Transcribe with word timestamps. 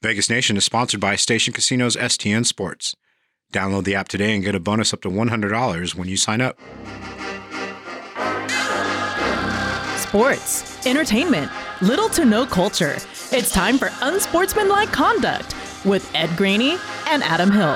Vegas 0.00 0.30
Nation 0.30 0.56
is 0.56 0.64
sponsored 0.64 1.00
by 1.00 1.16
Station 1.16 1.52
Casinos 1.52 1.96
STN 1.96 2.46
Sports. 2.46 2.94
Download 3.52 3.82
the 3.82 3.96
app 3.96 4.06
today 4.06 4.32
and 4.32 4.44
get 4.44 4.54
a 4.54 4.60
bonus 4.60 4.94
up 4.94 5.00
to 5.00 5.08
$100 5.08 5.94
when 5.96 6.06
you 6.06 6.16
sign 6.16 6.40
up. 6.40 6.56
Sports, 9.98 10.86
entertainment, 10.86 11.50
little 11.82 12.08
to 12.10 12.24
no 12.24 12.46
culture. 12.46 12.94
It's 13.32 13.50
time 13.50 13.76
for 13.76 13.90
Unsportsmanlike 14.00 14.92
Conduct 14.92 15.56
with 15.84 16.08
Ed 16.14 16.30
Graney 16.36 16.76
and 17.08 17.24
Adam 17.24 17.50
Hill. 17.50 17.74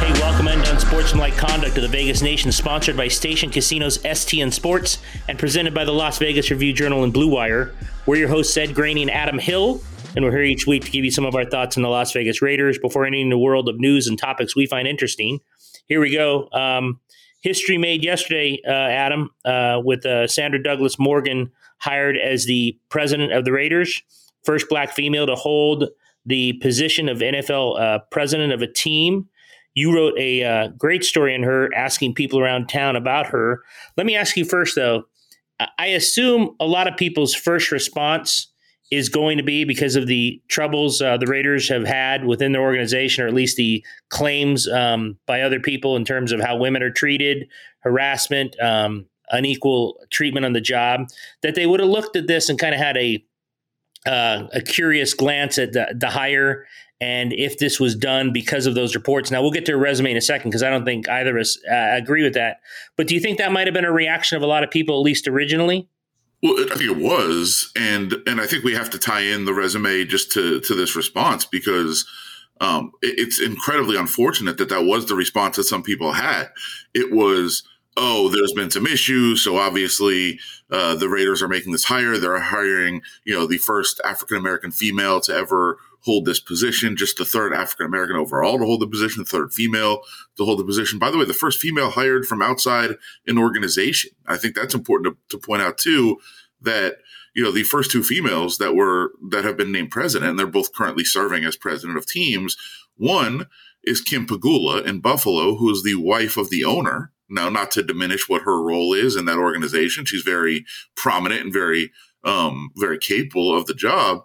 Hey, 0.00 0.12
welcome 0.14 0.48
into 0.48 0.72
Unsportsmanlike 0.72 1.36
Conduct 1.36 1.76
of 1.76 1.82
the 1.82 1.88
Vegas 1.88 2.22
Nation, 2.22 2.50
sponsored 2.50 2.96
by 2.96 3.08
Station 3.08 3.50
Casinos 3.50 3.98
STN 3.98 4.50
Sports 4.50 4.96
and 5.28 5.38
presented 5.38 5.74
by 5.74 5.84
the 5.84 5.92
Las 5.92 6.16
Vegas 6.16 6.50
Review 6.50 6.72
Journal 6.72 7.04
and 7.04 7.12
Blue 7.12 7.28
Wire. 7.28 7.74
We're 8.06 8.16
your 8.16 8.28
hosts, 8.28 8.56
Ed 8.56 8.74
Graney 8.74 9.02
and 9.02 9.10
Adam 9.10 9.38
Hill 9.38 9.82
and 10.14 10.24
we're 10.24 10.30
here 10.30 10.42
each 10.42 10.66
week 10.66 10.84
to 10.84 10.90
give 10.90 11.04
you 11.04 11.10
some 11.10 11.24
of 11.24 11.34
our 11.34 11.44
thoughts 11.44 11.76
on 11.76 11.82
the 11.82 11.88
Las 11.88 12.12
Vegas 12.12 12.40
Raiders 12.40 12.78
before 12.78 13.04
entering 13.04 13.30
the 13.30 13.38
world 13.38 13.68
of 13.68 13.80
news 13.80 14.06
and 14.06 14.18
topics 14.18 14.54
we 14.54 14.66
find 14.66 14.86
interesting. 14.86 15.40
Here 15.86 16.00
we 16.00 16.10
go. 16.10 16.48
Um, 16.52 17.00
history 17.40 17.78
made 17.78 18.04
yesterday, 18.04 18.60
uh, 18.66 18.70
Adam, 18.70 19.30
uh, 19.44 19.80
with 19.84 20.06
uh, 20.06 20.26
Sandra 20.28 20.62
Douglas 20.62 20.98
Morgan 20.98 21.50
hired 21.78 22.16
as 22.16 22.46
the 22.46 22.78
president 22.88 23.32
of 23.32 23.44
the 23.44 23.52
Raiders, 23.52 24.02
first 24.44 24.68
black 24.68 24.92
female 24.92 25.26
to 25.26 25.34
hold 25.34 25.88
the 26.24 26.54
position 26.54 27.08
of 27.08 27.18
NFL 27.18 27.80
uh, 27.80 27.98
president 28.10 28.52
of 28.52 28.62
a 28.62 28.72
team. 28.72 29.28
You 29.74 29.92
wrote 29.92 30.16
a 30.16 30.44
uh, 30.44 30.68
great 30.78 31.04
story 31.04 31.34
on 31.34 31.42
her, 31.42 31.74
asking 31.74 32.14
people 32.14 32.38
around 32.38 32.68
town 32.68 32.94
about 32.94 33.26
her. 33.26 33.62
Let 33.96 34.06
me 34.06 34.14
ask 34.14 34.36
you 34.36 34.44
first, 34.44 34.76
though. 34.76 35.04
I 35.78 35.86
assume 35.86 36.54
a 36.60 36.66
lot 36.66 36.88
of 36.88 36.96
people's 36.96 37.34
first 37.34 37.72
response 37.72 38.48
is 38.90 39.08
going 39.08 39.38
to 39.38 39.44
be 39.44 39.64
because 39.64 39.96
of 39.96 40.06
the 40.06 40.40
troubles 40.48 41.00
uh, 41.00 41.16
the 41.16 41.26
Raiders 41.26 41.68
have 41.68 41.86
had 41.86 42.24
within 42.24 42.52
their 42.52 42.62
organization, 42.62 43.24
or 43.24 43.26
at 43.26 43.34
least 43.34 43.56
the 43.56 43.84
claims 44.10 44.68
um, 44.68 45.18
by 45.26 45.40
other 45.40 45.58
people 45.58 45.96
in 45.96 46.04
terms 46.04 46.32
of 46.32 46.40
how 46.40 46.56
women 46.56 46.82
are 46.82 46.90
treated, 46.90 47.48
harassment, 47.80 48.58
um, 48.60 49.06
unequal 49.30 49.98
treatment 50.10 50.44
on 50.44 50.52
the 50.52 50.60
job, 50.60 51.08
that 51.42 51.54
they 51.54 51.66
would 51.66 51.80
have 51.80 51.88
looked 51.88 52.16
at 52.16 52.26
this 52.26 52.48
and 52.48 52.58
kind 52.58 52.74
of 52.74 52.80
had 52.80 52.96
a 52.96 53.24
uh, 54.06 54.46
a 54.52 54.60
curious 54.60 55.14
glance 55.14 55.56
at 55.56 55.72
the, 55.72 55.94
the 55.98 56.10
hire 56.10 56.66
and 57.00 57.32
if 57.32 57.58
this 57.58 57.80
was 57.80 57.94
done 57.94 58.32
because 58.32 58.66
of 58.66 58.74
those 58.74 58.94
reports. 58.94 59.30
Now 59.30 59.42
we'll 59.42 59.50
get 59.50 59.66
to 59.66 59.72
a 59.72 59.76
resume 59.76 60.10
in 60.10 60.16
a 60.16 60.20
second 60.20 60.50
because 60.50 60.62
I 60.62 60.70
don't 60.70 60.84
think 60.84 61.08
either 61.08 61.36
of 61.36 61.40
us 61.40 61.58
uh, 61.70 61.90
agree 61.92 62.22
with 62.22 62.34
that. 62.34 62.60
But 62.96 63.08
do 63.08 63.14
you 63.14 63.20
think 63.20 63.38
that 63.38 63.52
might 63.52 63.66
have 63.66 63.74
been 63.74 63.84
a 63.84 63.92
reaction 63.92 64.36
of 64.36 64.42
a 64.42 64.46
lot 64.46 64.62
of 64.62 64.70
people, 64.70 64.96
at 64.96 65.02
least 65.02 65.26
originally? 65.26 65.88
Well, 66.44 66.60
I 66.60 66.76
think 66.76 66.90
it 66.90 66.98
was, 66.98 67.72
and 67.74 68.16
and 68.26 68.38
I 68.38 68.46
think 68.46 68.64
we 68.64 68.74
have 68.74 68.90
to 68.90 68.98
tie 68.98 69.22
in 69.22 69.46
the 69.46 69.54
resume 69.54 70.04
just 70.04 70.30
to 70.32 70.60
to 70.60 70.74
this 70.74 70.94
response 70.94 71.46
because 71.46 72.06
um, 72.60 72.92
it, 73.00 73.14
it's 73.18 73.40
incredibly 73.40 73.96
unfortunate 73.96 74.58
that 74.58 74.68
that 74.68 74.84
was 74.84 75.06
the 75.06 75.14
response 75.14 75.56
that 75.56 75.64
some 75.64 75.82
people 75.82 76.12
had. 76.12 76.50
It 76.92 77.10
was, 77.10 77.62
oh, 77.96 78.28
there's 78.28 78.52
been 78.52 78.70
some 78.70 78.86
issues, 78.86 79.42
so 79.42 79.56
obviously 79.56 80.38
uh, 80.70 80.94
the 80.96 81.08
Raiders 81.08 81.42
are 81.42 81.48
making 81.48 81.72
this 81.72 81.84
hire. 81.84 82.18
They're 82.18 82.38
hiring, 82.38 83.00
you 83.24 83.34
know, 83.34 83.46
the 83.46 83.56
first 83.56 83.98
African 84.04 84.36
American 84.36 84.70
female 84.70 85.22
to 85.22 85.34
ever 85.34 85.78
hold 86.04 86.26
this 86.26 86.40
position, 86.40 86.96
just 86.96 87.16
the 87.16 87.24
third 87.24 87.52
African 87.52 87.86
American 87.86 88.16
overall 88.16 88.58
to 88.58 88.64
hold 88.64 88.80
the 88.80 88.86
position, 88.86 89.22
the 89.22 89.28
third 89.28 89.52
female 89.52 90.02
to 90.36 90.44
hold 90.44 90.58
the 90.58 90.64
position. 90.64 90.98
By 90.98 91.10
the 91.10 91.18
way, 91.18 91.24
the 91.24 91.32
first 91.32 91.58
female 91.58 91.90
hired 91.90 92.26
from 92.26 92.42
outside 92.42 92.96
an 93.26 93.38
organization. 93.38 94.10
I 94.26 94.36
think 94.36 94.54
that's 94.54 94.74
important 94.74 95.16
to, 95.30 95.36
to 95.36 95.46
point 95.46 95.62
out 95.62 95.78
too, 95.78 96.18
that 96.60 96.98
you 97.34 97.42
know 97.42 97.50
the 97.50 97.62
first 97.62 97.90
two 97.90 98.02
females 98.02 98.58
that 98.58 98.74
were 98.74 99.12
that 99.30 99.44
have 99.44 99.56
been 99.56 99.72
named 99.72 99.90
president, 99.90 100.30
and 100.30 100.38
they're 100.38 100.46
both 100.46 100.74
currently 100.74 101.04
serving 101.04 101.44
as 101.44 101.56
president 101.56 101.98
of 101.98 102.06
teams. 102.06 102.56
One 102.96 103.46
is 103.82 104.00
Kim 104.00 104.26
Pegula 104.26 104.84
in 104.84 105.00
Buffalo, 105.00 105.56
who 105.56 105.70
is 105.70 105.82
the 105.82 105.96
wife 105.96 106.36
of 106.36 106.50
the 106.50 106.64
owner. 106.64 107.12
Now, 107.28 107.48
not 107.48 107.70
to 107.72 107.82
diminish 107.82 108.28
what 108.28 108.42
her 108.42 108.62
role 108.62 108.92
is 108.92 109.16
in 109.16 109.24
that 109.24 109.38
organization, 109.38 110.04
she's 110.04 110.22
very 110.22 110.66
prominent 110.94 111.40
and 111.40 111.52
very, 111.52 111.90
um, 112.22 112.70
very 112.76 112.98
capable 112.98 113.56
of 113.56 113.66
the 113.66 113.74
job 113.74 114.24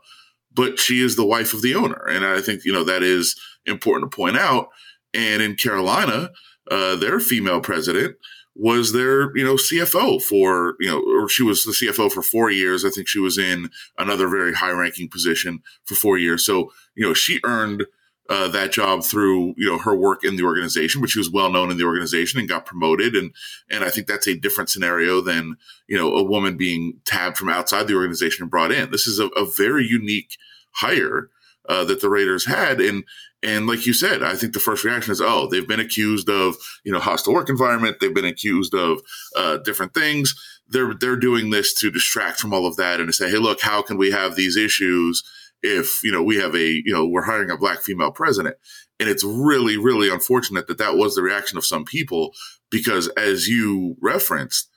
but 0.54 0.80
she 0.80 1.02
is 1.02 1.16
the 1.16 1.26
wife 1.26 1.54
of 1.54 1.62
the 1.62 1.76
owner. 1.76 2.06
And 2.10 2.26
I 2.26 2.42
think, 2.42 2.66
you 2.66 2.74
know, 2.74 2.84
that 2.84 3.04
is 3.04 3.40
important 3.66 4.12
to 4.12 4.16
point 4.16 4.38
out. 4.38 4.70
And 5.14 5.42
in 5.42 5.56
Carolina, 5.56 6.32
uh, 6.70 6.96
their 6.96 7.20
female 7.20 7.62
president 7.62 8.16
was 8.56 8.92
their, 8.92 9.36
you 9.38 9.44
know, 9.44 9.56
CFO 9.56 10.22
for, 10.22 10.76
you 10.80 10.90
know, 10.90 11.00
or 11.00 11.30
she 11.30 11.44
was 11.44 11.64
the 11.64 11.72
CFO 11.72 12.12
for 12.12 12.22
four 12.22 12.52
years. 12.52 12.84
I 12.84 12.90
think 12.90 13.08
she 13.08 13.20
was 13.20 13.38
in 13.38 13.70
another 13.98 14.28
very 14.28 14.54
high 14.54 14.72
ranking 14.72 15.10
position 15.10 15.62
for 15.86 15.96
four 15.96 16.18
years. 16.18 16.46
So, 16.46 16.72
you 16.96 17.08
know, 17.08 17.14
she 17.14 17.40
earned 17.46 17.86
uh, 18.30 18.48
that 18.48 18.72
job 18.72 19.04
through 19.04 19.56
you 19.58 19.68
know 19.68 19.80
her 19.80 19.96
work 19.96 20.24
in 20.24 20.36
the 20.36 20.44
organization, 20.44 21.02
but 21.02 21.10
she 21.10 21.20
was 21.20 21.32
well 21.32 21.52
known 21.52 21.72
in 21.72 21.78
the 21.78 21.84
organization 21.84 22.40
and 22.40 22.48
got 22.48 22.66
promoted, 22.66 23.16
and 23.16 23.32
and 23.70 23.84
I 23.84 23.90
think 23.90 24.08
that's 24.08 24.28
a 24.28 24.38
different 24.38 24.70
scenario 24.70 25.20
than 25.20 25.58
you 25.88 25.98
know 25.98 26.16
a 26.16 26.24
woman 26.24 26.56
being 26.56 27.00
tabbed 27.06 27.38
from 27.38 27.50
outside 27.50 27.88
the 27.88 27.96
organization 27.96 28.44
and 28.44 28.52
brought 28.52 28.72
in. 28.72 28.92
This 28.92 29.08
is 29.08 29.20
a, 29.20 29.28
a 29.30 29.46
very 29.46 29.86
unique 29.86 30.38
hire 30.74 31.32
uh, 31.68 31.84
that 31.86 32.02
the 32.02 32.10
Raiders 32.10 32.46
had, 32.46 32.80
and 32.80 33.04
and 33.42 33.66
like 33.66 33.88
you 33.88 33.94
said, 33.94 34.22
I 34.22 34.36
think 34.36 34.54
the 34.54 34.60
first 34.60 34.84
reaction 34.84 35.12
is, 35.12 35.22
oh, 35.22 35.48
they've 35.48 35.68
been 35.68 35.80
accused 35.80 36.30
of 36.30 36.56
you 36.84 36.92
know 36.92 37.00
hostile 37.00 37.34
work 37.34 37.50
environment, 37.50 37.98
they've 38.00 38.14
been 38.14 38.26
accused 38.26 38.76
of 38.76 39.02
uh, 39.36 39.58
different 39.58 39.96
things. 39.96 40.36
They're 40.68 40.94
they're 40.94 41.16
doing 41.16 41.50
this 41.50 41.74
to 41.76 41.90
distract 41.90 42.40
from 42.40 42.54
all 42.54 42.68
of 42.68 42.76
that 42.76 43.00
and 43.00 43.10
to 43.10 43.14
say, 43.14 43.28
hey, 43.28 43.38
look, 43.38 43.62
how 43.62 43.82
can 43.82 43.98
we 43.98 44.12
have 44.12 44.36
these 44.36 44.56
issues? 44.56 45.24
If 45.62 46.04
you 46.04 46.12
know 46.12 46.24
we 46.24 46.38
have 46.38 46.56
a 46.56 46.82
you 46.86 46.94
know 46.94 47.06
we're 47.06 47.26
hiring 47.26 47.52
a 47.52 47.58
black 47.58 47.82
female 47.82 48.12
president. 48.12 48.56
And 49.00 49.10
it's 49.10 49.24
really 49.24 49.78
really 49.78 50.10
unfortunate 50.10 50.68
that 50.68 50.78
that 50.78 50.96
was 50.96 51.16
the 51.16 51.22
reaction 51.22 51.58
of 51.58 51.66
some 51.66 51.86
people 51.86 52.34
because 52.70 53.08
as 53.10 53.48
you 53.48 53.96
referenced 54.02 54.70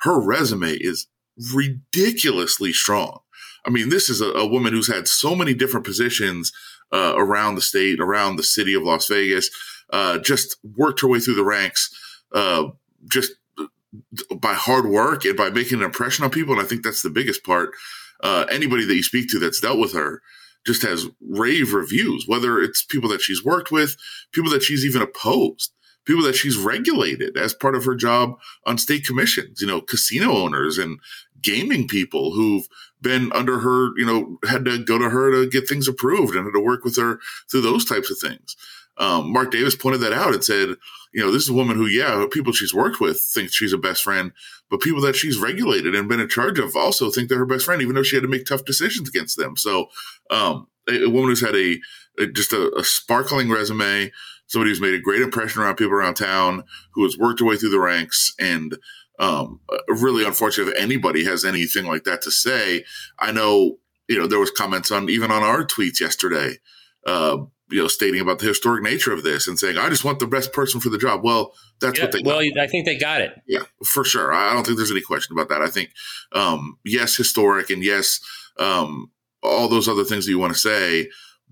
her 0.00 0.20
resume 0.20 0.72
is 0.72 1.06
ridiculously 1.54 2.72
strong. 2.72 3.20
I 3.64 3.70
mean 3.70 3.88
this 3.88 4.08
is 4.08 4.20
a, 4.20 4.30
a 4.30 4.46
woman 4.46 4.72
who's 4.72 4.92
had 4.92 5.08
so 5.08 5.34
many 5.34 5.54
different 5.54 5.86
positions 5.86 6.52
uh, 6.92 7.14
around 7.16 7.56
the 7.56 7.62
state 7.62 8.00
around 8.00 8.36
the 8.36 8.42
city 8.42 8.74
of 8.74 8.82
las 8.82 9.08
vegas 9.08 9.50
uh, 9.90 10.18
just 10.18 10.56
worked 10.76 11.00
her 11.00 11.08
way 11.08 11.20
through 11.20 11.34
the 11.34 11.44
ranks 11.44 11.90
uh, 12.32 12.64
just 13.10 13.32
by 14.40 14.52
hard 14.52 14.86
work 14.86 15.24
and 15.24 15.36
by 15.36 15.48
making 15.48 15.78
an 15.78 15.84
impression 15.84 16.24
on 16.24 16.30
people. 16.30 16.54
And 16.54 16.62
i 16.62 16.66
think 16.66 16.82
that's 16.82 17.02
the 17.02 17.10
biggest 17.10 17.44
part 17.44 17.70
uh, 18.22 18.46
anybody 18.50 18.84
that 18.84 18.94
you 18.94 19.02
speak 19.02 19.28
to 19.30 19.38
that's 19.38 19.60
dealt 19.60 19.78
with 19.78 19.94
her 19.94 20.22
just 20.66 20.82
has 20.82 21.06
rave 21.20 21.72
reviews, 21.72 22.24
whether 22.26 22.60
it's 22.60 22.84
people 22.84 23.08
that 23.08 23.20
she's 23.20 23.44
worked 23.44 23.70
with, 23.70 23.96
people 24.32 24.50
that 24.50 24.62
she's 24.62 24.84
even 24.84 25.00
opposed, 25.00 25.72
people 26.04 26.22
that 26.22 26.34
she's 26.34 26.56
regulated 26.56 27.36
as 27.36 27.54
part 27.54 27.74
of 27.74 27.84
her 27.84 27.94
job 27.94 28.38
on 28.66 28.78
state 28.78 29.06
commissions, 29.06 29.60
you 29.60 29.66
know, 29.66 29.80
casino 29.80 30.32
owners 30.32 30.78
and 30.78 30.98
gaming 31.40 31.86
people 31.86 32.32
who've 32.32 32.66
been 33.00 33.30
under 33.32 33.60
her, 33.60 33.90
you 33.96 34.06
know, 34.06 34.38
had 34.48 34.64
to 34.64 34.82
go 34.82 34.98
to 34.98 35.10
her 35.10 35.30
to 35.30 35.48
get 35.48 35.68
things 35.68 35.86
approved 35.86 36.34
and 36.34 36.46
had 36.46 36.52
to 36.52 36.64
work 36.64 36.84
with 36.84 36.96
her 36.96 37.20
through 37.50 37.60
those 37.60 37.84
types 37.84 38.10
of 38.10 38.18
things. 38.18 38.56
Um, 38.98 39.32
Mark 39.32 39.50
Davis 39.50 39.76
pointed 39.76 40.00
that 40.00 40.12
out 40.12 40.32
and 40.34 40.42
said, 40.42 40.70
you 41.12 41.22
know, 41.22 41.30
this 41.30 41.42
is 41.42 41.48
a 41.48 41.54
woman 41.54 41.76
who, 41.76 41.86
yeah, 41.86 42.26
people 42.30 42.52
she's 42.52 42.74
worked 42.74 43.00
with 43.00 43.20
think 43.20 43.52
she's 43.52 43.72
a 43.72 43.78
best 43.78 44.02
friend, 44.02 44.32
but 44.70 44.80
people 44.80 45.00
that 45.02 45.16
she's 45.16 45.38
regulated 45.38 45.94
and 45.94 46.08
been 46.08 46.20
in 46.20 46.28
charge 46.28 46.58
of 46.58 46.76
also 46.76 47.10
think 47.10 47.28
they're 47.28 47.38
her 47.38 47.46
best 47.46 47.64
friend, 47.64 47.82
even 47.82 47.94
though 47.94 48.02
she 48.02 48.16
had 48.16 48.22
to 48.22 48.28
make 48.28 48.46
tough 48.46 48.64
decisions 48.64 49.08
against 49.08 49.36
them. 49.36 49.56
So, 49.56 49.86
um, 50.30 50.68
a, 50.88 51.04
a, 51.04 51.10
woman 51.10 51.30
who's 51.30 51.40
had 51.40 51.56
a, 51.56 51.78
a 52.18 52.26
just 52.26 52.52
a, 52.52 52.74
a, 52.76 52.84
sparkling 52.84 53.50
resume, 53.50 54.12
somebody 54.46 54.70
who's 54.70 54.80
made 54.80 54.94
a 54.94 55.00
great 55.00 55.22
impression 55.22 55.62
around 55.62 55.76
people 55.76 55.94
around 55.94 56.14
town, 56.14 56.64
who 56.92 57.02
has 57.04 57.18
worked 57.18 57.40
her 57.40 57.46
way 57.46 57.56
through 57.56 57.70
the 57.70 57.80
ranks, 57.80 58.34
and 58.38 58.76
um, 59.18 59.60
really 59.88 60.24
unfortunate 60.24 60.68
if 60.68 60.82
anybody 60.82 61.24
has 61.24 61.44
anything 61.44 61.86
like 61.86 62.04
that 62.04 62.22
to 62.22 62.30
say. 62.30 62.84
I 63.18 63.32
know, 63.32 63.78
you 64.08 64.18
know, 64.18 64.26
there 64.26 64.38
was 64.38 64.50
comments 64.50 64.90
on 64.90 65.08
even 65.08 65.30
on 65.30 65.42
our 65.42 65.64
tweets 65.64 66.00
yesterday. 66.00 66.58
Uh, 67.06 67.38
you 67.68 67.82
know, 67.82 67.88
stating 67.88 68.20
about 68.20 68.38
the 68.38 68.46
historic 68.46 68.82
nature 68.82 69.12
of 69.12 69.24
this 69.24 69.48
and 69.48 69.58
saying, 69.58 69.76
I 69.76 69.88
just 69.88 70.04
want 70.04 70.20
the 70.20 70.26
best 70.26 70.52
person 70.52 70.80
for 70.80 70.88
the 70.88 70.98
job. 70.98 71.24
Well, 71.24 71.52
that's 71.80 71.98
yeah, 71.98 72.04
what 72.04 72.12
they 72.12 72.22
Well, 72.24 72.40
got. 72.54 72.62
I 72.62 72.66
think 72.68 72.86
they 72.86 72.96
got 72.96 73.20
it. 73.20 73.32
Yeah, 73.46 73.62
for 73.84 74.04
sure. 74.04 74.32
I 74.32 74.52
don't 74.52 74.64
think 74.64 74.78
there's 74.78 74.90
any 74.90 75.00
question 75.00 75.36
about 75.36 75.48
that. 75.48 75.62
I 75.62 75.68
think, 75.68 75.90
um, 76.32 76.78
yes, 76.84 77.16
historic 77.16 77.70
and 77.70 77.82
yes, 77.82 78.20
um, 78.58 79.10
all 79.42 79.68
those 79.68 79.88
other 79.88 80.04
things 80.04 80.26
that 80.26 80.30
you 80.30 80.38
want 80.38 80.52
to 80.52 80.58
say, 80.58 81.08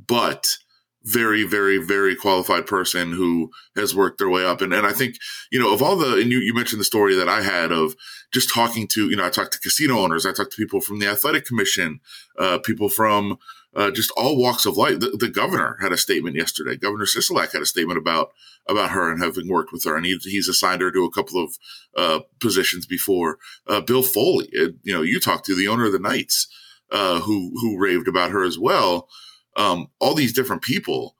but 0.06 0.56
very, 1.02 1.44
very, 1.44 1.78
very 1.78 2.16
qualified 2.16 2.66
person 2.66 3.12
who 3.12 3.50
has 3.76 3.94
worked 3.94 4.18
their 4.18 4.30
way 4.30 4.44
up. 4.44 4.62
And, 4.62 4.72
and 4.72 4.86
I 4.86 4.92
think, 4.92 5.16
you 5.52 5.58
know, 5.58 5.74
of 5.74 5.82
all 5.82 5.96
the, 5.96 6.14
and 6.14 6.30
you, 6.30 6.38
you 6.38 6.54
mentioned 6.54 6.80
the 6.80 6.84
story 6.84 7.14
that 7.16 7.28
I 7.28 7.42
had 7.42 7.72
of 7.72 7.94
just 8.32 8.52
talking 8.52 8.88
to, 8.92 9.10
you 9.10 9.16
know, 9.16 9.26
I 9.26 9.30
talked 9.30 9.52
to 9.52 9.60
casino 9.60 9.98
owners, 9.98 10.24
I 10.24 10.32
talked 10.32 10.52
to 10.52 10.56
people 10.56 10.80
from 10.80 11.00
the 11.00 11.06
athletic 11.06 11.44
commission, 11.44 12.00
uh, 12.38 12.58
people 12.58 12.88
from, 12.88 13.36
uh, 13.74 13.90
just 13.90 14.10
all 14.16 14.36
walks 14.36 14.66
of 14.66 14.76
life. 14.76 15.00
The, 15.00 15.10
the, 15.10 15.28
governor 15.28 15.76
had 15.80 15.92
a 15.92 15.96
statement 15.96 16.36
yesterday. 16.36 16.76
Governor 16.76 17.06
Sisolak 17.06 17.52
had 17.52 17.62
a 17.62 17.66
statement 17.66 17.98
about 17.98 18.32
about 18.68 18.90
her 18.90 19.10
and 19.10 19.22
having 19.22 19.48
worked 19.48 19.72
with 19.72 19.84
her, 19.84 19.96
and 19.96 20.06
he, 20.06 20.16
he's 20.22 20.48
assigned 20.48 20.80
her 20.80 20.90
to 20.90 21.04
a 21.04 21.10
couple 21.10 21.42
of 21.42 21.58
uh, 21.96 22.20
positions 22.40 22.86
before. 22.86 23.38
Uh, 23.66 23.80
Bill 23.80 24.02
Foley, 24.02 24.48
uh, 24.58 24.68
you 24.82 24.92
know, 24.92 25.02
you 25.02 25.20
talked 25.20 25.44
to 25.46 25.54
the 25.54 25.68
owner 25.68 25.86
of 25.86 25.92
the 25.92 25.98
Knights, 25.98 26.46
uh, 26.90 27.20
who 27.20 27.52
who 27.60 27.78
raved 27.78 28.08
about 28.08 28.30
her 28.30 28.44
as 28.44 28.58
well. 28.58 29.08
um, 29.56 29.88
all 30.00 30.14
these 30.14 30.32
different 30.32 30.62
people. 30.62 31.16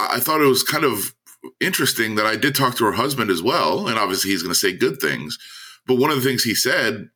I 0.00 0.18
thought 0.18 0.40
it 0.40 0.46
was 0.46 0.62
kind 0.62 0.84
of 0.84 1.14
interesting 1.60 2.14
that 2.14 2.26
I 2.26 2.36
did 2.36 2.54
talk 2.54 2.76
to 2.76 2.84
her 2.84 2.92
husband 2.92 3.30
as 3.30 3.42
well, 3.42 3.86
and 3.86 3.98
obviously 3.98 4.30
he's 4.30 4.42
going 4.42 4.54
to 4.54 4.58
say 4.58 4.72
good 4.72 5.00
things. 5.00 5.38
But 5.86 5.96
one 5.96 6.10
of 6.10 6.16
the 6.16 6.22
things 6.22 6.42
he 6.42 6.54
said 6.54 7.10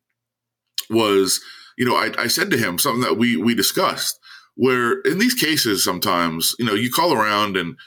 was, 0.89 1.41
you 1.77 1.85
know, 1.85 1.95
I, 1.95 2.11
I 2.17 2.27
said 2.27 2.49
to 2.51 2.57
him 2.57 2.79
something 2.79 3.01
that 3.01 3.17
we 3.17 3.37
we 3.37 3.55
discussed, 3.55 4.19
where 4.55 5.01
in 5.01 5.17
these 5.17 5.33
cases 5.33 5.83
sometimes, 5.83 6.55
you 6.59 6.65
know, 6.65 6.73
you 6.73 6.91
call 6.91 7.13
around 7.13 7.57
and 7.57 7.77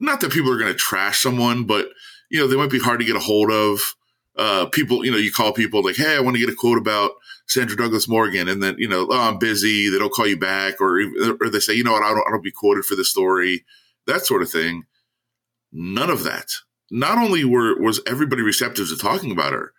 not 0.00 0.20
that 0.20 0.32
people 0.32 0.52
are 0.52 0.58
going 0.58 0.72
to 0.72 0.78
trash 0.78 1.20
someone, 1.22 1.64
but 1.64 1.88
you 2.30 2.38
know, 2.38 2.46
they 2.46 2.56
might 2.56 2.70
be 2.70 2.78
hard 2.78 3.00
to 3.00 3.06
get 3.06 3.16
a 3.16 3.20
hold 3.20 3.50
of. 3.50 3.94
Uh, 4.36 4.66
people, 4.66 5.04
you 5.04 5.10
know, 5.10 5.16
you 5.16 5.32
call 5.32 5.52
people 5.52 5.82
like, 5.82 5.96
"Hey, 5.96 6.14
I 6.16 6.20
want 6.20 6.36
to 6.36 6.40
get 6.40 6.52
a 6.52 6.54
quote 6.54 6.78
about 6.78 7.12
Sandra 7.46 7.76
Douglas 7.76 8.06
Morgan," 8.06 8.48
and 8.48 8.62
then 8.62 8.76
you 8.78 8.88
know, 8.88 9.08
oh, 9.10 9.28
I'm 9.28 9.38
busy. 9.38 9.88
They 9.88 9.98
don't 9.98 10.12
call 10.12 10.28
you 10.28 10.38
back, 10.38 10.80
or 10.80 11.00
or 11.40 11.50
they 11.50 11.58
say, 11.58 11.74
you 11.74 11.82
know 11.82 11.92
what, 11.92 12.04
I 12.04 12.10
don't, 12.10 12.24
I 12.26 12.30
don't 12.30 12.44
be 12.44 12.52
quoted 12.52 12.84
for 12.84 12.94
the 12.94 13.04
story, 13.04 13.64
that 14.06 14.24
sort 14.26 14.42
of 14.42 14.50
thing. 14.50 14.84
None 15.72 16.08
of 16.08 16.22
that. 16.22 16.52
Not 16.90 17.18
only 17.18 17.44
were 17.44 17.80
was 17.80 18.00
everybody 18.06 18.42
receptive 18.42 18.88
to 18.88 18.96
talking 18.96 19.32
about 19.32 19.52
her, 19.52 19.72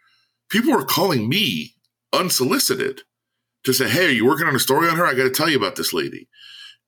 people 0.50 0.74
were 0.74 0.84
calling 0.84 1.30
me 1.30 1.76
unsolicited 2.12 3.04
to 3.66 3.74
say, 3.74 3.90
"Hey, 3.90 4.08
are 4.08 4.12
you 4.12 4.26
working 4.26 4.48
on 4.48 4.56
a 4.56 4.60
story 4.60 4.88
on 4.90 4.98
her? 4.98 5.06
I 5.06 5.14
got 5.14 5.24
to 5.24 5.30
tell 5.30 5.50
you 5.50 5.58
about 5.58 5.76
this 5.76 5.94
lady." 5.94 6.28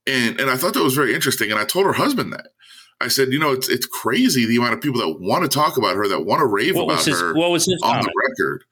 And 0.08 0.40
and 0.40 0.50
I 0.50 0.58
thought 0.58 0.74
that 0.74 0.84
was 0.84 0.96
very 0.96 1.14
interesting. 1.14 1.52
And 1.52 1.60
I 1.60 1.66
told 1.66 1.86
her 1.86 1.94
husband 1.94 2.34
that. 2.34 2.48
I 3.02 3.08
said, 3.08 3.34
you 3.34 3.40
know, 3.40 3.52
it's 3.52 3.68
it's 3.68 3.86
crazy 3.86 4.46
the 4.46 4.58
amount 4.58 4.76
of 4.76 4.82
people 4.82 5.00
that 5.00 5.20
want 5.20 5.44
to 5.44 5.50
talk 5.50 5.78
about 5.78 5.96
her, 5.96 6.08
that 6.08 6.26
want 6.26 6.40
to 6.40 6.46
rave 6.46 6.76
what 6.76 6.84
about 6.84 7.04
his, 7.04 7.20
her 7.20 7.34
what 7.34 7.52
was 7.52 7.66
his 7.66 7.82
on 7.82 7.90
comment? 7.90 8.06
the 8.06 8.30
record. 8.30 8.64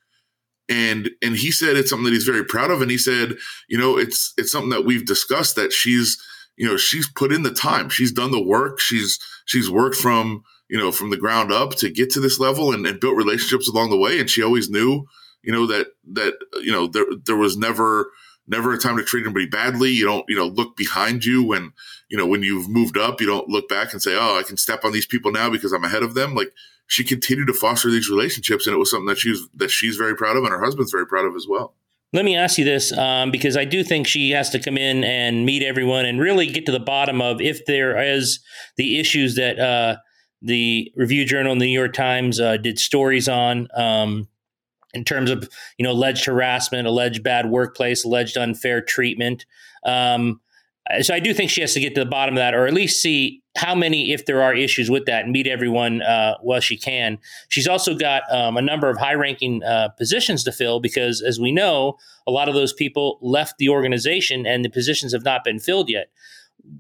And 0.70 1.10
and 1.24 1.36
he 1.36 1.52
said 1.52 1.76
it's 1.76 1.90
something 1.90 2.06
that 2.06 2.14
he's 2.14 2.26
very 2.26 2.46
proud 2.46 2.70
of. 2.70 2.82
And 2.82 2.92
he 2.92 2.98
said, 2.98 3.36
you 3.68 3.78
know, 3.78 3.98
it's 3.98 4.34
it's 4.38 4.52
something 4.52 4.70
that 4.70 4.86
we've 4.86 5.06
discussed 5.06 5.56
that 5.56 5.74
she's, 5.74 6.22
you 6.58 6.68
know, 6.68 6.78
she's 6.78 7.10
put 7.10 7.34
in 7.34 7.42
the 7.42 7.52
time, 7.52 7.90
she's 7.90 8.12
done 8.12 8.32
the 8.32 8.44
work, 8.44 8.80
she's 8.80 9.20
she's 9.46 9.70
worked 9.70 9.96
from 9.96 10.44
you 10.70 10.78
know 10.78 10.92
from 10.92 11.10
the 11.10 11.18
ground 11.18 11.52
up 11.52 11.72
to 11.78 11.90
get 11.90 12.12
to 12.12 12.20
this 12.20 12.40
level 12.40 12.72
and, 12.72 12.86
and 12.86 13.00
built 13.00 13.18
relationships 13.18 13.68
along 13.68 13.90
the 13.90 13.98
way. 13.98 14.20
And 14.20 14.30
she 14.30 14.44
always 14.44 14.70
knew, 14.70 15.06
you 15.44 15.52
know, 15.52 15.66
that 15.68 15.88
that 16.14 16.34
you 16.62 16.72
know 16.72 16.88
there 16.88 17.06
there 17.26 17.38
was 17.38 17.58
never 17.58 18.12
never 18.50 18.74
a 18.74 18.78
time 18.78 18.98
to 18.98 19.04
treat 19.04 19.24
anybody 19.24 19.46
badly. 19.46 19.92
You 19.92 20.06
don't, 20.06 20.26
you 20.28 20.36
know, 20.36 20.48
look 20.48 20.76
behind 20.76 21.24
you 21.24 21.44
when, 21.44 21.72
you 22.10 22.18
know, 22.18 22.26
when 22.26 22.42
you've 22.42 22.68
moved 22.68 22.98
up, 22.98 23.22
you 23.22 23.28
don't 23.28 23.48
look 23.48 23.70
back 23.70 23.94
and 23.94 24.02
say, 24.02 24.18
oh, 24.20 24.38
I 24.38 24.44
can 24.44 24.58
step 24.58 24.84
on 24.84 24.92
these 24.92 25.06
people 25.06 25.32
now 25.32 25.50
because 25.50 25.72
I'm 25.72 25.84
ahead 25.84 26.04
of 26.04 26.16
them. 26.16 26.34
Like 26.34 26.52
she 26.88 27.04
continued 27.04 27.48
to 27.48 27.54
foster 27.54 27.90
these 27.92 28.10
relationships, 28.10 28.66
and 28.66 28.74
it 28.74 28.80
was 28.80 28.90
something 28.90 29.08
that 29.08 29.20
she's 29.20 29.48
that 29.56 29.70
she's 29.70 29.96
very 29.96 30.16
proud 30.16 30.36
of, 30.36 30.44
and 30.44 30.52
her 30.52 30.64
husband's 30.64 30.92
very 30.92 31.06
proud 31.06 31.26
of 31.26 31.36
as 31.36 31.46
well. 31.48 31.76
Let 32.12 32.26
me 32.26 32.36
ask 32.36 32.58
you 32.58 32.66
this, 32.66 32.92
um, 32.98 33.30
because 33.30 33.56
I 33.56 33.66
do 33.66 33.84
think 33.84 34.08
she 34.08 34.32
has 34.32 34.50
to 34.50 34.60
come 34.60 34.80
in 34.80 35.04
and 35.04 35.46
meet 35.46 35.62
everyone 35.62 36.06
and 36.06 36.20
really 36.20 36.48
get 36.48 36.66
to 36.66 36.72
the 36.72 36.80
bottom 36.80 37.22
of 37.22 37.40
if 37.40 37.64
there 37.68 38.02
is 38.02 38.40
the 38.78 39.00
issues 39.00 39.36
that 39.36 39.60
uh, 39.60 39.98
the 40.42 40.92
Review 40.96 41.24
Journal 41.24 41.52
and 41.52 41.62
the 41.62 41.68
New 41.68 41.80
York 41.80 41.94
Times 41.94 42.40
uh, 42.40 42.58
did 42.58 42.80
stories 42.80 43.30
on. 43.30 43.68
Um, 43.76 44.28
in 44.94 45.04
terms 45.04 45.30
of 45.30 45.50
you 45.78 45.84
know 45.84 45.92
alleged 45.92 46.26
harassment, 46.26 46.88
alleged 46.88 47.24
bad 47.24 47.50
workplace, 47.50 48.04
alleged 48.04 48.38
unfair 48.38 48.82
treatment. 48.82 49.46
Um, 49.84 50.42
so 51.02 51.14
I 51.14 51.20
do 51.20 51.34
think 51.34 51.52
she 51.52 51.62
has 51.62 51.74
to 51.74 51.80
get 51.80 51.94
to 51.96 52.04
the 52.04 52.10
bottom 52.10 52.36
of 52.36 52.40
that, 52.40 52.56
or 52.56 52.66
at 52.66 52.74
least 52.74 53.02
see 53.02 53.44
how 53.56 53.76
many, 53.76 54.12
if 54.12 54.26
there 54.26 54.42
are 54.42 54.56
issues 54.56 54.90
with 54.90 55.06
that, 55.06 55.24
and 55.24 55.32
meet 55.32 55.46
everyone 55.46 56.02
uh, 56.02 56.36
while 56.42 56.60
she 56.60 56.78
can. 56.78 57.20
She's 57.50 57.68
also 57.68 57.94
got 57.96 58.24
um, 58.32 58.58
a 58.58 58.62
number 58.62 58.90
of 58.90 58.98
high-ranking 58.98 59.64
uh, 59.64 59.90
positions 59.90 60.44
to 60.46 60.52
fill 60.52 60.80
because, 60.80 61.22
as 61.22 61.40
we 61.40 61.52
know, 61.52 61.98
a 62.26 62.32
lot 62.32 62.50
of 62.50 62.56
those 62.56 62.74
people 62.74 63.20
left 63.22 63.60
the 63.60 63.70
organization, 63.70 64.48
and 64.48 64.66
the 64.66 64.70
positions 64.70 65.14
have 65.14 65.24
not 65.24 65.44
been 65.44 65.60
filled 65.60 65.90
yet 65.90 66.10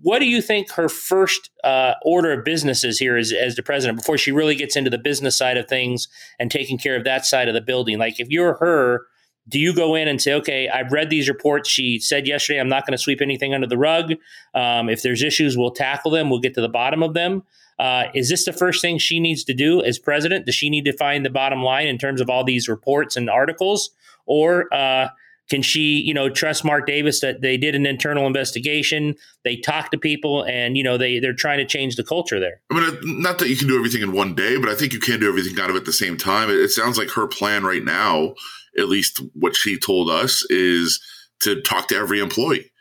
what 0.01 0.19
do 0.19 0.25
you 0.25 0.41
think 0.41 0.71
her 0.71 0.89
first 0.89 1.49
uh, 1.63 1.93
order 2.03 2.31
of 2.31 2.45
business 2.45 2.83
is 2.83 2.99
here 2.99 3.17
as, 3.17 3.31
as 3.31 3.55
the 3.55 3.63
president 3.63 3.97
before 3.97 4.17
she 4.17 4.31
really 4.31 4.55
gets 4.55 4.75
into 4.75 4.89
the 4.89 4.97
business 4.97 5.37
side 5.37 5.57
of 5.57 5.67
things 5.67 6.07
and 6.39 6.51
taking 6.51 6.77
care 6.77 6.95
of 6.95 7.03
that 7.03 7.25
side 7.25 7.47
of 7.47 7.53
the 7.53 7.61
building? 7.61 7.97
Like, 7.97 8.19
if 8.19 8.29
you're 8.29 8.55
her, 8.55 9.05
do 9.47 9.59
you 9.59 9.73
go 9.73 9.95
in 9.95 10.07
and 10.07 10.21
say, 10.21 10.33
okay, 10.33 10.69
I've 10.69 10.91
read 10.91 11.09
these 11.09 11.27
reports. 11.27 11.69
She 11.69 11.99
said 11.99 12.27
yesterday, 12.27 12.59
I'm 12.59 12.69
not 12.69 12.85
going 12.85 12.95
to 12.95 13.01
sweep 13.01 13.21
anything 13.21 13.53
under 13.53 13.67
the 13.67 13.77
rug. 13.77 14.13
Um, 14.53 14.89
if 14.89 15.01
there's 15.01 15.23
issues, 15.23 15.57
we'll 15.57 15.71
tackle 15.71 16.11
them. 16.11 16.29
We'll 16.29 16.39
get 16.39 16.53
to 16.53 16.61
the 16.61 16.69
bottom 16.69 17.01
of 17.01 17.13
them. 17.13 17.43
Uh, 17.79 18.05
is 18.13 18.29
this 18.29 18.45
the 18.45 18.53
first 18.53 18.81
thing 18.81 18.97
she 18.97 19.19
needs 19.19 19.43
to 19.45 19.53
do 19.53 19.81
as 19.81 19.97
president? 19.97 20.45
Does 20.45 20.55
she 20.55 20.69
need 20.69 20.85
to 20.85 20.93
find 20.97 21.25
the 21.25 21.29
bottom 21.29 21.63
line 21.63 21.87
in 21.87 21.97
terms 21.97 22.21
of 22.21 22.29
all 22.29 22.43
these 22.43 22.67
reports 22.67 23.15
and 23.15 23.29
articles? 23.29 23.91
Or, 24.25 24.71
uh, 24.73 25.07
can 25.49 25.61
she, 25.61 26.01
you 26.01 26.13
know, 26.13 26.29
trust 26.29 26.63
Mark 26.63 26.85
Davis 26.85 27.19
that 27.21 27.41
they 27.41 27.57
did 27.57 27.75
an 27.75 27.85
internal 27.85 28.27
investigation, 28.27 29.15
they 29.43 29.55
talked 29.57 29.91
to 29.91 29.97
people, 29.97 30.43
and 30.45 30.77
you 30.77 30.83
know 30.83 30.97
they 30.97 31.19
they're 31.19 31.33
trying 31.33 31.57
to 31.57 31.65
change 31.65 31.95
the 31.95 32.03
culture 32.03 32.39
there? 32.39 32.61
I 32.71 32.75
mean, 32.79 33.21
not 33.21 33.39
that 33.39 33.49
you 33.49 33.57
can 33.57 33.67
do 33.67 33.77
everything 33.77 34.01
in 34.01 34.11
one 34.11 34.35
day, 34.35 34.57
but 34.57 34.69
I 34.69 34.75
think 34.75 34.93
you 34.93 34.99
can 34.99 35.19
do 35.19 35.27
everything 35.27 35.55
kind 35.55 35.69
of 35.69 35.75
at 35.75 35.85
the 35.85 35.93
same 35.93 36.17
time. 36.17 36.49
It, 36.49 36.69
sounds 36.69 36.99
like 36.99 37.09
her 37.11 37.27
plan 37.27 37.63
right 37.63 37.83
now, 37.83 38.35
at 38.77 38.87
least 38.87 39.21
what 39.33 39.55
she 39.55 39.77
told 39.77 40.09
us, 40.09 40.45
is 40.49 41.01
to 41.41 41.61
talk 41.61 41.87
to 41.87 41.95
every 41.95 42.19
employee. 42.19 42.71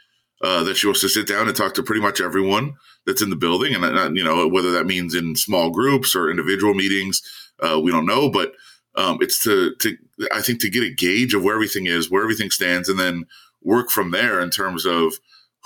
Uh, 0.40 0.62
that 0.62 0.76
she 0.76 0.86
wants 0.86 1.00
to 1.00 1.08
sit 1.08 1.26
down 1.26 1.48
and 1.48 1.56
talk 1.56 1.74
to 1.74 1.82
pretty 1.82 2.00
much 2.00 2.20
everyone 2.20 2.74
that's 3.06 3.22
in 3.22 3.30
the 3.30 3.34
building, 3.34 3.74
and 3.74 3.84
uh, 3.84 4.10
you 4.12 4.22
know 4.22 4.46
whether 4.46 4.70
that 4.70 4.86
means 4.86 5.14
in 5.14 5.34
small 5.34 5.70
groups 5.70 6.14
or 6.14 6.30
individual 6.30 6.74
meetings, 6.74 7.22
uh, 7.60 7.80
we 7.80 7.90
don't 7.90 8.06
know, 8.06 8.30
but 8.30 8.52
um, 8.98 9.18
it's 9.20 9.42
to 9.44 9.74
to 9.76 9.96
I 10.34 10.42
think 10.42 10.60
to 10.60 10.70
get 10.70 10.82
a 10.82 10.92
gauge 10.92 11.32
of 11.32 11.42
where 11.42 11.54
everything 11.54 11.86
is, 11.86 12.10
where 12.10 12.22
everything 12.22 12.50
stands, 12.50 12.88
and 12.88 12.98
then 12.98 13.24
work 13.62 13.90
from 13.90 14.10
there 14.10 14.40
in 14.40 14.50
terms 14.50 14.84
of 14.84 15.14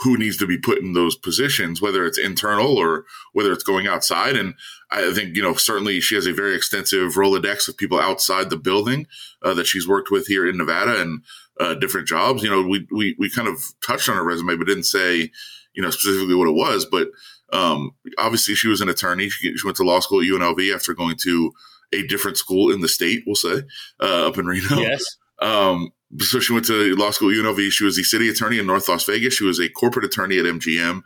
who 0.01 0.17
needs 0.17 0.37
to 0.37 0.47
be 0.47 0.59
put 0.59 0.79
in 0.79 0.93
those 0.93 1.17
positions, 1.17 1.81
whether 1.81 2.05
it's 2.05 2.19
internal 2.19 2.77
or 2.77 3.05
whether 3.33 3.53
it's 3.53 3.63
going 3.63 3.87
outside. 3.87 4.37
And 4.37 4.55
I 4.91 5.13
think, 5.13 5.37
you 5.37 5.43
know, 5.43 5.55
certainly 5.55 6.01
she 6.01 6.15
has 6.15 6.27
a 6.27 6.33
very 6.33 6.57
extensive 6.57 7.13
Rolodex 7.13 7.69
of 7.69 7.77
people 7.77 8.01
outside 8.01 8.51
the 8.51 8.57
building 8.57 9.07
uh, 9.43 9.55
that 9.55 9.67
she's 9.67 9.87
worked 9.87 10.11
with 10.11 10.27
here 10.27 10.49
in 10.49 10.57
Nevada 10.57 11.01
and 11.01 11.23
uh, 11.61 11.75
different 11.75 12.09
jobs. 12.09 12.43
You 12.43 12.51
know, 12.51 12.63
we, 12.67 12.87
we, 12.91 13.15
we 13.19 13.31
kind 13.31 13.49
of 13.49 13.63
touched 13.87 14.09
on 14.09 14.17
her 14.17 14.25
resume, 14.25 14.57
but 14.57 14.67
didn't 14.67 14.85
say, 14.85 15.31
you 15.75 15.83
know, 15.83 15.91
specifically 15.91 16.35
what 16.35 16.49
it 16.49 16.57
was. 16.57 16.85
But 16.85 17.09
um, 17.53 17.93
obviously 18.19 18.55
she 18.55 18.69
was 18.69 18.81
an 18.81 18.89
attorney. 18.89 19.29
She, 19.29 19.57
she 19.57 19.67
went 19.67 19.77
to 19.77 19.85
law 19.85 20.01
school 20.01 20.21
at 20.21 20.27
UNLV 20.27 20.75
after 20.75 20.95
going 20.95 21.17
to 21.23 21.53
a 21.93 22.07
different 22.07 22.37
school 22.37 22.73
in 22.73 22.81
the 22.81 22.89
state, 22.89 23.23
we'll 23.27 23.35
say, 23.35 23.63
uh, 24.01 24.29
up 24.29 24.39
in 24.39 24.47
Reno. 24.47 24.77
Yes. 24.77 25.05
Um, 25.41 25.91
so 26.19 26.41
she 26.41 26.53
went 26.53 26.67
to 26.67 26.95
law 26.97 27.11
school 27.11 27.31
at 27.31 27.37
UNLV. 27.37 27.71
She 27.73 27.85
was 27.85 27.97
the 27.97 28.05
city 28.05 28.29
attorney 28.29 28.59
in 28.59 28.67
North 28.67 28.89
Las 28.89 29.05
Vegas. 29.05 29.35
She 29.35 29.45
was 29.45 29.59
a 29.59 29.69
corporate 29.69 30.05
attorney 30.05 30.39
at 30.39 30.45
MGM. 30.45 31.03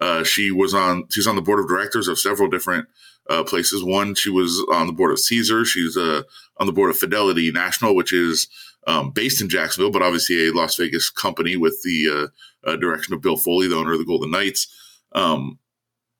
Uh, 0.00 0.24
she 0.24 0.50
was 0.50 0.74
on 0.74 1.04
she's 1.10 1.26
on 1.26 1.36
the 1.36 1.42
board 1.42 1.60
of 1.60 1.68
directors 1.68 2.08
of 2.08 2.18
several 2.18 2.48
different 2.48 2.86
uh, 3.30 3.44
places. 3.44 3.82
One, 3.82 4.14
she 4.14 4.30
was 4.30 4.64
on 4.72 4.86
the 4.86 4.92
board 4.92 5.12
of 5.12 5.18
Caesar. 5.20 5.64
She's 5.64 5.96
uh, 5.96 6.22
on 6.58 6.66
the 6.66 6.72
board 6.72 6.90
of 6.90 6.98
Fidelity 6.98 7.50
National, 7.50 7.94
which 7.94 8.12
is 8.12 8.48
um, 8.86 9.10
based 9.10 9.40
in 9.40 9.48
Jacksonville, 9.48 9.90
but 9.90 10.02
obviously 10.02 10.48
a 10.48 10.52
Las 10.52 10.76
Vegas 10.76 11.10
company 11.10 11.56
with 11.56 11.80
the 11.82 12.30
uh, 12.66 12.70
uh, 12.70 12.76
direction 12.76 13.14
of 13.14 13.20
Bill 13.20 13.36
Foley, 13.36 13.68
the 13.68 13.76
owner 13.76 13.92
of 13.92 13.98
the 13.98 14.04
Golden 14.04 14.30
Knights. 14.30 14.68
Um, 15.12 15.58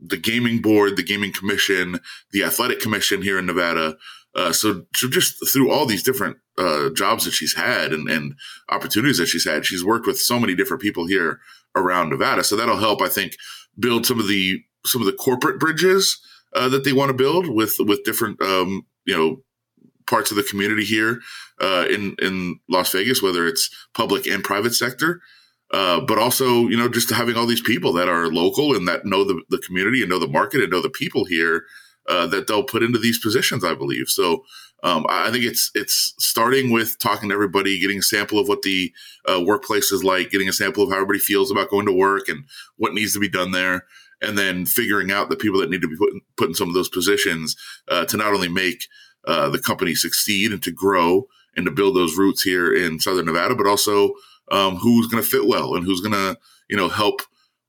the 0.01 0.17
gaming 0.17 0.61
board, 0.61 0.97
the 0.97 1.03
gaming 1.03 1.33
commission, 1.33 2.01
the 2.33 2.43
athletic 2.43 2.81
commission 2.81 3.23
here 3.23 3.39
in 3.39 3.47
Nevada. 3.47 3.97
Uh, 4.35 4.53
so, 4.53 4.85
so 4.95 5.09
just 5.09 5.35
through 5.51 5.71
all 5.71 5.87
these 5.87 6.03
different 6.03 6.37
uh, 6.59 6.91
jobs 6.91 7.25
that 7.25 7.33
she's 7.33 7.55
had 7.55 7.93
and, 7.93 8.09
and 8.11 8.35
opportunities 8.69 9.19
that 9.19 9.27
she's 9.27 9.47
had, 9.47 9.65
she's 9.65 9.85
worked 9.85 10.07
with 10.07 10.19
so 10.19 10.39
many 10.39 10.55
different 10.55 10.83
people 10.83 11.07
here 11.07 11.41
around 11.75 12.11
Nevada. 12.11 12.45
So 12.45 12.57
that'll 12.57 12.77
help, 12.77 13.01
I 13.01 13.09
think, 13.09 13.37
build 13.79 14.07
some 14.07 14.21
of 14.21 14.29
the 14.29 14.63
some 14.85 15.03
of 15.03 15.07
the 15.07 15.13
corporate 15.13 15.59
bridges 15.59 16.21
uh, 16.55 16.69
that 16.69 16.85
they 16.85 16.93
want 16.93 17.11
to 17.11 17.15
build 17.15 17.49
with 17.49 17.77
with 17.81 18.05
different 18.05 18.41
um, 18.43 18.87
you 19.05 19.17
know 19.17 19.43
parts 20.07 20.31
of 20.31 20.37
the 20.37 20.43
community 20.43 20.85
here 20.85 21.21
uh, 21.61 21.87
in 21.91 22.17
in 22.21 22.59
Las 22.69 22.93
Vegas, 22.93 23.23
whether 23.23 23.47
it's 23.47 23.71
public 23.95 24.27
and 24.27 24.45
private 24.45 24.75
sector. 24.75 25.21
Uh, 25.73 26.01
but 26.01 26.19
also, 26.19 26.69
you 26.69 26.77
know, 26.77 26.89
just 26.89 27.11
having 27.11 27.37
all 27.37 27.47
these 27.47 27.61
people 27.61 27.93
that 27.93 28.09
are 28.09 28.29
local 28.29 28.75
and 28.75 28.87
that 28.87 29.05
know 29.05 29.25
the, 29.25 29.43
the 29.51 29.59
community 29.59 30.01
and 30.01 30.09
know 30.09 30.19
the 30.19 30.29
market 30.29 30.61
and 30.61 30.71
know 30.71 30.81
the 30.81 30.91
people 30.91 31.25
here 31.25 31.65
uh, 32.09 32.27
that 32.27 32.47
they'll 32.47 32.63
put 32.63 32.83
into 32.83 32.99
these 32.99 33.19
positions, 33.19 33.65
I 33.65 33.75
believe. 33.75 34.09
So 34.09 34.45
um, 34.83 35.07
I 35.09 35.31
think 35.31 35.45
it's 35.45 35.71
it's 35.75 36.15
starting 36.19 36.71
with 36.71 36.99
talking 37.01 37.29
to 37.29 37.35
everybody, 37.35 37.81
getting 37.81 37.99
a 37.99 38.03
sample 38.03 38.39
of 38.39 38.47
what 38.47 38.63
the 38.63 38.93
uh, 39.29 39.43
workplace 39.45 39.91
is 39.91 40.05
like, 40.05 40.31
getting 40.31 40.49
a 40.49 40.53
sample 40.53 40.85
of 40.85 40.91
how 40.91 40.97
everybody 40.97 41.19
feels 41.19 41.51
about 41.51 41.71
going 41.71 41.87
to 41.87 41.93
work 41.93 42.29
and 42.29 42.45
what 42.77 42.95
needs 42.95 43.13
to 43.15 43.19
be 43.19 43.29
done 43.29 43.51
there, 43.51 43.85
and 44.23 44.39
then 44.39 44.67
figuring 44.67 45.11
out 45.11 45.31
the 45.31 45.37
people 45.37 45.59
that 45.59 45.71
need 45.71 45.83
to 45.83 45.89
be 45.89 45.97
put 45.97 46.13
in, 46.13 46.21
put 46.37 46.49
in 46.49 46.55
some 46.55 46.69
of 46.69 46.75
those 46.75 46.89
positions 46.89 47.57
uh, 47.89 48.05
to 48.05 48.17
not 48.17 48.33
only 48.33 48.49
make 48.49 48.87
uh, 49.27 49.49
the 49.49 49.59
company 49.59 49.95
succeed 49.95 50.53
and 50.53 50.63
to 50.63 50.71
grow 50.71 51.27
and 51.57 51.67
to 51.67 51.73
build 51.73 51.97
those 51.97 52.17
roots 52.17 52.43
here 52.43 52.73
in 52.73 53.01
Southern 53.01 53.27
Nevada, 53.27 53.55
but 53.55 53.67
also 53.67 54.13
um, 54.51 54.77
who's 54.77 55.07
going 55.09 55.23
to 55.23 55.29
fit 55.29 55.47
well 55.47 55.75
and 55.75 55.85
who's 55.85 56.01
going 56.01 56.13
to 56.13 56.39
you 56.69 56.77
know 56.77 56.89
help 56.89 57.23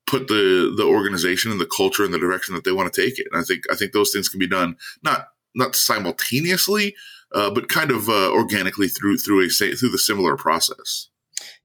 put 0.06 0.28
the 0.28 0.74
the 0.76 0.86
organization 0.86 1.52
and 1.52 1.60
the 1.60 1.66
culture 1.66 2.04
in 2.04 2.12
the 2.12 2.20
direction 2.20 2.56
that 2.56 2.64
they 2.64 2.72
want 2.72 2.92
to 2.92 3.02
take 3.02 3.20
it. 3.20 3.28
And 3.32 3.42
I 3.42 3.44
think 3.44 3.64
I 3.72 3.76
think 3.76 3.92
those 3.92 4.12
things 4.12 4.30
can 4.30 4.40
be 4.40 4.48
done 4.48 4.78
not 5.04 5.28
not 5.56 5.76
simultaneously, 5.76 6.96
uh, 7.34 7.50
but 7.50 7.70
kind 7.70 7.92
of 7.92 8.10
uh, 8.10 8.32
organically 8.32 8.88
through 8.88 9.18
through 9.18 9.46
a 9.46 9.50
through 9.50 9.90
the 9.90 9.98
similar 9.98 10.38
process. 10.38 11.10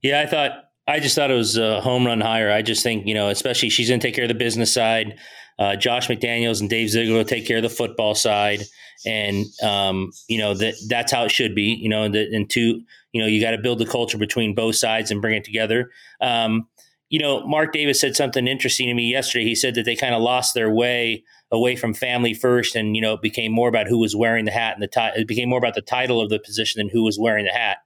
Yeah, 0.01 0.21
I 0.21 0.25
thought 0.25 0.51
I 0.87 0.99
just 0.99 1.15
thought 1.15 1.31
it 1.31 1.35
was 1.35 1.57
a 1.57 1.81
home 1.81 2.05
run 2.05 2.21
hire. 2.21 2.51
I 2.51 2.61
just 2.61 2.83
think, 2.83 3.07
you 3.07 3.13
know, 3.13 3.29
especially 3.29 3.69
she's 3.69 3.87
going 3.87 3.99
to 3.99 4.07
take 4.07 4.15
care 4.15 4.25
of 4.25 4.29
the 4.29 4.35
business 4.35 4.73
side. 4.73 5.17
Uh, 5.57 5.75
Josh 5.75 6.07
McDaniels 6.07 6.59
and 6.59 6.69
Dave 6.69 6.89
Ziegler 6.89 7.17
will 7.17 7.25
take 7.25 7.47
care 7.47 7.57
of 7.57 7.63
the 7.63 7.69
football 7.69 8.15
side, 8.15 8.63
and 9.05 9.45
um, 9.61 10.11
you 10.27 10.39
know 10.39 10.55
that 10.55 10.73
that's 10.89 11.11
how 11.11 11.25
it 11.25 11.31
should 11.31 11.53
be. 11.53 11.77
You 11.79 11.89
know, 11.89 12.09
the, 12.09 12.27
and 12.35 12.49
two, 12.49 12.81
you 13.13 13.21
know, 13.21 13.27
you 13.27 13.39
got 13.39 13.51
to 13.51 13.57
build 13.57 13.79
the 13.79 13.85
culture 13.85 14.17
between 14.17 14.53
both 14.53 14.75
sides 14.75 15.11
and 15.11 15.21
bring 15.21 15.35
it 15.35 15.45
together. 15.45 15.91
Um, 16.19 16.67
you 17.09 17.19
know, 17.19 17.45
Mark 17.45 17.71
Davis 17.71 18.01
said 18.01 18.15
something 18.15 18.47
interesting 18.47 18.87
to 18.87 18.93
me 18.93 19.11
yesterday. 19.11 19.45
He 19.45 19.55
said 19.55 19.75
that 19.75 19.85
they 19.85 19.95
kind 19.95 20.15
of 20.15 20.21
lost 20.21 20.55
their 20.55 20.71
way 20.71 21.23
away 21.51 21.75
from 21.75 21.93
family 21.93 22.33
first, 22.33 22.75
and 22.75 22.95
you 22.95 23.01
know, 23.01 23.13
it 23.13 23.21
became 23.21 23.51
more 23.51 23.69
about 23.69 23.87
who 23.87 23.99
was 23.99 24.15
wearing 24.15 24.45
the 24.45 24.51
hat 24.51 24.73
and 24.73 24.81
the 24.81 24.87
tie. 24.87 25.11
It 25.15 25.27
became 25.27 25.47
more 25.47 25.59
about 25.59 25.75
the 25.75 25.81
title 25.81 26.19
of 26.19 26.29
the 26.29 26.39
position 26.39 26.79
than 26.79 26.89
who 26.89 27.03
was 27.03 27.19
wearing 27.19 27.45
the 27.45 27.51
hat 27.51 27.77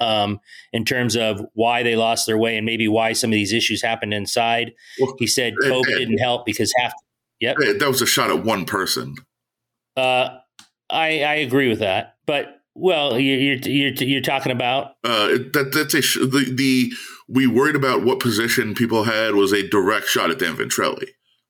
um, 0.00 0.40
in 0.72 0.84
terms 0.84 1.16
of 1.16 1.44
why 1.54 1.82
they 1.82 1.96
lost 1.96 2.26
their 2.26 2.38
way 2.38 2.56
and 2.56 2.66
maybe 2.66 2.86
why 2.86 3.14
some 3.14 3.30
of 3.30 3.34
these 3.34 3.52
issues 3.52 3.82
happened 3.82 4.14
inside. 4.14 4.72
Well, 5.00 5.14
he 5.18 5.26
said 5.26 5.54
COVID 5.62 5.86
didn't 5.86 6.18
help 6.18 6.44
because 6.44 6.72
half. 6.78 6.92
Yep, 7.40 7.56
that 7.78 7.88
was 7.88 8.02
a 8.02 8.06
shot 8.06 8.30
at 8.30 8.44
one 8.44 8.64
person. 8.64 9.14
Uh, 9.96 10.38
I 10.90 11.22
I 11.22 11.34
agree 11.36 11.68
with 11.68 11.78
that, 11.78 12.16
but 12.26 12.57
well, 12.78 13.18
you're 13.18 13.56
you're 13.64 13.92
you're 13.92 14.20
talking 14.20 14.52
about 14.52 14.96
uh, 15.04 15.28
that 15.52 15.70
that's 15.74 15.94
a 15.94 16.02
sh- 16.02 16.18
the 16.20 16.52
the 16.54 16.92
we 17.28 17.46
worried 17.46 17.76
about 17.76 18.04
what 18.04 18.20
position 18.20 18.74
people 18.74 19.04
had 19.04 19.34
was 19.34 19.52
a 19.52 19.68
direct 19.68 20.06
shot 20.06 20.30
at 20.30 20.38
Dan 20.38 20.56
Ventrelle. 20.56 21.02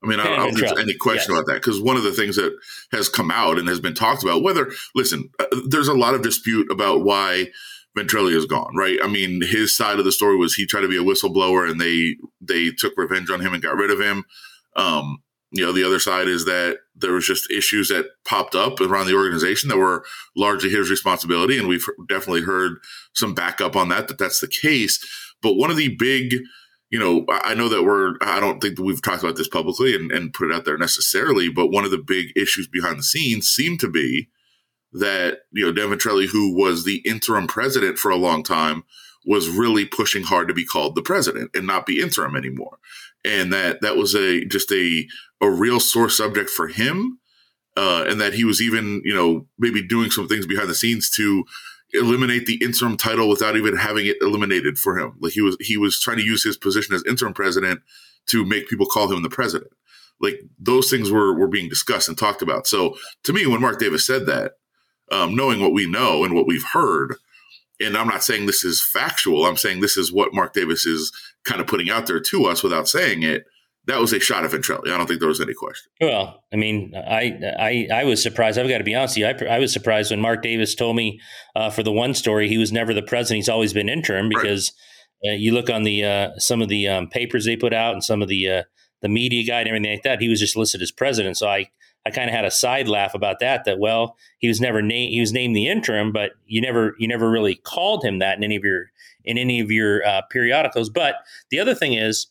I 0.02 0.06
mean, 0.06 0.18
Dan 0.18 0.26
I 0.26 0.36
don't 0.36 0.54
think 0.54 0.60
there's 0.60 0.80
any 0.80 0.94
question 0.94 1.32
yes. 1.32 1.38
about 1.38 1.46
that 1.46 1.60
because 1.60 1.80
one 1.80 1.96
of 1.96 2.02
the 2.02 2.12
things 2.12 2.36
that 2.36 2.56
has 2.92 3.08
come 3.08 3.30
out 3.30 3.58
and 3.58 3.68
has 3.68 3.80
been 3.80 3.94
talked 3.94 4.22
about, 4.22 4.42
whether 4.42 4.70
listen, 4.94 5.30
uh, 5.38 5.46
there's 5.68 5.88
a 5.88 5.94
lot 5.94 6.14
of 6.14 6.22
dispute 6.22 6.70
about 6.70 7.04
why 7.04 7.48
Ventrelle 7.96 8.34
is 8.34 8.46
gone, 8.46 8.74
right? 8.76 8.98
I 9.02 9.08
mean, 9.08 9.42
his 9.42 9.76
side 9.76 9.98
of 9.98 10.04
the 10.04 10.12
story 10.12 10.36
was 10.36 10.54
he 10.54 10.66
tried 10.66 10.82
to 10.82 10.88
be 10.88 10.96
a 10.96 11.02
whistleblower 11.02 11.70
and 11.70 11.80
they 11.80 12.16
they 12.40 12.70
took 12.70 12.94
revenge 12.96 13.30
on 13.30 13.40
him 13.40 13.52
and 13.52 13.62
got 13.62 13.76
rid 13.76 13.90
of 13.90 14.00
him. 14.00 14.24
Um, 14.76 15.22
you 15.50 15.64
know, 15.64 15.72
the 15.72 15.84
other 15.84 15.98
side 15.98 16.28
is 16.28 16.44
that 16.44 16.78
there 16.94 17.12
was 17.12 17.26
just 17.26 17.50
issues 17.50 17.88
that 17.88 18.06
popped 18.26 18.54
up 18.54 18.80
around 18.80 19.06
the 19.06 19.14
organization 19.14 19.68
that 19.68 19.78
were 19.78 20.04
largely 20.36 20.70
his 20.70 20.90
responsibility, 20.90 21.58
and 21.58 21.68
we've 21.68 21.86
definitely 22.08 22.42
heard 22.42 22.78
some 23.14 23.34
backup 23.34 23.74
on 23.74 23.88
that 23.88 24.08
that 24.08 24.18
that's 24.18 24.40
the 24.40 24.48
case. 24.48 24.98
But 25.40 25.54
one 25.54 25.70
of 25.70 25.76
the 25.76 25.96
big 25.96 26.34
you 26.90 26.98
know, 26.98 27.26
I 27.28 27.52
know 27.52 27.68
that 27.68 27.82
we're, 27.82 28.14
I 28.22 28.40
don't 28.40 28.60
think 28.60 28.78
we've 28.78 29.02
talked 29.02 29.22
about 29.22 29.36
this 29.36 29.46
publicly 29.46 29.94
and, 29.94 30.10
and 30.10 30.32
put 30.32 30.50
it 30.50 30.54
out 30.54 30.64
there 30.64 30.78
necessarily, 30.78 31.50
but 31.50 31.68
one 31.68 31.84
of 31.84 31.90
the 31.90 31.98
big 31.98 32.28
issues 32.34 32.66
behind 32.66 32.98
the 32.98 33.02
scenes 33.02 33.46
seemed 33.46 33.80
to 33.80 33.90
be 33.90 34.30
that 34.92 35.40
you 35.52 35.64
know 35.64 35.72
Dan 35.72 35.90
Ventrelle, 35.90 36.26
who 36.26 36.54
was 36.56 36.84
the 36.84 37.02
interim 37.04 37.46
president 37.46 37.98
for 37.98 38.10
a 38.10 38.16
long 38.16 38.42
time, 38.42 38.84
was 39.26 39.48
really 39.48 39.84
pushing 39.84 40.22
hard 40.22 40.48
to 40.48 40.54
be 40.54 40.64
called 40.64 40.94
the 40.94 41.02
president 41.02 41.50
and 41.54 41.66
not 41.66 41.86
be 41.86 42.00
interim 42.00 42.34
anymore, 42.34 42.78
and 43.24 43.52
that 43.52 43.80
that 43.82 43.96
was 43.96 44.14
a 44.14 44.44
just 44.46 44.72
a 44.72 45.06
a 45.40 45.50
real 45.50 45.80
sore 45.80 46.08
subject 46.08 46.50
for 46.50 46.68
him, 46.68 47.18
uh, 47.76 48.04
and 48.08 48.20
that 48.20 48.34
he 48.34 48.44
was 48.44 48.60
even 48.60 49.02
you 49.04 49.14
know 49.14 49.46
maybe 49.58 49.86
doing 49.86 50.10
some 50.10 50.28
things 50.28 50.46
behind 50.46 50.68
the 50.68 50.74
scenes 50.74 51.10
to 51.10 51.44
eliminate 51.94 52.46
the 52.46 52.62
interim 52.62 52.96
title 52.96 53.28
without 53.28 53.56
even 53.56 53.76
having 53.76 54.06
it 54.06 54.16
eliminated 54.20 54.78
for 54.78 54.98
him. 54.98 55.14
Like 55.20 55.32
he 55.32 55.40
was 55.40 55.56
he 55.60 55.76
was 55.76 56.00
trying 56.00 56.18
to 56.18 56.24
use 56.24 56.44
his 56.44 56.56
position 56.56 56.94
as 56.94 57.04
interim 57.06 57.34
president 57.34 57.80
to 58.26 58.44
make 58.44 58.68
people 58.68 58.86
call 58.86 59.10
him 59.10 59.22
the 59.22 59.30
president. 59.30 59.70
Like 60.20 60.40
those 60.58 60.90
things 60.90 61.10
were 61.10 61.34
were 61.34 61.48
being 61.48 61.68
discussed 61.68 62.08
and 62.08 62.18
talked 62.18 62.42
about. 62.42 62.66
So 62.66 62.96
to 63.24 63.32
me, 63.32 63.46
when 63.46 63.60
Mark 63.60 63.78
Davis 63.78 64.06
said 64.06 64.26
that, 64.26 64.52
um, 65.10 65.34
knowing 65.34 65.60
what 65.60 65.72
we 65.72 65.88
know 65.88 66.24
and 66.24 66.34
what 66.34 66.46
we've 66.46 66.66
heard. 66.72 67.14
And 67.80 67.96
I'm 67.96 68.08
not 68.08 68.24
saying 68.24 68.46
this 68.46 68.64
is 68.64 68.82
factual. 68.82 69.46
I'm 69.46 69.56
saying 69.56 69.80
this 69.80 69.96
is 69.96 70.12
what 70.12 70.34
Mark 70.34 70.52
Davis 70.52 70.84
is 70.84 71.12
kind 71.44 71.60
of 71.60 71.66
putting 71.66 71.90
out 71.90 72.06
there 72.06 72.20
to 72.20 72.46
us 72.46 72.62
without 72.62 72.88
saying 72.88 73.22
it. 73.22 73.44
That 73.88 73.98
was 73.98 74.12
a 74.12 74.20
shot 74.20 74.44
at 74.44 74.50
Ventrelle. 74.50 74.86
I 74.86 74.96
don't 74.96 75.06
think 75.06 75.18
there 75.18 75.28
was 75.28 75.40
any 75.40 75.54
question. 75.54 75.90
Well, 76.00 76.44
I 76.52 76.56
mean, 76.56 76.92
I 76.94 77.40
I, 77.58 77.88
I 78.00 78.04
was 78.04 78.22
surprised. 78.22 78.58
I've 78.58 78.68
got 78.68 78.78
to 78.78 78.84
be 78.84 78.94
honest 78.94 79.16
with 79.16 79.40
you. 79.40 79.48
I, 79.48 79.56
I 79.56 79.58
was 79.58 79.72
surprised 79.72 80.10
when 80.10 80.20
Mark 80.20 80.42
Davis 80.42 80.74
told 80.74 80.94
me 80.94 81.20
uh, 81.56 81.70
for 81.70 81.82
the 81.82 81.90
one 81.90 82.12
story 82.12 82.48
he 82.48 82.58
was 82.58 82.70
never 82.70 82.92
the 82.92 83.02
president. 83.02 83.38
He's 83.38 83.48
always 83.48 83.72
been 83.72 83.88
interim 83.88 84.28
because 84.28 84.72
right. 85.24 85.30
uh, 85.30 85.34
you 85.36 85.52
look 85.52 85.70
on 85.70 85.84
the 85.84 86.04
uh, 86.04 86.30
some 86.36 86.60
of 86.60 86.68
the 86.68 86.86
um, 86.86 87.08
papers 87.08 87.46
they 87.46 87.56
put 87.56 87.72
out 87.72 87.94
and 87.94 88.04
some 88.04 88.20
of 88.20 88.28
the 88.28 88.50
uh, 88.50 88.62
the 89.00 89.08
media 89.08 89.42
guide 89.46 89.66
and 89.66 89.68
everything 89.68 89.90
like 89.90 90.02
that. 90.02 90.20
He 90.20 90.28
was 90.28 90.40
just 90.40 90.56
listed 90.56 90.82
as 90.82 90.92
president. 90.92 91.38
So 91.38 91.48
I 91.48 91.70
I 92.04 92.10
kind 92.10 92.28
of 92.28 92.34
had 92.34 92.44
a 92.44 92.50
side 92.50 92.88
laugh 92.88 93.14
about 93.14 93.40
that. 93.40 93.64
That 93.64 93.78
well, 93.78 94.16
he 94.38 94.48
was 94.48 94.60
never 94.60 94.82
named. 94.82 95.12
He 95.12 95.20
was 95.20 95.32
named 95.32 95.56
the 95.56 95.66
interim, 95.68 96.12
but 96.12 96.32
you 96.46 96.60
never 96.60 96.94
you 96.98 97.08
never 97.08 97.30
really 97.30 97.54
called 97.54 98.04
him 98.04 98.18
that 98.18 98.36
in 98.36 98.44
any 98.44 98.56
of 98.56 98.64
your 98.64 98.86
in 99.24 99.38
any 99.38 99.60
of 99.60 99.70
your 99.70 100.06
uh, 100.06 100.22
periodicals. 100.30 100.90
But 100.90 101.16
the 101.50 101.58
other 101.58 101.74
thing 101.74 101.94
is, 101.94 102.26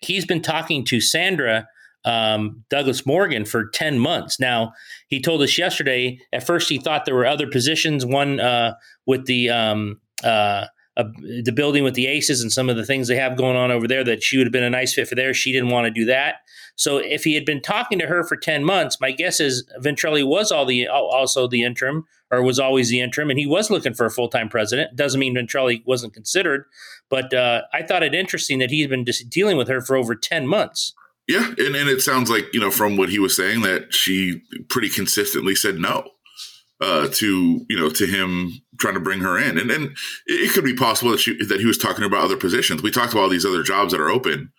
he's 0.00 0.26
been 0.26 0.42
talking 0.42 0.84
to 0.86 1.00
Sandra 1.00 1.68
um, 2.04 2.64
Douglas 2.70 3.04
Morgan 3.04 3.44
for 3.44 3.68
10 3.68 3.98
months. 3.98 4.40
Now, 4.40 4.72
he 5.08 5.20
told 5.20 5.42
us 5.42 5.58
yesterday, 5.58 6.20
at 6.32 6.46
first 6.46 6.68
he 6.68 6.78
thought 6.78 7.04
there 7.04 7.14
were 7.14 7.26
other 7.26 7.48
positions, 7.48 8.06
one 8.06 8.40
uh, 8.40 8.74
with 9.06 9.26
the 9.26 9.50
um, 9.50 10.00
uh, 10.24 10.66
uh, 11.00 11.10
the 11.42 11.52
building 11.52 11.84
with 11.84 11.94
the 11.94 12.06
Aces 12.06 12.42
and 12.42 12.52
some 12.52 12.68
of 12.68 12.76
the 12.76 12.84
things 12.84 13.08
they 13.08 13.16
have 13.16 13.36
going 13.36 13.56
on 13.56 13.70
over 13.70 13.88
there 13.88 14.04
that 14.04 14.22
she 14.22 14.36
would 14.36 14.46
have 14.46 14.52
been 14.52 14.62
a 14.62 14.70
nice 14.70 14.94
fit 14.94 15.08
for 15.08 15.14
there. 15.14 15.32
She 15.32 15.52
didn't 15.52 15.70
want 15.70 15.86
to 15.86 15.90
do 15.90 16.04
that. 16.06 16.36
So 16.76 16.98
if 16.98 17.24
he 17.24 17.34
had 17.34 17.44
been 17.44 17.60
talking 17.60 17.98
to 17.98 18.06
her 18.06 18.24
for 18.24 18.36
10 18.36 18.64
months, 18.64 19.00
my 19.00 19.10
guess 19.10 19.40
is 19.40 19.66
Ventrelle 19.80 20.26
was 20.26 20.52
all 20.52 20.64
the 20.64 20.88
also 20.88 21.46
the 21.46 21.62
interim 21.62 22.06
or 22.30 22.42
was 22.42 22.58
always 22.58 22.90
the 22.90 23.00
interim 23.00 23.30
and 23.30 23.38
he 23.38 23.46
was 23.46 23.70
looking 23.70 23.94
for 23.94 24.06
a 24.06 24.10
full-time 24.10 24.48
president. 24.48 24.96
Doesn't 24.96 25.20
mean 25.20 25.34
Ventrelle 25.34 25.82
wasn't 25.86 26.14
considered, 26.14 26.64
but 27.08 27.32
uh, 27.34 27.62
I 27.72 27.82
thought 27.82 28.02
it 28.02 28.14
interesting 28.14 28.58
that 28.60 28.70
he's 28.70 28.86
been 28.86 29.04
dealing 29.28 29.56
with 29.56 29.68
her 29.68 29.80
for 29.80 29.96
over 29.96 30.14
10 30.14 30.46
months. 30.46 30.94
Yeah, 31.28 31.46
and, 31.58 31.76
and 31.76 31.88
it 31.88 32.00
sounds 32.00 32.28
like, 32.30 32.46
you 32.52 32.60
know, 32.60 32.70
from 32.70 32.96
what 32.96 33.08
he 33.08 33.18
was 33.18 33.36
saying 33.36 33.62
that 33.62 33.94
she 33.94 34.42
pretty 34.68 34.88
consistently 34.88 35.54
said 35.54 35.76
no 35.76 36.10
uh, 36.80 37.08
to 37.12 37.64
you 37.68 37.78
know 37.78 37.90
to 37.90 38.06
him 38.06 38.60
trying 38.80 38.94
to 38.94 39.00
bring 39.00 39.20
her 39.20 39.38
in, 39.38 39.58
and 39.58 39.70
and 39.70 39.96
it 40.26 40.52
could 40.52 40.64
be 40.64 40.74
possible 40.74 41.12
that 41.12 41.20
she 41.20 41.36
that 41.46 41.60
he 41.60 41.66
was 41.66 41.78
talking 41.78 42.04
about 42.04 42.24
other 42.24 42.36
positions. 42.36 42.82
We 42.82 42.90
talked 42.90 43.12
about 43.12 43.22
all 43.22 43.28
these 43.28 43.46
other 43.46 43.62
jobs 43.62 43.92
that 43.92 44.00
are 44.00 44.10
open 44.10 44.52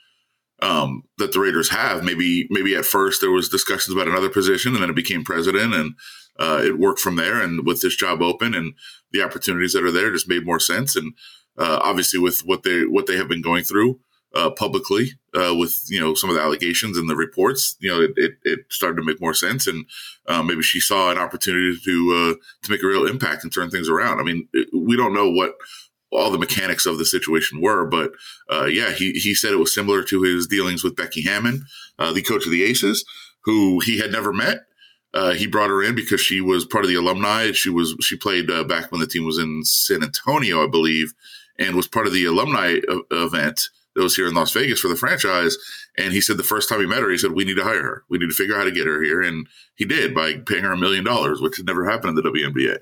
um, 0.61 1.03
that 1.17 1.33
the 1.33 1.39
Raiders 1.39 1.69
have. 1.69 2.03
Maybe 2.03 2.47
maybe 2.49 2.75
at 2.75 2.85
first 2.85 3.21
there 3.21 3.31
was 3.31 3.49
discussions 3.49 3.93
about 3.93 4.07
another 4.07 4.29
position, 4.29 4.73
and 4.73 4.83
then 4.83 4.89
it 4.89 4.95
became 4.95 5.23
president, 5.23 5.73
and 5.73 5.95
uh, 6.39 6.61
it 6.63 6.79
worked 6.79 6.99
from 6.99 7.15
there. 7.15 7.41
And 7.41 7.65
with 7.65 7.81
this 7.81 7.95
job 7.95 8.21
open 8.21 8.53
and 8.53 8.73
the 9.11 9.23
opportunities 9.23 9.73
that 9.73 9.83
are 9.83 9.91
there, 9.91 10.11
just 10.11 10.29
made 10.29 10.45
more 10.45 10.59
sense. 10.59 10.95
And 10.95 11.13
uh, 11.57 11.79
obviously 11.83 12.19
with 12.19 12.41
what 12.45 12.63
they 12.63 12.85
what 12.85 13.07
they 13.07 13.17
have 13.17 13.27
been 13.27 13.41
going 13.41 13.63
through, 13.63 13.99
uh, 14.35 14.51
publicly 14.51 15.11
uh, 15.35 15.55
with 15.55 15.83
you 15.87 15.99
know 15.99 16.13
some 16.13 16.29
of 16.29 16.35
the 16.35 16.41
allegations 16.41 16.97
and 16.97 17.09
the 17.09 17.15
reports, 17.15 17.75
you 17.79 17.89
know, 17.89 18.01
it, 18.01 18.11
it, 18.17 18.31
it 18.43 18.59
started 18.69 18.97
to 18.97 19.03
make 19.03 19.21
more 19.21 19.33
sense, 19.33 19.67
and 19.67 19.85
uh, 20.27 20.43
maybe 20.43 20.61
she 20.61 20.79
saw 20.79 21.11
an 21.11 21.17
opportunity 21.17 21.77
to 21.83 22.11
uh, 22.13 22.63
to 22.63 22.71
make 22.71 22.83
a 22.83 22.87
real 22.87 23.07
impact 23.07 23.43
and 23.43 23.53
turn 23.53 23.69
things 23.69 23.89
around. 23.89 24.19
I 24.19 24.23
mean, 24.23 24.47
we 24.73 24.97
don't 24.97 25.13
know 25.13 25.29
what 25.29 25.55
all 26.11 26.31
the 26.31 26.37
mechanics 26.37 26.85
of 26.85 26.97
the 26.97 27.05
situation 27.05 27.61
were, 27.61 27.85
but 27.85 28.11
uh, 28.51 28.65
yeah, 28.65 28.91
he 28.91 29.13
he 29.13 29.33
said 29.33 29.53
it 29.53 29.57
was 29.57 29.73
similar 29.73 30.03
to 30.03 30.21
his 30.21 30.47
dealings 30.47 30.83
with 30.83 30.97
Becky 30.97 31.21
Hammon, 31.21 31.65
uh, 31.97 32.11
the 32.11 32.21
coach 32.21 32.45
of 32.45 32.51
the 32.51 32.63
Aces, 32.63 33.05
who 33.45 33.79
he 33.79 33.99
had 33.99 34.11
never 34.11 34.33
met. 34.33 34.59
he 35.35 35.47
brought 35.47 35.69
her 35.69 35.81
in 35.81 35.95
because 35.95 36.19
she 36.19 36.41
was 36.41 36.65
part 36.65 36.83
of 36.83 36.89
the 36.89 36.95
alumni. 36.95 37.53
She 37.53 37.69
was 37.69 37.95
she 38.01 38.17
played 38.17 38.47
back 38.67 38.91
when 38.91 38.99
the 38.99 39.07
team 39.07 39.25
was 39.25 39.37
in 39.37 39.63
San 39.63 40.03
Antonio, 40.03 40.61
I 40.61 40.67
believe, 40.67 41.13
and 41.57 41.73
was 41.73 41.87
part 41.87 42.07
of 42.07 42.11
the 42.11 42.25
alumni 42.25 42.79
event 43.11 43.69
that 43.95 44.03
was 44.03 44.15
here 44.15 44.27
in 44.27 44.33
Las 44.33 44.51
Vegas 44.51 44.79
for 44.79 44.87
the 44.87 44.95
franchise. 44.95 45.57
And 45.97 46.13
he 46.13 46.21
said 46.21 46.37
the 46.37 46.43
first 46.43 46.69
time 46.69 46.79
he 46.79 46.85
met 46.85 47.01
her, 47.01 47.09
he 47.09 47.17
said, 47.17 47.33
We 47.33 47.45
need 47.45 47.57
to 47.57 47.63
hire 47.63 47.83
her. 47.83 48.03
We 48.09 48.17
need 48.17 48.29
to 48.29 48.33
figure 48.33 48.55
out 48.55 48.59
how 48.59 48.65
to 48.65 48.71
get 48.71 48.87
her 48.87 49.01
here. 49.01 49.21
And 49.21 49.47
he 49.75 49.85
did 49.85 50.15
by 50.15 50.35
paying 50.45 50.63
her 50.63 50.73
a 50.73 50.77
million 50.77 51.03
dollars, 51.03 51.41
which 51.41 51.57
had 51.57 51.65
never 51.65 51.89
happened 51.89 52.17
in 52.17 52.23
the 52.23 52.29
WNBA. 52.29 52.77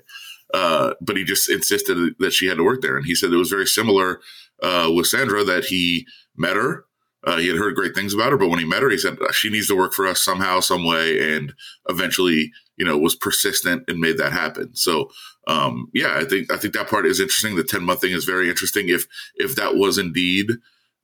Uh, 0.52 0.94
but 1.00 1.16
he 1.16 1.24
just 1.24 1.48
insisted 1.48 2.14
that 2.18 2.32
she 2.32 2.46
had 2.46 2.56
to 2.56 2.64
work 2.64 2.82
there. 2.82 2.96
And 2.96 3.06
he 3.06 3.14
said 3.14 3.32
it 3.32 3.36
was 3.36 3.50
very 3.50 3.66
similar 3.66 4.20
uh, 4.62 4.90
with 4.94 5.06
Sandra 5.06 5.44
that 5.44 5.64
he 5.64 6.06
met 6.36 6.56
her. 6.56 6.84
Uh, 7.22 7.36
he 7.36 7.48
had 7.48 7.58
heard 7.58 7.74
great 7.74 7.94
things 7.94 8.14
about 8.14 8.32
her, 8.32 8.38
but 8.38 8.48
when 8.48 8.58
he 8.58 8.64
met 8.64 8.82
her, 8.82 8.88
he 8.88 8.96
said 8.96 9.18
she 9.32 9.50
needs 9.50 9.68
to 9.68 9.76
work 9.76 9.92
for 9.92 10.06
us 10.06 10.22
somehow, 10.22 10.58
some 10.58 10.84
way, 10.86 11.34
and 11.34 11.52
eventually, 11.88 12.50
you 12.78 12.84
know, 12.84 12.96
was 12.96 13.14
persistent 13.14 13.84
and 13.88 13.98
made 13.98 14.16
that 14.16 14.32
happen. 14.32 14.74
So, 14.74 15.10
um, 15.46 15.90
yeah, 15.92 16.16
I 16.16 16.24
think 16.24 16.50
I 16.50 16.56
think 16.56 16.72
that 16.72 16.88
part 16.88 17.04
is 17.04 17.20
interesting. 17.20 17.56
The 17.56 17.64
ten 17.64 17.84
month 17.84 18.00
thing 18.00 18.12
is 18.12 18.24
very 18.24 18.48
interesting. 18.48 18.88
If 18.88 19.06
if 19.34 19.54
that 19.56 19.76
was 19.76 19.98
indeed 19.98 20.48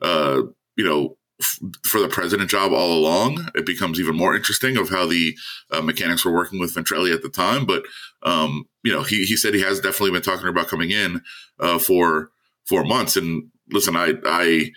uh, 0.00 0.42
you 0.76 0.84
know, 0.84 1.16
f- 1.40 1.58
for 1.84 2.00
the 2.00 2.08
president 2.08 2.50
job 2.50 2.72
all 2.72 2.92
along. 2.92 3.48
It 3.54 3.66
becomes 3.66 4.00
even 4.00 4.16
more 4.16 4.34
interesting 4.34 4.76
of 4.76 4.88
how 4.88 5.06
the 5.06 5.36
uh, 5.70 5.82
mechanics 5.82 6.24
were 6.24 6.34
working 6.34 6.60
with 6.60 6.74
Ventrelle 6.74 7.12
at 7.12 7.22
the 7.22 7.28
time. 7.28 7.66
But 7.66 7.84
um, 8.22 8.64
you 8.82 8.92
know, 8.92 9.02
he 9.02 9.24
he 9.24 9.36
said 9.36 9.54
he 9.54 9.62
has 9.62 9.80
definitely 9.80 10.12
been 10.12 10.22
talking 10.22 10.48
about 10.48 10.68
coming 10.68 10.90
in 10.90 11.22
uh, 11.60 11.78
for 11.78 12.30
four 12.64 12.84
months. 12.84 13.16
And 13.16 13.50
listen, 13.70 13.96
I 13.96 14.14
I 14.24 14.70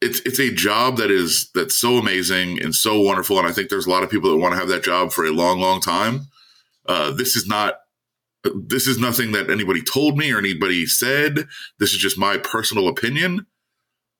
it's 0.00 0.20
it's 0.20 0.38
a 0.38 0.52
job 0.52 0.96
that 0.96 1.10
is 1.10 1.50
that's 1.54 1.74
so 1.74 1.98
amazing 1.98 2.62
and 2.62 2.74
so 2.74 3.00
wonderful, 3.00 3.38
and 3.38 3.46
I 3.46 3.52
think 3.52 3.68
there's 3.68 3.86
a 3.86 3.90
lot 3.90 4.02
of 4.02 4.10
people 4.10 4.30
that 4.30 4.38
want 4.38 4.52
to 4.52 4.58
have 4.58 4.68
that 4.68 4.84
job 4.84 5.12
for 5.12 5.24
a 5.24 5.30
long, 5.30 5.60
long 5.60 5.80
time. 5.80 6.26
Uh, 6.86 7.10
this 7.12 7.36
is 7.36 7.46
not 7.46 7.74
this 8.54 8.86
is 8.86 8.98
nothing 8.98 9.32
that 9.32 9.50
anybody 9.50 9.82
told 9.82 10.16
me 10.16 10.32
or 10.32 10.38
anybody 10.38 10.86
said. 10.86 11.46
This 11.78 11.92
is 11.92 11.98
just 11.98 12.18
my 12.18 12.38
personal 12.38 12.88
opinion. 12.88 13.46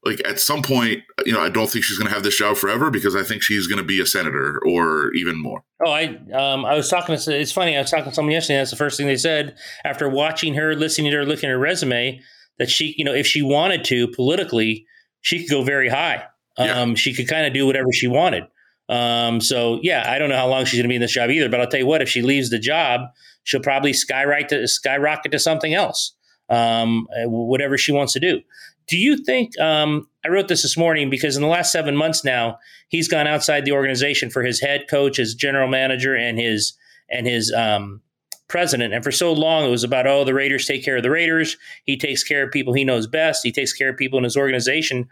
Like 0.04 0.23
at 0.26 0.40
some 0.40 0.62
point, 0.62 1.02
you 1.26 1.33
know, 1.33 1.40
I 1.40 1.50
don't 1.50 1.69
think 1.69 1.85
she's 1.85 1.99
going 1.99 2.09
to 2.09 2.14
have 2.14 2.23
this 2.23 2.38
job 2.38 2.57
forever 2.57 2.90
because 2.90 3.14
I 3.14 3.23
think 3.23 3.42
she's 3.42 3.66
going 3.66 3.78
to 3.78 3.85
be 3.85 4.00
a 4.00 4.07
senator 4.07 4.59
or 4.66 5.12
even 5.14 5.37
more. 5.37 5.62
Oh, 5.85 5.90
I 5.90 6.19
um, 6.33 6.64
I 6.64 6.75
was 6.75 6.88
talking 6.88 7.16
to. 7.16 7.38
It's 7.38 7.52
funny. 7.52 7.76
I 7.76 7.80
was 7.83 7.90
talking 7.90 8.07
to 8.07 8.14
someone 8.14 8.33
yesterday. 8.33 8.59
That's 8.59 8.71
the 8.71 8.76
first 8.76 8.97
thing 8.97 9.07
they 9.07 9.16
said 9.16 9.57
after 9.85 10.09
watching 10.09 10.54
her, 10.54 10.75
listening 10.75 11.11
to 11.11 11.19
her, 11.19 11.26
looking 11.26 11.50
at 11.50 11.52
her 11.52 11.59
resume. 11.59 12.21
That 12.59 12.71
she, 12.71 12.95
you 12.99 13.04
know, 13.04 13.14
if 13.14 13.26
she 13.26 13.40
wanted 13.40 13.85
to 13.85 14.09
politically, 14.09 14.87
she 15.23 15.40
could 15.40 15.50
go 15.50 15.62
very 15.62 15.88
high. 15.88 16.25
Yeah. 16.59 16.78
Um, 16.78 16.95
she 16.95 17.14
could 17.14 17.28
kind 17.28 17.47
of 17.47 17.54
do 17.54 17.66
whatever 17.66 17.88
she 17.92 18.07
wanted. 18.07 18.45
Um, 18.90 19.40
so 19.40 19.78
yeah, 19.83 20.04
I 20.07 20.19
don't 20.19 20.28
know 20.28 20.37
how 20.37 20.49
long 20.49 20.64
she's 20.64 20.78
going 20.78 20.85
to 20.85 20.88
be 20.88 20.97
in 20.97 21.00
this 21.00 21.12
job 21.12 21.30
either. 21.30 21.49
But 21.49 21.61
I'll 21.61 21.69
tell 21.69 21.80
you 21.80 21.87
what, 21.87 22.02
if 22.02 22.09
she 22.09 22.23
leaves 22.23 22.50
the 22.50 22.59
job, 22.59 23.02
she'll 23.45 23.61
probably 23.61 23.92
skyrocket 23.92 24.49
to, 24.49 24.69
skyrocket 24.69 25.33
to 25.33 25.38
something 25.38 25.73
else, 25.73 26.14
um, 26.50 27.07
whatever 27.25 27.78
she 27.78 27.92
wants 27.92 28.12
to 28.12 28.21
do. 28.21 28.40
Do 28.87 28.99
you 28.99 29.16
think? 29.16 29.59
Um, 29.59 30.09
I 30.25 30.28
wrote 30.28 30.49
this 30.49 30.62
this 30.62 30.76
morning 30.76 31.09
because 31.09 31.37
in 31.37 31.42
the 31.42 31.49
last 31.49 31.73
seven 31.73 31.97
months 31.97 32.25
now, 32.25 32.59
he's 32.88 33.09
gone 33.09 33.26
outside 33.26 33.64
the 33.64 33.73
organization 33.73 34.30
for 34.30 34.42
his 34.42 34.61
head 34.61 34.87
coach, 34.90 35.16
his 35.16 35.35
general 35.35 35.69
manager, 35.69 36.14
and 36.14 36.38
his 36.38 36.75
and 37.09 37.26
his 37.26 37.52
um, 37.52 38.02
president. 38.49 38.92
And 38.92 39.04
for 39.04 39.12
so 39.12 39.33
long, 39.33 39.64
it 39.64 39.71
was 39.71 39.85
about 39.85 40.07
oh, 40.07 40.25
the 40.25 40.35
Raiders 40.35 40.66
take 40.66 40.85
care 40.85 40.97
of 40.97 41.02
the 41.02 41.11
Raiders. 41.11 41.57
He 41.85 41.97
takes 41.97 42.25
care 42.25 42.42
of 42.42 42.50
people 42.50 42.75
he 42.75 42.85
knows 42.85 43.07
best. 43.07 43.45
He 43.45 43.52
takes 43.52 43.73
care 43.73 43.90
of 43.90 43.97
people 43.97 44.19
in 44.19 44.25
his 44.25 44.37
organization. 44.37 45.09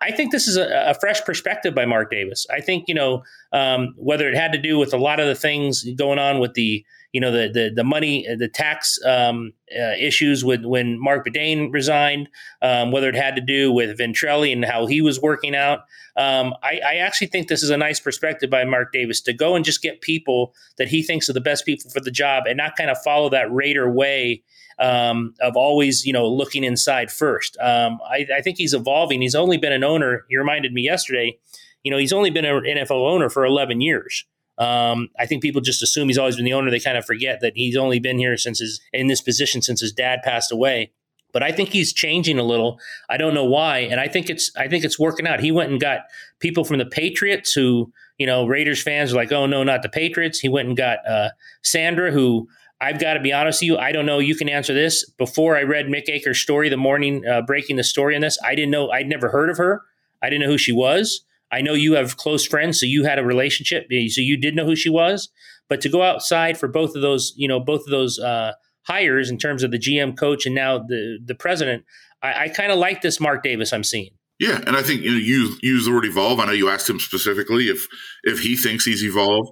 I 0.00 0.12
think 0.12 0.30
this 0.30 0.46
is 0.46 0.56
a, 0.56 0.90
a, 0.90 0.94
fresh 0.94 1.24
perspective 1.24 1.74
by 1.74 1.86
Mark 1.86 2.08
Davis. 2.08 2.46
I 2.50 2.60
think 2.60 2.84
you 2.86 2.94
know 2.94 3.24
um, 3.52 3.94
whether 3.96 4.28
it 4.28 4.36
had 4.36 4.52
to 4.52 4.58
do 4.58 4.78
with 4.78 4.94
a 4.94 4.96
lot 4.96 5.18
of 5.18 5.26
the 5.26 5.34
things 5.34 5.84
going 5.96 6.20
on 6.20 6.38
with 6.38 6.54
the 6.54 6.84
you 7.12 7.20
know 7.20 7.30
the 7.30 7.48
the, 7.48 7.70
the 7.74 7.84
money 7.84 8.26
the 8.36 8.48
tax 8.48 8.98
um, 9.04 9.52
uh, 9.78 9.92
issues 9.98 10.44
with 10.44 10.64
when 10.64 10.98
Marc 10.98 11.26
Badain 11.26 11.72
resigned, 11.72 12.28
um, 12.62 12.90
whether 12.90 13.08
it 13.08 13.14
had 13.14 13.36
to 13.36 13.42
do 13.42 13.70
with 13.72 13.98
Ventrelle 13.98 14.50
and 14.52 14.64
how 14.64 14.86
he 14.86 15.00
was 15.00 15.20
working 15.20 15.54
out. 15.54 15.80
Um, 16.16 16.54
I, 16.62 16.80
I, 16.84 16.94
actually 16.96 17.28
think 17.28 17.48
this 17.48 17.62
is 17.62 17.70
a 17.70 17.76
nice 17.78 17.98
perspective 17.98 18.50
by 18.50 18.64
Mark 18.64 18.92
Davis 18.92 19.22
to 19.22 19.32
go 19.32 19.56
and 19.56 19.64
just 19.64 19.80
get 19.80 20.02
people 20.02 20.54
that 20.76 20.88
he 20.88 21.02
thinks 21.02 21.30
are 21.30 21.32
the 21.32 21.40
best 21.40 21.64
people 21.64 21.90
for 21.90 22.00
the 22.00 22.10
job 22.10 22.44
and 22.46 22.58
not 22.58 22.76
kind 22.76 22.90
of 22.90 22.98
follow 22.98 23.30
that 23.30 23.50
Raider 23.50 23.90
way 23.90 24.42
um, 24.78 25.34
of 25.40 25.56
always, 25.56 26.04
you 26.04 26.12
know, 26.12 26.28
looking 26.28 26.64
inside 26.64 27.10
first. 27.10 27.56
Um, 27.60 27.98
I, 28.06 28.26
I, 28.36 28.42
think 28.42 28.58
he's 28.58 28.74
evolving. 28.74 29.22
He's 29.22 29.34
only 29.34 29.56
been 29.56 29.72
an 29.72 29.84
owner. 29.84 30.26
He 30.28 30.36
reminded 30.36 30.74
me 30.74 30.82
yesterday. 30.82 31.38
You 31.82 31.90
know, 31.90 31.96
he's 31.96 32.12
only 32.12 32.30
been 32.30 32.44
an 32.44 32.62
NFL 32.62 33.10
owner 33.10 33.30
for 33.30 33.46
11 33.46 33.80
years. 33.80 34.26
Um, 34.62 35.08
I 35.18 35.26
think 35.26 35.42
people 35.42 35.60
just 35.60 35.82
assume 35.82 36.08
he's 36.08 36.18
always 36.18 36.36
been 36.36 36.44
the 36.44 36.52
owner. 36.52 36.70
They 36.70 36.78
kind 36.78 36.96
of 36.96 37.04
forget 37.04 37.40
that 37.40 37.54
he's 37.56 37.76
only 37.76 37.98
been 37.98 38.18
here 38.18 38.36
since 38.36 38.60
his 38.60 38.80
in 38.92 39.08
this 39.08 39.20
position 39.20 39.60
since 39.60 39.80
his 39.80 39.92
dad 39.92 40.20
passed 40.22 40.52
away. 40.52 40.92
But 41.32 41.42
I 41.42 41.50
think 41.50 41.70
he's 41.70 41.92
changing 41.92 42.38
a 42.38 42.42
little. 42.44 42.78
I 43.08 43.16
don't 43.16 43.34
know 43.34 43.44
why, 43.44 43.78
and 43.78 43.98
I 43.98 44.06
think 44.06 44.30
it's 44.30 44.54
I 44.56 44.68
think 44.68 44.84
it's 44.84 45.00
working 45.00 45.26
out. 45.26 45.40
He 45.40 45.50
went 45.50 45.70
and 45.70 45.80
got 45.80 46.00
people 46.38 46.62
from 46.62 46.78
the 46.78 46.86
Patriots 46.86 47.52
who 47.52 47.92
you 48.18 48.26
know 48.26 48.46
Raiders 48.46 48.80
fans 48.80 49.12
are 49.12 49.16
like, 49.16 49.32
oh 49.32 49.46
no, 49.46 49.64
not 49.64 49.82
the 49.82 49.88
Patriots. 49.88 50.38
He 50.38 50.48
went 50.48 50.68
and 50.68 50.76
got 50.76 50.98
uh, 51.08 51.30
Sandra, 51.62 52.12
who 52.12 52.48
I've 52.80 53.00
got 53.00 53.14
to 53.14 53.20
be 53.20 53.32
honest 53.32 53.62
with 53.62 53.66
you. 53.66 53.78
I 53.78 53.90
don't 53.90 54.06
know. 54.06 54.20
You 54.20 54.36
can 54.36 54.48
answer 54.48 54.74
this. 54.74 55.08
Before 55.12 55.56
I 55.56 55.62
read 55.62 55.86
Mick 55.86 56.08
Akers' 56.08 56.38
story, 56.38 56.68
the 56.68 56.76
morning 56.76 57.26
uh, 57.26 57.42
breaking 57.42 57.76
the 57.76 57.84
story 57.84 58.14
on 58.14 58.20
this, 58.20 58.38
I 58.44 58.54
didn't 58.54 58.70
know. 58.70 58.90
I'd 58.90 59.08
never 59.08 59.30
heard 59.30 59.50
of 59.50 59.56
her. 59.56 59.82
I 60.20 60.28
didn't 60.28 60.42
know 60.42 60.52
who 60.52 60.58
she 60.58 60.72
was. 60.72 61.24
I 61.52 61.60
know 61.60 61.74
you 61.74 61.94
have 61.94 62.16
close 62.16 62.46
friends, 62.46 62.80
so 62.80 62.86
you 62.86 63.04
had 63.04 63.18
a 63.18 63.24
relationship, 63.24 63.84
so 63.90 64.20
you 64.20 64.36
did 64.36 64.56
know 64.56 64.64
who 64.64 64.76
she 64.76 64.88
was. 64.88 65.28
But 65.68 65.80
to 65.82 65.88
go 65.88 66.02
outside 66.02 66.58
for 66.58 66.68
both 66.68 66.96
of 66.96 67.02
those, 67.02 67.32
you 67.36 67.46
know, 67.46 67.60
both 67.60 67.82
of 67.82 67.90
those 67.90 68.18
uh, 68.18 68.52
hires 68.82 69.30
in 69.30 69.38
terms 69.38 69.62
of 69.62 69.70
the 69.70 69.78
GM 69.78 70.18
coach 70.18 70.46
and 70.46 70.54
now 70.54 70.78
the 70.78 71.18
the 71.24 71.34
president, 71.34 71.84
I, 72.22 72.44
I 72.44 72.48
kind 72.48 72.72
of 72.72 72.78
like 72.78 73.02
this 73.02 73.20
Mark 73.20 73.42
Davis 73.42 73.72
I'm 73.72 73.84
seeing. 73.84 74.10
Yeah, 74.38 74.60
and 74.66 74.76
I 74.76 74.82
think 74.82 75.02
you 75.02 75.12
know, 75.12 75.18
use 75.18 75.58
use 75.62 75.84
the 75.84 75.92
word 75.92 76.04
evolve. 76.04 76.40
I 76.40 76.46
know 76.46 76.52
you 76.52 76.68
asked 76.68 76.90
him 76.90 76.98
specifically 76.98 77.68
if 77.68 77.86
if 78.24 78.40
he 78.40 78.56
thinks 78.56 78.84
he's 78.84 79.04
evolved 79.04 79.50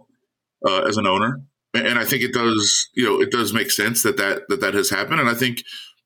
uh, 0.67 0.83
as 0.83 0.97
an 0.97 1.07
owner 1.07 1.43
and 1.75 1.99
I 1.99 2.05
think 2.05 2.23
it 2.23 2.33
does, 2.33 2.89
you 2.95 3.05
know, 3.05 3.21
it 3.21 3.31
does 3.31 3.53
make 3.53 3.71
sense 3.71 4.03
that 4.03 4.17
that 4.17 4.43
that 4.49 4.61
that 4.61 4.75
has 4.75 4.91
happened. 4.91 5.21
And 5.21 5.29
I 5.29 5.35
think 5.35 5.63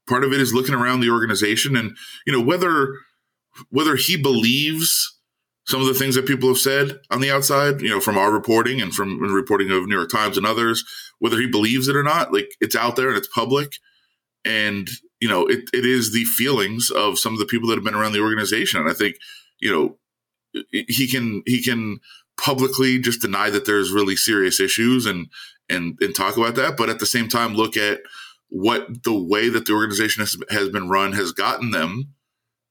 part 0.06 0.24
of 0.24 0.32
it 0.32 0.40
is 0.40 0.52
looking 0.52 0.74
around 0.74 1.00
the 1.00 1.10
organization 1.10 1.76
and 1.76 1.96
you 2.26 2.32
know 2.32 2.42
whether 2.42 2.94
whether 3.70 3.96
he 3.96 4.20
believes 4.20 5.13
some 5.66 5.80
of 5.80 5.86
the 5.86 5.94
things 5.94 6.14
that 6.14 6.26
people 6.26 6.48
have 6.48 6.58
said 6.58 7.00
on 7.10 7.20
the 7.20 7.30
outside, 7.30 7.80
you 7.80 7.88
know, 7.88 8.00
from 8.00 8.18
our 8.18 8.30
reporting 8.30 8.80
and 8.80 8.94
from 8.94 9.18
reporting 9.18 9.70
of 9.70 9.86
New 9.86 9.96
York 9.96 10.10
Times 10.10 10.36
and 10.36 10.46
others, 10.46 10.84
whether 11.18 11.38
he 11.38 11.46
believes 11.46 11.88
it 11.88 11.96
or 11.96 12.02
not, 12.02 12.32
like 12.32 12.50
it's 12.60 12.76
out 12.76 12.96
there 12.96 13.08
and 13.08 13.16
it's 13.16 13.28
public. 13.28 13.76
And, 14.44 14.88
you 15.20 15.28
know, 15.28 15.46
it, 15.46 15.70
it 15.72 15.86
is 15.86 16.12
the 16.12 16.24
feelings 16.24 16.90
of 16.90 17.18
some 17.18 17.32
of 17.32 17.38
the 17.38 17.46
people 17.46 17.68
that 17.68 17.76
have 17.76 17.84
been 17.84 17.94
around 17.94 18.12
the 18.12 18.20
organization. 18.20 18.80
And 18.80 18.90
I 18.90 18.92
think, 18.92 19.16
you 19.58 19.72
know, 19.72 19.96
he 20.70 21.08
can, 21.08 21.42
he 21.46 21.62
can 21.62 22.00
publicly 22.36 22.98
just 22.98 23.22
deny 23.22 23.48
that 23.50 23.64
there's 23.64 23.92
really 23.92 24.16
serious 24.16 24.60
issues 24.60 25.06
and 25.06 25.28
and 25.68 25.96
and 26.00 26.14
talk 26.14 26.36
about 26.36 26.54
that, 26.56 26.76
but 26.76 26.90
at 26.90 26.98
the 26.98 27.06
same 27.06 27.28
time 27.28 27.54
look 27.54 27.76
at 27.76 28.00
what 28.48 29.02
the 29.04 29.14
way 29.14 29.48
that 29.48 29.66
the 29.66 29.72
organization 29.72 30.20
has, 30.20 30.36
has 30.50 30.68
been 30.68 30.88
run 30.88 31.12
has 31.12 31.32
gotten 31.32 31.70
them. 31.70 32.14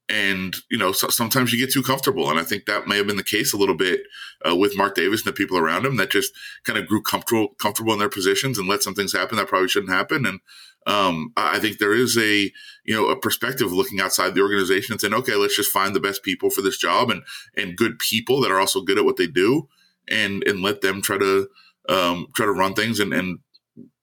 And 0.08 0.54
you 0.70 0.76
know, 0.76 0.92
so, 0.92 1.08
sometimes 1.08 1.52
you 1.52 1.58
get 1.58 1.72
too 1.72 1.82
comfortable, 1.82 2.28
and 2.28 2.38
I 2.38 2.42
think 2.42 2.66
that 2.66 2.86
may 2.86 2.98
have 2.98 3.06
been 3.06 3.16
the 3.16 3.22
case 3.22 3.54
a 3.54 3.56
little 3.56 3.76
bit 3.76 4.02
uh, 4.46 4.54
with 4.54 4.76
Mark 4.76 4.94
Davis 4.94 5.24
and 5.24 5.32
the 5.32 5.36
people 5.36 5.56
around 5.56 5.86
him 5.86 5.96
that 5.96 6.10
just 6.10 6.32
kind 6.64 6.78
of 6.78 6.86
grew 6.86 7.00
comfortable 7.00 7.54
comfortable 7.60 7.94
in 7.94 7.98
their 7.98 8.10
positions 8.10 8.58
and 8.58 8.68
let 8.68 8.82
some 8.82 8.94
things 8.94 9.14
happen 9.14 9.38
that 9.38 9.48
probably 9.48 9.68
shouldn't 9.68 9.92
happen. 9.92 10.26
And 10.26 10.40
um, 10.86 11.32
I 11.38 11.58
think 11.58 11.78
there 11.78 11.94
is 11.94 12.18
a 12.18 12.52
you 12.84 12.94
know 12.94 13.08
a 13.08 13.18
perspective 13.18 13.72
looking 13.72 13.98
outside 13.98 14.34
the 14.34 14.42
organization 14.42 14.92
and 14.92 15.00
saying, 15.00 15.14
okay, 15.14 15.36
let's 15.36 15.56
just 15.56 15.72
find 15.72 15.96
the 15.96 16.00
best 16.00 16.22
people 16.22 16.50
for 16.50 16.60
this 16.60 16.76
job 16.76 17.10
and 17.10 17.22
and 17.56 17.76
good 17.76 17.98
people 17.98 18.42
that 18.42 18.50
are 18.50 18.60
also 18.60 18.82
good 18.82 18.98
at 18.98 19.06
what 19.06 19.16
they 19.16 19.26
do, 19.26 19.68
and 20.06 20.44
and 20.46 20.60
let 20.60 20.82
them 20.82 21.00
try 21.00 21.16
to 21.16 21.48
um, 21.88 22.26
try 22.34 22.44
to 22.44 22.52
run 22.52 22.74
things 22.74 23.00
and, 23.00 23.14
and 23.14 23.38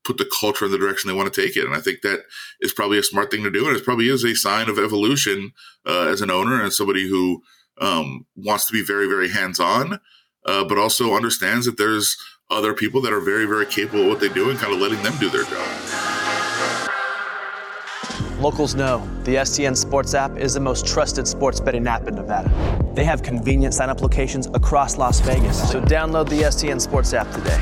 put 0.03 0.17
the 0.17 0.29
culture 0.39 0.65
in 0.65 0.71
the 0.71 0.77
direction 0.77 1.07
they 1.07 1.13
want 1.13 1.31
to 1.31 1.41
take 1.41 1.55
it. 1.55 1.65
And 1.65 1.75
I 1.75 1.79
think 1.79 2.01
that 2.01 2.21
is 2.59 2.73
probably 2.73 2.97
a 2.97 3.03
smart 3.03 3.31
thing 3.31 3.43
to 3.43 3.51
do. 3.51 3.67
And 3.67 3.77
it 3.77 3.83
probably 3.83 4.09
is 4.09 4.23
a 4.23 4.35
sign 4.35 4.69
of 4.69 4.79
evolution 4.79 5.51
uh, 5.85 6.07
as 6.07 6.21
an 6.21 6.31
owner 6.31 6.61
and 6.61 6.73
somebody 6.73 7.07
who 7.07 7.41
um, 7.79 8.25
wants 8.35 8.65
to 8.65 8.73
be 8.73 8.83
very, 8.83 9.07
very 9.07 9.29
hands 9.29 9.59
on, 9.59 9.99
uh, 10.45 10.63
but 10.63 10.77
also 10.77 11.15
understands 11.15 11.65
that 11.65 11.77
there's 11.77 12.17
other 12.49 12.73
people 12.73 13.01
that 13.01 13.13
are 13.13 13.21
very, 13.21 13.45
very 13.45 13.65
capable 13.65 14.03
of 14.03 14.07
what 14.07 14.19
they 14.19 14.29
do 14.29 14.49
and 14.49 14.59
kind 14.59 14.73
of 14.73 14.79
letting 14.79 15.01
them 15.03 15.13
do 15.19 15.29
their 15.29 15.43
job. 15.43 16.11
Locals 18.39 18.73
know 18.73 19.07
the 19.23 19.35
STN 19.35 19.77
Sports 19.77 20.15
app 20.15 20.35
is 20.35 20.55
the 20.55 20.59
most 20.59 20.87
trusted 20.87 21.27
sports 21.27 21.59
betting 21.59 21.85
app 21.85 22.07
in 22.07 22.15
Nevada. 22.15 22.49
They 22.95 23.03
have 23.03 23.21
convenient 23.21 23.75
sign 23.75 23.89
up 23.89 24.01
locations 24.01 24.47
across 24.47 24.97
Las 24.97 25.19
Vegas, 25.19 25.71
so 25.71 25.79
download 25.79 26.27
the 26.27 26.41
STN 26.41 26.81
Sports 26.81 27.13
app 27.13 27.31
today. 27.31 27.59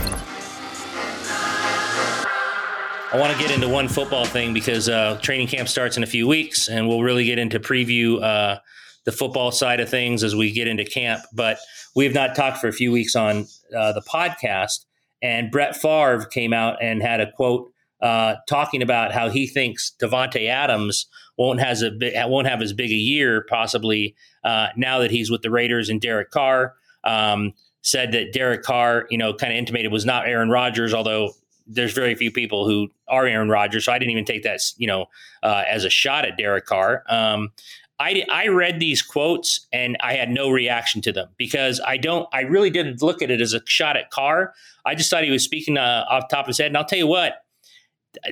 I 3.12 3.18
want 3.18 3.34
to 3.34 3.40
get 3.40 3.50
into 3.50 3.68
one 3.68 3.88
football 3.88 4.26
thing 4.26 4.54
because 4.54 4.88
uh, 4.88 5.18
training 5.20 5.48
camp 5.48 5.68
starts 5.68 5.98
in 5.98 6.04
a 6.04 6.06
few 6.06 6.28
weeks, 6.28 6.70
and 6.70 6.88
we'll 6.88 7.02
really 7.02 7.26
get 7.26 7.40
into 7.40 7.60
preview 7.60 8.22
uh, 8.22 8.60
the 9.06 9.12
football 9.12 9.52
side 9.52 9.80
of 9.80 9.90
things 9.90 10.24
as 10.24 10.36
we 10.36 10.52
get 10.52 10.68
into 10.68 10.86
camp. 10.86 11.24
But 11.34 11.58
we 11.96 12.06
have 12.06 12.14
not 12.14 12.36
talked 12.36 12.60
for 12.60 12.68
a 12.68 12.72
few 12.72 12.92
weeks 12.92 13.16
on 13.16 13.48
uh, 13.76 13.94
the 13.94 14.02
podcast, 14.02 14.86
and 15.24 15.50
Brett 15.50 15.76
Favre 15.76 16.24
came 16.26 16.54
out 16.54 16.78
and 16.84 17.02
had 17.02 17.20
a 17.20 17.32
quote 17.32 17.72
uh, 18.00 18.36
talking 18.48 18.84
about 18.84 19.12
how 19.12 19.30
he 19.30 19.48
thinks 19.48 19.92
Davante 20.00 20.48
Adams 20.48 21.08
won't 21.36 21.60
has 21.60 21.82
a 21.82 21.92
won't 22.28 22.46
have 22.46 22.62
as 22.62 22.74
big 22.74 22.92
a 22.92 22.94
year 22.94 23.44
possibly 23.50 24.16
uh, 24.44 24.68
now 24.78 25.00
that 25.00 25.10
he's 25.10 25.32
with 25.32 25.42
the 25.42 25.50
Raiders 25.50 25.90
and 25.90 26.00
Derek 26.00 26.30
Carr. 26.30 26.76
Um, 27.04 27.54
said 27.82 28.12
that 28.12 28.34
Derek 28.34 28.62
Carr, 28.62 29.08
you 29.10 29.18
know, 29.18 29.34
kind 29.34 29.54
of 29.54 29.58
intimated 29.58 29.92
was 29.92 30.06
not 30.06 30.28
Aaron 30.28 30.50
Rodgers, 30.50 30.94
although 30.94 31.32
there's 31.70 31.94
very 31.94 32.16
few 32.16 32.32
people 32.32 32.68
who 32.68 32.90
are 33.08 33.26
Aaron 33.26 33.50
Rodgers, 33.50 33.86
so 33.86 33.94
I 33.94 34.00
didn't 34.00 34.12
even 34.12 34.26
take 34.26 34.44
that, 34.44 34.60
you 34.78 34.88
know, 34.88 35.06
uh, 35.44 35.64
as 35.68 35.86
a 35.86 35.90
shot 35.90 36.26
at 36.26 36.38
Derek 36.38 36.66
Carr. 36.66 37.04
Um, 37.08 37.52
I, 38.00 38.26
I 38.30 38.48
read 38.48 38.80
these 38.80 39.02
quotes 39.02 39.68
and 39.74 39.98
I 40.00 40.14
had 40.14 40.30
no 40.30 40.50
reaction 40.50 41.02
to 41.02 41.12
them 41.12 41.30
because 41.38 41.82
I 41.86 41.98
don't, 41.98 42.28
I 42.32 42.42
really 42.42 42.70
didn't 42.70 43.02
look 43.02 43.22
at 43.22 43.30
it 43.30 43.42
as 43.42 43.54
a 43.54 43.62
shot 43.66 43.98
at 43.98 44.10
Carr. 44.10 44.54
I 44.86 44.96
just 44.96 45.10
thought 45.10 45.24
he 45.24 45.32
was 45.32 45.44
speaking 45.44 45.78
uh, 45.78 46.06
off 46.10 46.30
top 46.30 46.46
of 46.46 46.48
his 46.48 46.58
head. 46.58 46.68
And 46.68 46.78
I'll 46.78 46.86
tell 46.86 47.00
you 47.00 47.08
what, 47.08 47.34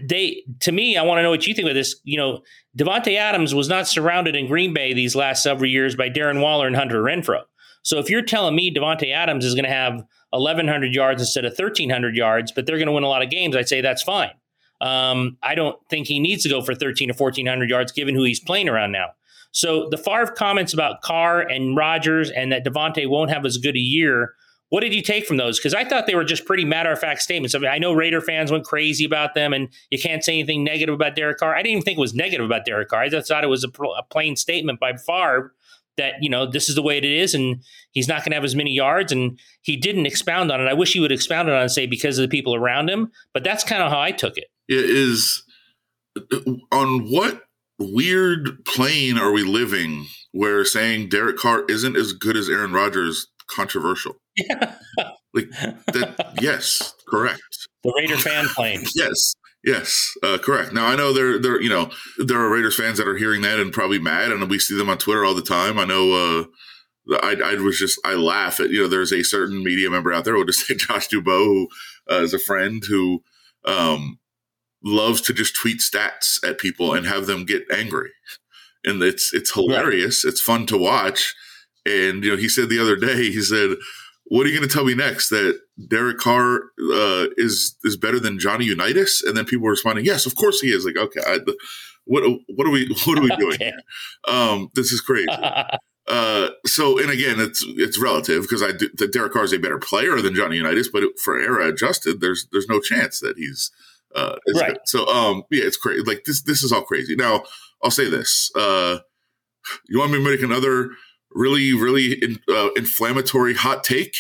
they 0.02 0.44
to 0.62 0.72
me, 0.72 0.98
I 0.98 1.04
want 1.04 1.20
to 1.20 1.24
know 1.24 1.30
what 1.30 1.46
you 1.46 1.54
think 1.54 1.68
of 1.68 1.76
this. 1.76 1.98
You 2.04 2.18
know, 2.18 2.42
Davante 2.78 3.16
Adams 3.16 3.54
was 3.54 3.70
not 3.70 3.88
surrounded 3.88 4.36
in 4.36 4.48
Green 4.48 4.74
Bay 4.74 4.94
these 4.94 5.16
last 5.16 5.44
several 5.44 5.70
years 5.70 5.96
by 5.96 6.10
Darren 6.10 6.42
Waller 6.42 6.66
and 6.66 6.76
Hunter 6.76 7.04
Renfrow. 7.04 7.44
So 7.84 8.00
if 8.00 8.10
you're 8.10 8.24
telling 8.24 8.56
me 8.56 8.74
Davante 8.74 9.14
Adams 9.14 9.46
is 9.46 9.54
going 9.54 9.66
to 9.66 9.70
have 9.70 10.04
1,100 10.32 10.94
yards 10.94 11.22
instead 11.22 11.46
of 11.46 11.52
1,300 11.58 12.16
yards, 12.16 12.52
but 12.52 12.66
they're 12.66 12.78
going 12.78 12.88
to 12.88 12.94
win 12.94 13.04
a 13.04 13.10
lot 13.10 13.24
of 13.24 13.30
games, 13.30 13.56
I'd 13.56 13.70
say 13.70 13.82
that's 13.82 14.04
fine. 14.04 14.32
Um, 14.82 15.38
I 15.42 15.56
don't 15.56 15.78
think 15.90 16.08
he 16.08 16.20
needs 16.20 16.44
to 16.44 16.50
go 16.50 16.62
for 16.62 16.76
13 16.76 17.10
or 17.10 17.14
1,400 17.14 17.70
yards 17.70 17.92
given 17.92 18.16
who 18.16 18.24
he's 18.24 18.40
playing 18.40 18.70
around 18.70 18.92
now. 18.92 19.08
So 19.52 19.88
the 19.90 19.98
Favre 19.98 20.28
comments 20.28 20.74
about 20.74 21.02
Carr 21.02 21.42
and 21.42 21.76
Rodgers 21.76 22.30
and 22.30 22.52
that 22.52 22.64
Davante 22.64 23.10
won't 23.10 23.32
have 23.32 23.46
as 23.46 23.58
good 23.58 23.76
a 23.76 23.80
year 23.80 24.34
what 24.70 24.82
did 24.82 24.94
you 24.94 25.02
take 25.02 25.26
from 25.26 25.38
those? 25.38 25.58
Because 25.58 25.74
I 25.74 25.86
thought 25.86 26.08
they 26.08 26.16
were 26.16 26.26
just 26.26 26.46
pretty 26.46 26.66
matter 26.66 26.92
of 26.92 27.00
fact 27.00 27.22
statements. 27.22 27.56
I, 27.56 27.60
mean, 27.60 27.72
I 27.72 27.78
know 27.78 27.94
Raider 27.94 28.20
fans 28.20 28.52
went 28.52 28.66
crazy 28.66 29.06
about 29.06 29.34
them, 29.34 29.54
and 29.54 29.70
you 29.90 30.00
can't 30.00 30.24
say 30.24 30.34
anything 30.34 30.64
negative 30.64 30.94
about 30.94 31.16
Derek 31.16 31.38
Carr. 31.38 31.56
I 31.56 31.60
didn't 31.60 31.72
even 31.72 31.84
think 31.84 31.98
it 31.98 32.02
was 32.02 32.14
negative 32.14 32.46
about 32.46 32.66
Derek 32.66 32.90
Carr. 32.90 33.02
I 33.02 33.10
just 33.10 33.30
thought 33.30 33.46
it 33.46 33.48
was 33.48 33.64
a, 33.64 33.70
a 33.70 34.04
plain 34.04 34.36
statement 34.36 34.80
by 34.80 34.94
Favre 34.98 35.54
that 35.98 36.14
you 36.22 36.30
know 36.30 36.50
this 36.50 36.70
is 36.70 36.76
the 36.76 36.82
way 36.82 36.98
it 36.98 37.06
is, 37.06 37.34
and 37.34 37.62
he's 37.92 38.08
not 38.08 38.20
going 38.20 38.32
to 38.32 38.36
have 38.36 38.44
as 38.44 38.56
many 38.56 38.72
yards. 38.72 39.12
And 39.12 39.40
he 39.62 39.76
didn't 39.76 40.06
expound 40.06 40.52
on 40.52 40.62
it. 40.62 40.68
I 40.68 40.74
wish 40.74 40.94
he 40.94 41.00
would 41.00 41.12
expound 41.12 41.50
on 41.50 41.58
it 41.58 41.62
and 41.62 41.72
say 41.72 41.86
because 41.86 42.18
of 42.18 42.24
the 42.24 42.36
people 42.36 42.56
around 42.56 42.90
him. 42.90 43.12
But 43.34 43.44
that's 43.44 43.64
kind 43.64 43.84
of 43.84 43.92
how 43.92 44.00
I 44.00 44.12
took 44.12 44.38
it. 44.38 44.46
It 44.68 44.90
is 44.90 45.44
on 46.72 47.10
what 47.12 47.44
weird 47.80 48.66
plane 48.66 49.18
are 49.18 49.32
we 49.32 49.44
living 49.44 50.08
where 50.32 50.66
saying 50.66 51.10
Derek 51.10 51.38
Carr 51.38 51.64
isn't 51.70 51.96
as 51.96 52.14
good 52.14 52.38
as 52.38 52.50
Aaron 52.50 52.74
Rodgers 52.74 53.28
controversial? 53.48 54.16
Yeah. 54.36 54.76
Like 55.34 55.50
that, 55.52 56.36
yes, 56.42 56.96
correct. 57.08 57.42
The 57.84 57.94
Raider 57.96 58.16
fan 58.16 58.48
plane. 58.48 58.84
yes, 58.96 59.34
yes, 59.68 60.16
uh, 60.24 60.38
correct. 60.38 60.74
Now 60.74 60.88
I 60.88 60.96
know 60.96 61.14
there, 61.14 61.40
there, 61.40 61.62
you 61.62 61.70
know, 61.70 61.92
there 62.18 62.40
are 62.40 62.50
Raiders 62.50 62.76
fans 62.76 62.98
that 62.98 63.08
are 63.08 63.18
hearing 63.18 63.42
that 63.42 63.60
and 63.60 63.72
probably 63.72 64.00
mad, 64.00 64.32
and 64.32 64.50
we 64.50 64.58
see 64.58 64.78
them 64.78 64.90
on 64.90 64.98
Twitter 64.98 65.26
all 65.26 65.36
the 65.36 65.42
time. 65.42 65.78
I 65.78 65.86
know. 65.86 66.14
uh 66.14 66.46
I, 67.10 67.38
I 67.42 67.56
was 67.56 67.80
just 67.80 68.00
I 68.04 68.16
laugh 68.16 68.60
at 68.60 68.70
you 68.70 68.82
know 68.82 68.88
there's 68.88 69.14
a 69.14 69.24
certain 69.24 69.64
media 69.64 69.90
member 69.90 70.12
out 70.12 70.26
there 70.26 70.34
who 70.34 70.40
will 70.40 70.46
just 70.46 70.60
say 70.68 70.76
Josh 70.76 71.08
Dubow 71.08 71.46
who 71.46 71.68
uh, 72.12 72.16
is 72.16 72.34
a 72.34 72.40
friend 72.40 72.84
who 72.88 73.24
um, 73.64 74.20
loves 74.84 75.22
to 75.22 75.34
just 75.34 75.56
tweet 75.56 75.80
stats 75.80 76.46
at 76.46 76.60
people 76.60 76.94
and 76.94 77.06
have 77.06 77.26
them 77.26 77.46
get 77.46 77.64
angry, 77.72 78.12
and 78.84 79.02
it's 79.02 79.34
it's 79.34 79.54
hilarious. 79.54 80.26
Right. 80.26 80.32
It's 80.32 80.42
fun 80.42 80.66
to 80.68 80.78
watch, 80.78 81.34
and 81.86 82.24
you 82.24 82.32
know 82.32 82.38
he 82.38 82.50
said 82.50 82.70
the 82.70 82.80
other 82.80 82.98
day 82.98 83.32
he 83.32 83.42
said 83.42 83.78
what 84.30 84.46
are 84.46 84.50
you 84.50 84.58
going 84.58 84.68
to 84.68 84.74
tell 84.74 84.86
me 84.86 84.96
next? 84.96 85.30
That 85.30 85.60
Derek 85.86 86.18
Carr 86.18 86.72
uh, 86.92 87.28
is 87.38 87.76
is 87.84 87.98
better 87.98 88.20
than 88.20 88.40
Johnny 88.40 88.66
Unitas? 88.66 89.22
And 89.22 89.38
then 89.38 89.46
people 89.46 89.66
were 89.66 89.72
responding, 89.72 90.06
"Yes, 90.06 90.26
of 90.26 90.36
course 90.36 90.60
he 90.60 90.70
is." 90.70 90.86
Like, 90.86 90.98
okay, 90.98 91.22
I, 91.26 91.40
what 92.06 92.24
what 92.48 92.68
are 92.68 92.72
we 92.72 92.88
what 93.06 93.18
are 93.18 93.22
we 93.22 93.36
doing? 93.36 93.56
okay. 93.56 93.74
Um, 94.28 94.72
this 94.76 94.92
is 94.92 95.02
crazy. 95.02 95.28
uh, 96.08 96.50
so, 96.66 97.00
and 97.00 97.12
again, 97.12 97.40
it's 97.40 97.64
it's 97.68 98.00
relative 98.00 98.44
because 98.44 98.64
I 98.64 98.72
do, 98.72 98.90
that 98.98 99.14
Derek 99.14 99.34
Carr 99.34 99.44
is 99.44 99.54
a 99.54 99.60
better 99.60 99.80
player 99.80 100.20
than 100.22 100.36
Johnny 100.36 100.58
Unitas, 100.58 100.90
but 100.90 101.04
for 101.24 101.40
era 101.40 101.68
adjusted, 101.68 102.22
there's 102.22 102.48
there's 102.52 102.68
no 102.68 102.80
chance 102.80 103.20
that 103.20 103.38
he's 103.38 103.72
uh, 104.16 104.36
right. 104.56 104.74
Good. 104.74 104.78
So, 104.86 105.06
um, 105.08 105.44
yeah, 105.52 105.64
it's 105.64 105.78
crazy. 105.78 106.04
Like 106.04 106.24
this 106.26 106.42
this 106.42 106.64
is 106.64 106.72
all 106.72 106.84
crazy. 106.84 107.16
Now, 107.16 107.44
I'll 107.84 107.92
say 107.92 108.10
this. 108.10 108.52
Uh, 108.56 109.00
you 109.88 110.00
want 110.00 110.12
me 110.12 110.18
to 110.18 110.24
make 110.24 110.42
another? 110.42 110.92
really, 111.32 111.74
really 111.74 112.14
in, 112.14 112.40
uh, 112.50 112.70
inflammatory 112.76 113.54
hot 113.54 113.84
take. 113.84 114.16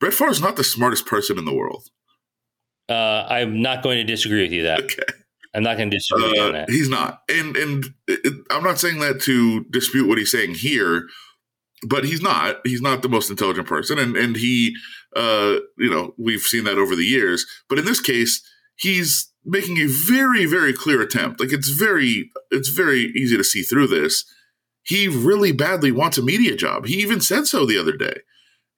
Brett 0.00 0.14
Favre 0.14 0.30
is 0.30 0.40
not 0.40 0.56
the 0.56 0.64
smartest 0.64 1.06
person 1.06 1.38
in 1.38 1.44
the 1.44 1.54
world. 1.54 1.88
Uh, 2.88 3.26
I'm 3.28 3.62
not 3.62 3.82
going 3.82 3.96
to 3.96 4.04
disagree 4.04 4.42
with 4.42 4.52
you 4.52 4.62
that. 4.64 4.82
Okay. 4.82 5.02
I'm 5.54 5.62
not 5.62 5.76
going 5.76 5.90
to 5.90 5.96
disagree 5.96 6.38
uh, 6.38 6.46
on 6.46 6.52
that. 6.52 6.70
He's 6.70 6.88
not, 6.88 7.22
and 7.28 7.56
and 7.56 7.86
it, 8.06 8.34
I'm 8.50 8.62
not 8.62 8.78
saying 8.78 9.00
that 9.00 9.20
to 9.22 9.64
dispute 9.64 10.06
what 10.06 10.18
he's 10.18 10.30
saying 10.30 10.54
here, 10.54 11.08
but 11.88 12.04
he's 12.04 12.20
not. 12.20 12.58
He's 12.64 12.82
not 12.82 13.02
the 13.02 13.08
most 13.08 13.30
intelligent 13.30 13.66
person, 13.66 13.98
and 13.98 14.16
and 14.16 14.36
he, 14.36 14.76
uh, 15.16 15.56
you 15.78 15.90
know, 15.90 16.14
we've 16.18 16.42
seen 16.42 16.64
that 16.64 16.78
over 16.78 16.94
the 16.94 17.06
years. 17.06 17.46
But 17.70 17.78
in 17.78 17.86
this 17.86 18.00
case, 18.00 18.46
he's 18.76 19.32
making 19.46 19.78
a 19.78 19.86
very 19.86 20.44
very 20.44 20.74
clear 20.74 21.00
attempt. 21.00 21.40
Like 21.40 21.52
it's 21.52 21.70
very 21.70 22.30
it's 22.50 22.68
very 22.68 23.12
easy 23.16 23.38
to 23.38 23.44
see 23.44 23.62
through 23.62 23.86
this 23.86 24.24
he 24.86 25.08
really 25.08 25.52
badly 25.52 25.90
wants 25.90 26.16
a 26.16 26.22
media 26.22 26.54
job. 26.54 26.86
He 26.86 26.94
even 26.94 27.20
said 27.20 27.46
so 27.46 27.66
the 27.66 27.78
other 27.78 27.96
day. 27.96 28.20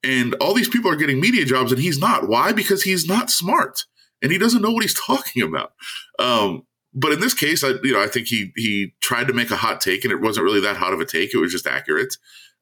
And 0.02 0.34
all 0.34 0.54
these 0.54 0.68
people 0.68 0.90
are 0.90 0.96
getting 0.96 1.20
media 1.20 1.44
jobs 1.44 1.72
and 1.72 1.80
he's 1.80 1.98
not. 1.98 2.28
Why? 2.28 2.52
Because 2.52 2.82
he's 2.82 3.06
not 3.06 3.30
smart 3.30 3.84
and 4.22 4.32
he 4.32 4.38
doesn't 4.38 4.62
know 4.62 4.70
what 4.70 4.82
he's 4.82 4.94
talking 5.06 5.42
about. 5.42 5.72
Um, 6.18 6.62
but 6.94 7.12
in 7.12 7.20
this 7.20 7.34
case, 7.34 7.62
I 7.62 7.74
you 7.82 7.92
know 7.92 8.02
I 8.02 8.06
think 8.06 8.28
he 8.28 8.52
he 8.56 8.94
tried 9.00 9.28
to 9.28 9.32
make 9.32 9.50
a 9.50 9.56
hot 9.56 9.80
take 9.80 10.04
and 10.04 10.12
it 10.12 10.20
wasn't 10.20 10.44
really 10.44 10.61
that 10.61 10.76
hot 10.76 10.92
of 10.92 11.00
a 11.00 11.04
take. 11.04 11.34
It 11.34 11.38
was 11.38 11.52
just 11.52 11.66
accurate. 11.66 12.14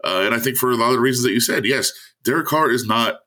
Uh, 0.04 0.22
and 0.24 0.34
I 0.34 0.38
think 0.38 0.56
for 0.56 0.70
a 0.70 0.76
lot 0.76 0.88
of 0.88 0.94
the 0.94 1.00
reasons 1.00 1.24
that 1.24 1.32
you 1.32 1.40
said, 1.40 1.64
yes, 1.64 1.92
Derek 2.22 2.46
Carr 2.46 2.70
is 2.70 2.86
not 2.86 3.20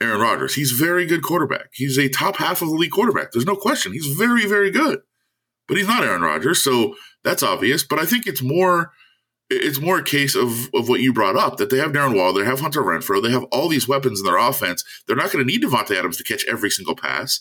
Aaron 0.00 0.20
Rodgers. 0.20 0.54
He's 0.54 0.70
very 0.70 1.06
good 1.06 1.22
quarterback. 1.22 1.68
He's 1.72 1.98
a 1.98 2.08
top 2.08 2.36
half 2.36 2.62
of 2.62 2.68
the 2.68 2.74
league 2.74 2.92
quarterback. 2.92 3.32
There's 3.32 3.44
no 3.44 3.56
question. 3.56 3.92
He's 3.92 4.06
very 4.06 4.46
very 4.46 4.70
good. 4.70 5.00
But 5.66 5.76
he's 5.76 5.88
not 5.88 6.02
Aaron 6.02 6.22
Rodgers, 6.22 6.62
so 6.62 6.94
that's 7.24 7.42
obvious. 7.42 7.84
But 7.84 7.98
I 7.98 8.06
think 8.06 8.26
it's 8.26 8.42
more 8.42 8.92
it's 9.50 9.80
more 9.80 9.98
a 9.98 10.04
case 10.04 10.34
of 10.34 10.68
of 10.74 10.88
what 10.88 11.00
you 11.00 11.12
brought 11.12 11.36
up 11.36 11.56
that 11.56 11.70
they 11.70 11.78
have 11.78 11.92
Darren 11.92 12.14
Waller, 12.14 12.40
they 12.40 12.48
have 12.48 12.60
Hunter 12.60 12.82
Renfrow, 12.82 13.22
they 13.22 13.30
have 13.30 13.44
all 13.44 13.68
these 13.68 13.88
weapons 13.88 14.20
in 14.20 14.26
their 14.26 14.36
offense. 14.36 14.84
They're 15.06 15.16
not 15.16 15.32
going 15.32 15.46
to 15.46 15.50
need 15.50 15.62
Davante 15.62 15.96
Adams 15.96 16.16
to 16.18 16.24
catch 16.24 16.44
every 16.46 16.70
single 16.70 16.94
pass. 16.94 17.40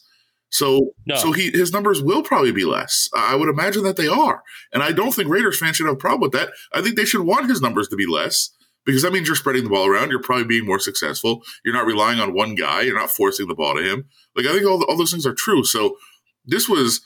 So, 0.50 0.93
no. 1.06 1.15
so 1.15 1.34
he 1.34 1.52
his 1.52 1.74
numbers 1.74 2.02
will 2.02 2.24
probably 2.24 2.54
be 2.54 2.63
less. 2.63 3.10
I 3.13 3.36
would 3.36 3.50
imagine 3.50 3.84
that 3.84 3.98
they 3.98 4.08
are, 4.08 4.43
and 4.72 4.82
I 4.82 4.93
don't 4.93 5.13
think 5.13 5.30
Raiders 5.30 5.60
fans 5.60 5.76
should 5.76 5.88
have 5.88 5.96
a 5.96 6.00
problem 6.00 6.22
with 6.22 6.32
that. 6.32 6.50
I 6.74 6.82
think 6.82 6.96
they 6.96 7.06
should 7.06 7.22
want 7.22 7.50
his 7.50 7.62
numbers 7.62 7.89
to 7.89 7.98
be 7.98 8.06
less 8.06 8.52
because 8.86 9.02
that 9.02 9.12
means 9.12 9.28
you're 9.28 9.36
spreading 9.36 9.65
the 9.65 9.70
ball 9.70 9.88
around. 9.88 10.10
You're 10.10 10.22
probably 10.22 10.46
being 10.46 10.65
more 10.65 10.80
successful. 10.80 11.43
You're 11.65 11.74
not 11.74 11.86
relying 11.86 12.22
on 12.22 12.34
one 12.34 12.56
guy. 12.56 12.82
You're 12.82 12.98
not 12.98 13.12
forcing 13.12 13.50
the 13.50 13.56
ball 13.56 13.76
to 13.76 13.84
him. 13.84 14.06
Like 14.36 14.46
I 14.46 14.54
think 14.54 14.65
all 14.65 14.82
all 14.86 14.98
those 14.98 15.12
things 15.12 15.26
are 15.26 15.34
true. 15.34 15.65
So 15.65 15.98
this 16.46 16.70
was, 16.70 17.02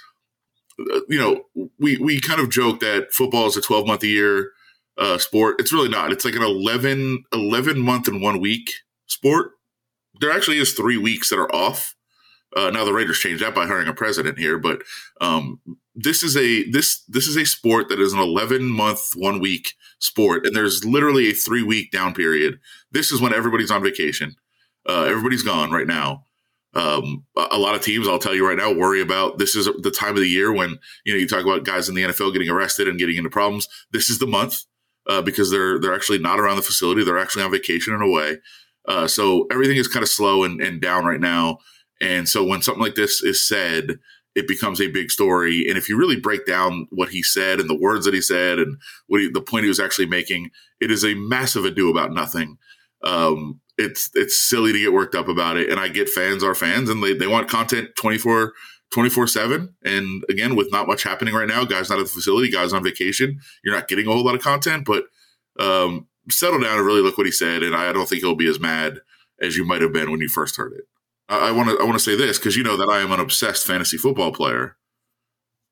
uh, 0.80 1.00
you 1.10 1.18
know, 1.18 1.70
we 1.80 1.98
we 1.98 2.20
kind 2.22 2.40
of 2.40 2.52
joke 2.52 2.80
that 2.82 3.12
football 3.12 3.48
is 3.48 3.58
a 3.58 3.62
12 3.62 3.88
month 3.88 4.04
a 4.04 4.08
year 4.08 4.52
uh, 5.02 5.18
sport. 5.18 5.56
It's 5.60 5.74
really 5.74 5.90
not. 5.90 6.12
It's 6.12 6.24
like 6.24 6.36
an 6.36 6.44
11, 6.44 7.26
11 7.34 7.80
month 7.80 8.08
and 8.08 8.22
one 8.22 8.40
week 8.40 8.70
sport. 9.08 9.54
There 10.20 10.32
actually 10.32 10.60
is 10.60 10.74
three 10.74 10.98
weeks 10.98 11.30
that 11.30 11.40
are 11.40 11.54
off. 11.54 11.96
Uh, 12.56 12.70
now 12.70 12.86
the 12.86 12.94
Raiders 12.94 13.18
changed 13.18 13.42
that 13.42 13.56
by 13.56 13.66
hiring 13.66 13.88
a 13.88 13.94
president 13.94 14.38
here, 14.38 14.60
but 14.60 14.84
um, 15.22 15.60
this 15.96 16.22
is 16.22 16.36
a 16.36 16.70
this 16.70 17.02
this 17.08 17.26
is 17.26 17.38
a 17.38 17.46
sport 17.46 17.88
that 17.88 18.00
is 18.00 18.12
an 18.12 18.20
11 18.20 18.66
month 18.66 19.12
one 19.16 19.40
week 19.40 19.74
sport, 20.00 20.46
and 20.46 20.54
there's 20.54 20.84
literally 20.84 21.30
a 21.30 21.34
three 21.34 21.64
week 21.64 21.92
down 21.92 22.14
period. 22.14 22.60
This 22.92 23.12
is 23.12 23.22
when 23.22 23.34
everybody's 23.34 23.72
on 23.72 23.82
vacation. 23.82 24.36
Uh, 24.88 25.04
everybody's 25.04 25.44
gone 25.44 25.72
right 25.72 25.88
now. 25.88 26.26
Um, 26.74 27.26
a 27.52 27.58
lot 27.58 27.76
of 27.76 27.82
teams, 27.82 28.08
I'll 28.08 28.20
tell 28.20 28.36
you 28.36 28.48
right 28.48 28.58
now, 28.58 28.74
worry 28.74 29.02
about 29.02 29.38
this 29.38 29.56
is 29.56 29.70
the 29.82 29.92
time 29.92 30.16
of 30.16 30.22
the 30.22 30.28
year 30.28 30.52
when 30.52 30.78
you 31.06 31.14
know 31.14 31.20
you 31.20 31.28
talk 31.28 31.44
about 31.44 31.64
guys 31.64 31.88
in 31.88 31.96
the 31.96 32.04
NFL 32.04 32.34
getting 32.34 32.50
arrested 32.50 32.90
and 32.90 33.00
getting 33.00 33.16
into 33.16 33.30
problems. 33.30 33.70
This 33.92 34.10
is 34.10 34.20
the 34.20 34.28
month 34.28 34.66
uh, 35.08 35.22
because 35.22 35.52
they're 35.52 35.80
they're 35.80 35.96
actually 35.96 36.20
not 36.20 36.40
around 36.40 36.58
the 36.58 36.62
facility. 36.62 37.04
They're 37.04 37.18
actually 37.18 37.44
on 37.44 37.52
vacation 37.52 37.94
and 37.94 38.04
away. 38.04 38.38
Uh, 38.88 39.08
so 39.08 39.48
everything 39.52 39.78
is 39.78 39.88
kind 39.88 40.04
of 40.04 40.10
slow 40.10 40.44
and, 40.44 40.62
and 40.62 40.82
down 40.82 41.06
right 41.06 41.20
now. 41.20 41.60
And 42.02 42.28
so 42.28 42.44
when 42.44 42.62
something 42.62 42.84
like 42.84 42.96
this 42.96 43.22
is 43.22 43.48
said, 43.48 44.00
it 44.34 44.48
becomes 44.48 44.82
a 44.82 44.88
big 44.88 45.12
story. 45.12 45.68
And 45.68 45.78
if 45.78 45.88
you 45.88 45.98
really 45.98 46.20
break 46.20 46.46
down 46.46 46.88
what 46.90 47.10
he 47.10 47.22
said 47.22 47.60
and 47.60 47.70
the 47.70 47.78
words 47.78 48.06
that 48.06 48.14
he 48.14 48.22
said 48.22 48.60
and 48.60 48.78
what 49.08 49.22
he, 49.22 49.30
the 49.30 49.42
point 49.42 49.64
he 49.64 49.70
was 49.70 49.80
actually 49.80 50.08
making, 50.08 50.50
it 50.80 50.90
is 50.90 51.04
a 51.04 51.16
massive 51.16 51.66
ado 51.66 51.92
about 51.92 52.12
nothing. 52.12 52.58
Um, 53.04 53.60
it's 53.78 54.10
it's 54.14 54.38
silly 54.38 54.72
to 54.72 54.80
get 54.80 54.94
worked 54.94 55.16
up 55.16 55.28
about 55.28 55.58
it. 55.58 55.70
And 55.70 55.80
I 55.80 55.90
get 55.90 56.10
fans 56.10 56.44
are 56.44 56.56
fans 56.56 56.90
and 56.90 57.04
they, 57.04 57.14
they 57.14 57.28
want 57.28 57.50
content 57.50 57.90
24 57.98 58.54
24 58.92 59.28
7. 59.28 59.76
And 59.84 60.24
again, 60.30 60.56
with 60.56 60.72
not 60.72 60.88
much 60.88 61.04
happening 61.04 61.34
right 61.34 61.48
now, 61.48 61.64
guys 61.64 61.90
not 61.90 62.00
at 62.00 62.06
the 62.06 62.12
facility, 62.12 62.52
guys 62.52 62.74
on 62.74 62.84
vacation, 62.84 63.40
you're 63.64 63.76
not 63.76 63.88
getting 63.88 64.08
a 64.08 64.12
whole 64.12 64.24
lot 64.24 64.36
of 64.36 64.42
content, 64.42 64.86
but 64.86 65.06
um, 65.60 66.08
settle 66.30 66.60
down 66.60 66.78
and 66.78 66.86
really 66.86 67.02
look 67.02 67.18
what 67.18 67.26
he 67.26 67.32
said. 67.32 67.64
And 67.64 67.76
I 67.76 67.92
don't 67.94 68.08
think 68.08 68.22
he'll 68.22 68.36
be 68.36 68.50
as 68.50 68.60
mad 68.60 69.00
as 69.42 69.56
you 69.56 69.66
might 69.66 69.82
have 69.82 69.94
been 69.94 70.12
when 70.12 70.20
you 70.20 70.30
first 70.30 70.58
heard 70.58 70.74
it. 70.74 70.86
I 71.30 71.52
want 71.52 71.70
to 71.70 71.80
I 71.80 71.86
want 71.86 71.98
to 71.98 72.04
say 72.04 72.18
this 72.18 72.38
because 72.38 72.58
you 72.58 72.64
know 72.64 72.76
that 72.76 72.90
I 72.90 73.00
am 73.00 73.12
an 73.14 73.22
obsessed 73.22 73.66
fantasy 73.66 73.98
football 73.98 74.34
player. 74.34 74.76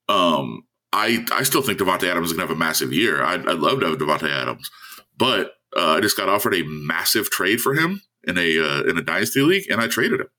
Um, 0.08 0.64
I 0.94 1.26
I 1.34 1.44
still 1.44 1.62
think 1.62 1.80
Davante 1.80 2.10
Adams 2.10 2.28
is 2.28 2.34
going 2.34 2.48
to 2.48 2.54
have 2.54 2.56
a 2.56 2.60
massive 2.60 2.94
year. 2.94 3.22
I'd, 3.22 3.48
I'd 3.48 3.60
love 3.60 3.82
to 3.82 3.88
have 3.88 3.98
Davante 3.98 4.32
Adams, 4.32 4.72
but 5.18 5.56
uh, 5.76 5.96
I 5.98 6.00
just 6.00 6.16
got 6.16 6.30
offered 6.30 6.56
a 6.56 6.64
massive 6.64 7.30
trade 7.30 7.60
for 7.60 7.74
him 7.74 8.02
in 8.24 8.38
a 8.38 8.58
uh, 8.58 8.84
in 8.84 8.98
a 8.98 9.02
dynasty 9.02 9.42
league, 9.42 9.70
and 9.70 9.82
I 9.82 9.88
traded 9.88 10.22
him 10.22 10.30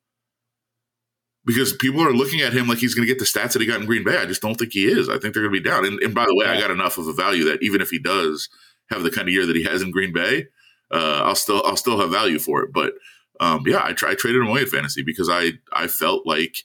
because 1.45 1.73
people 1.75 2.03
are 2.03 2.13
looking 2.13 2.41
at 2.41 2.53
him 2.53 2.69
like 2.69 2.79
he's 2.79 2.95
going 2.95 3.07
to 3.07 3.13
get 3.13 3.19
the 3.19 3.25
stats 3.25 3.53
that 3.53 3.63
he 3.63 3.67
got 3.67 3.81
in 3.81 3.87
Green 3.87 4.05
Bay. 4.05 4.17
I 4.17 4.27
just 4.27 4.43
don't 4.43 4.57
think 4.57 4.73
he 4.73 4.87
is. 4.87 5.09
I 5.09 5.19
think 5.19 5.35
they're 5.35 5.43
going 5.43 5.55
to 5.55 5.61
be 5.61 5.69
down. 5.69 5.85
And, 5.85 6.01
and 6.01 6.15
by 6.15 6.27
the 6.27 6.35
way, 6.35 6.47
I 6.47 6.61
got 6.61 6.71
enough 6.71 6.99
of 6.99 7.07
a 7.07 7.13
value 7.13 7.45
that 7.45 7.63
even 7.63 7.81
if 7.81 7.91
he 7.91 7.99
does 7.99 8.49
have 8.91 9.03
the 9.03 9.11
kind 9.11 9.29
of 9.29 9.35
year 9.35 9.47
that 9.47 9.57
he 9.57 9.65
has 9.65 9.83
in 9.83 9.91
Green 9.91 10.13
Bay, 10.13 10.47
uh, 10.91 11.23
I'll 11.25 11.37
still 11.37 11.63
I'll 11.65 11.77
still 11.77 11.99
have 12.01 12.11
value 12.11 12.39
for 12.39 12.63
it. 12.63 12.73
But 12.73 12.95
um, 13.39 13.63
yeah, 13.67 13.81
I, 13.83 13.93
try, 13.93 14.11
I 14.11 14.15
traded 14.15 14.43
him 14.43 14.49
away 14.49 14.63
at 14.63 14.69
fantasy 14.69 15.03
because 15.03 15.29
I 15.31 15.53
I 15.73 15.87
felt 15.87 16.27
like 16.27 16.57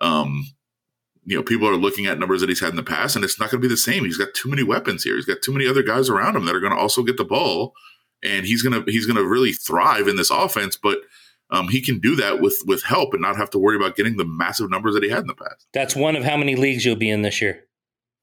um, 0.00 0.44
you 1.24 1.36
know 1.36 1.42
people 1.42 1.68
are 1.68 1.76
looking 1.76 2.06
at 2.06 2.18
numbers 2.18 2.40
that 2.40 2.48
he's 2.48 2.60
had 2.60 2.70
in 2.70 2.76
the 2.76 2.82
past, 2.82 3.16
and 3.16 3.24
it's 3.24 3.38
not 3.38 3.50
going 3.50 3.60
to 3.60 3.68
be 3.68 3.72
the 3.72 3.76
same. 3.76 4.04
He's 4.04 4.16
got 4.16 4.34
too 4.34 4.48
many 4.48 4.62
weapons 4.62 5.04
here. 5.04 5.16
He's 5.16 5.26
got 5.26 5.42
too 5.42 5.52
many 5.52 5.66
other 5.66 5.82
guys 5.82 6.08
around 6.08 6.36
him 6.36 6.46
that 6.46 6.54
are 6.54 6.60
going 6.60 6.72
to 6.72 6.78
also 6.78 7.02
get 7.02 7.16
the 7.16 7.24
ball, 7.24 7.74
and 8.24 8.46
he's 8.46 8.62
gonna 8.62 8.82
he's 8.86 9.06
gonna 9.06 9.24
really 9.24 9.52
thrive 9.52 10.08
in 10.08 10.16
this 10.16 10.30
offense. 10.30 10.76
But 10.76 10.98
um, 11.50 11.68
he 11.68 11.80
can 11.80 11.98
do 12.00 12.16
that 12.16 12.40
with 12.40 12.60
with 12.66 12.82
help 12.82 13.12
and 13.12 13.22
not 13.22 13.36
have 13.36 13.50
to 13.50 13.58
worry 13.58 13.76
about 13.76 13.96
getting 13.96 14.16
the 14.16 14.24
massive 14.24 14.70
numbers 14.70 14.94
that 14.94 15.02
he 15.02 15.08
had 15.10 15.20
in 15.20 15.26
the 15.26 15.34
past. 15.34 15.66
That's 15.72 15.94
one 15.96 16.16
of 16.16 16.24
how 16.24 16.36
many 16.36 16.56
leagues 16.56 16.84
you'll 16.84 16.96
be 16.96 17.10
in 17.10 17.22
this 17.22 17.40
year? 17.40 17.64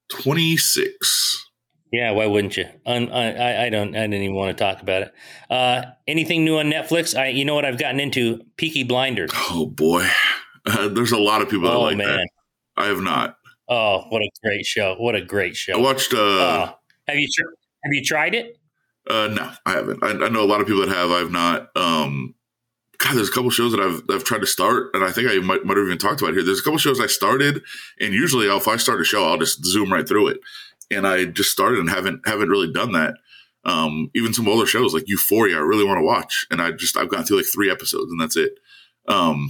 Twenty 0.10 0.58
six. 0.58 1.40
Yeah, 1.92 2.10
why 2.12 2.26
wouldn't 2.26 2.58
you? 2.58 2.66
Un, 2.88 3.10
I, 3.12 3.66
I 3.66 3.70
don't. 3.70 3.96
I 3.96 4.02
didn't 4.02 4.24
even 4.24 4.36
want 4.36 4.58
to 4.58 4.64
talk 4.64 4.82
about 4.82 5.04
it. 5.04 5.14
Uh, 5.50 5.84
anything 6.08 6.44
new 6.44 6.58
on 6.58 6.66
Netflix? 6.66 7.16
I, 7.18 7.28
you 7.28 7.46
know 7.46 7.54
what 7.54 7.66
I've 7.66 7.78
gotten 7.78 8.00
into? 8.00 8.42
Peaky 8.58 8.84
Blinders. 8.84 9.30
Oh 9.34 9.68
boy, 9.68 10.08
uh, 10.66 10.88
there's 10.92 11.12
a 11.12 11.20
lot 11.20 11.42
of 11.44 11.50
people 11.50 11.68
that 11.70 11.76
Oh 11.76 11.82
like 11.82 11.98
man. 11.98 12.08
that. 12.08 12.30
I 12.76 12.86
have 12.88 13.02
not. 13.02 13.38
Oh, 13.70 14.06
what 14.10 14.22
a 14.24 14.30
great 14.44 14.66
show! 14.66 14.96
What 14.98 15.16
a 15.16 15.22
great 15.22 15.56
show! 15.56 15.74
I 15.78 15.82
watched. 15.82 16.14
Uh, 16.14 16.18
Oh. 16.18 16.74
have 17.08 17.18
you 17.18 17.28
tr- 17.34 17.54
have 17.84 17.94
you 17.94 18.04
tried 18.04 18.34
it? 18.36 18.58
uh, 19.10 19.28
no, 19.28 19.52
I 19.66 19.72
haven't. 19.74 20.04
I, 20.04 20.10
I 20.26 20.30
know 20.30 20.44
a 20.44 20.50
lot 20.50 20.62
of 20.62 20.68
people 20.68 20.82
that 20.86 20.90
have. 20.96 21.12
I've 21.12 21.32
not. 21.32 21.70
Um, 21.78 22.34
God, 23.04 23.18
there's 23.18 23.28
a 23.28 23.34
couple 23.34 23.50
shows 23.50 23.74
that 23.74 23.82
I've 23.82 24.02
I've 24.10 24.24
tried 24.24 24.40
to 24.42 24.48
start, 24.48 24.92
and 24.94 25.04
I 25.04 25.12
think 25.12 25.30
I 25.30 25.36
might 25.40 25.66
might 25.66 25.76
have 25.76 25.86
even 25.86 25.98
talked 25.98 26.22
about 26.22 26.34
here. 26.34 26.44
There's 26.44 26.62
a 26.62 26.64
couple 26.64 26.78
shows 26.78 27.02
I 27.02 27.08
started, 27.08 27.62
and 28.00 28.14
usually 28.14 28.48
if 28.48 28.68
I 28.68 28.78
start 28.78 29.02
a 29.02 29.04
show, 29.04 29.26
I'll 29.26 29.38
just 29.38 29.66
zoom 29.66 29.92
right 29.92 30.08
through 30.08 30.30
it. 30.30 30.40
And 30.90 31.06
I 31.06 31.26
just 31.26 31.52
started 31.52 31.80
and 31.80 31.90
haven't 31.90 32.26
haven't 32.26 32.50
really 32.50 32.72
done 32.72 32.94
that. 32.94 33.16
Um, 33.66 34.10
even 34.16 34.34
some 34.34 34.48
older 34.48 34.66
shows 34.66 34.94
like 34.94 35.04
Euphoria, 35.08 35.58
I 35.58 35.62
really 35.62 35.84
want 35.84 35.98
to 35.98 36.06
watch, 36.06 36.46
and 36.50 36.62
I 36.62 36.72
just 36.72 36.96
I've 36.96 37.10
gone 37.10 37.26
through 37.26 37.38
like 37.38 37.46
three 37.54 37.70
episodes, 37.70 38.10
and 38.10 38.22
that's 38.22 38.38
it. 38.38 38.54
Um, 39.10 39.50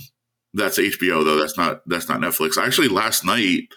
that's 0.56 0.80
HBO 0.80 1.24
though. 1.24 1.38
That's 1.38 1.58
not 1.58 1.88
that's 1.88 2.10
not 2.10 2.22
Netflix. 2.22 2.58
I 2.58 2.66
actually 2.66 2.88
last 2.88 3.24
night 3.24 3.68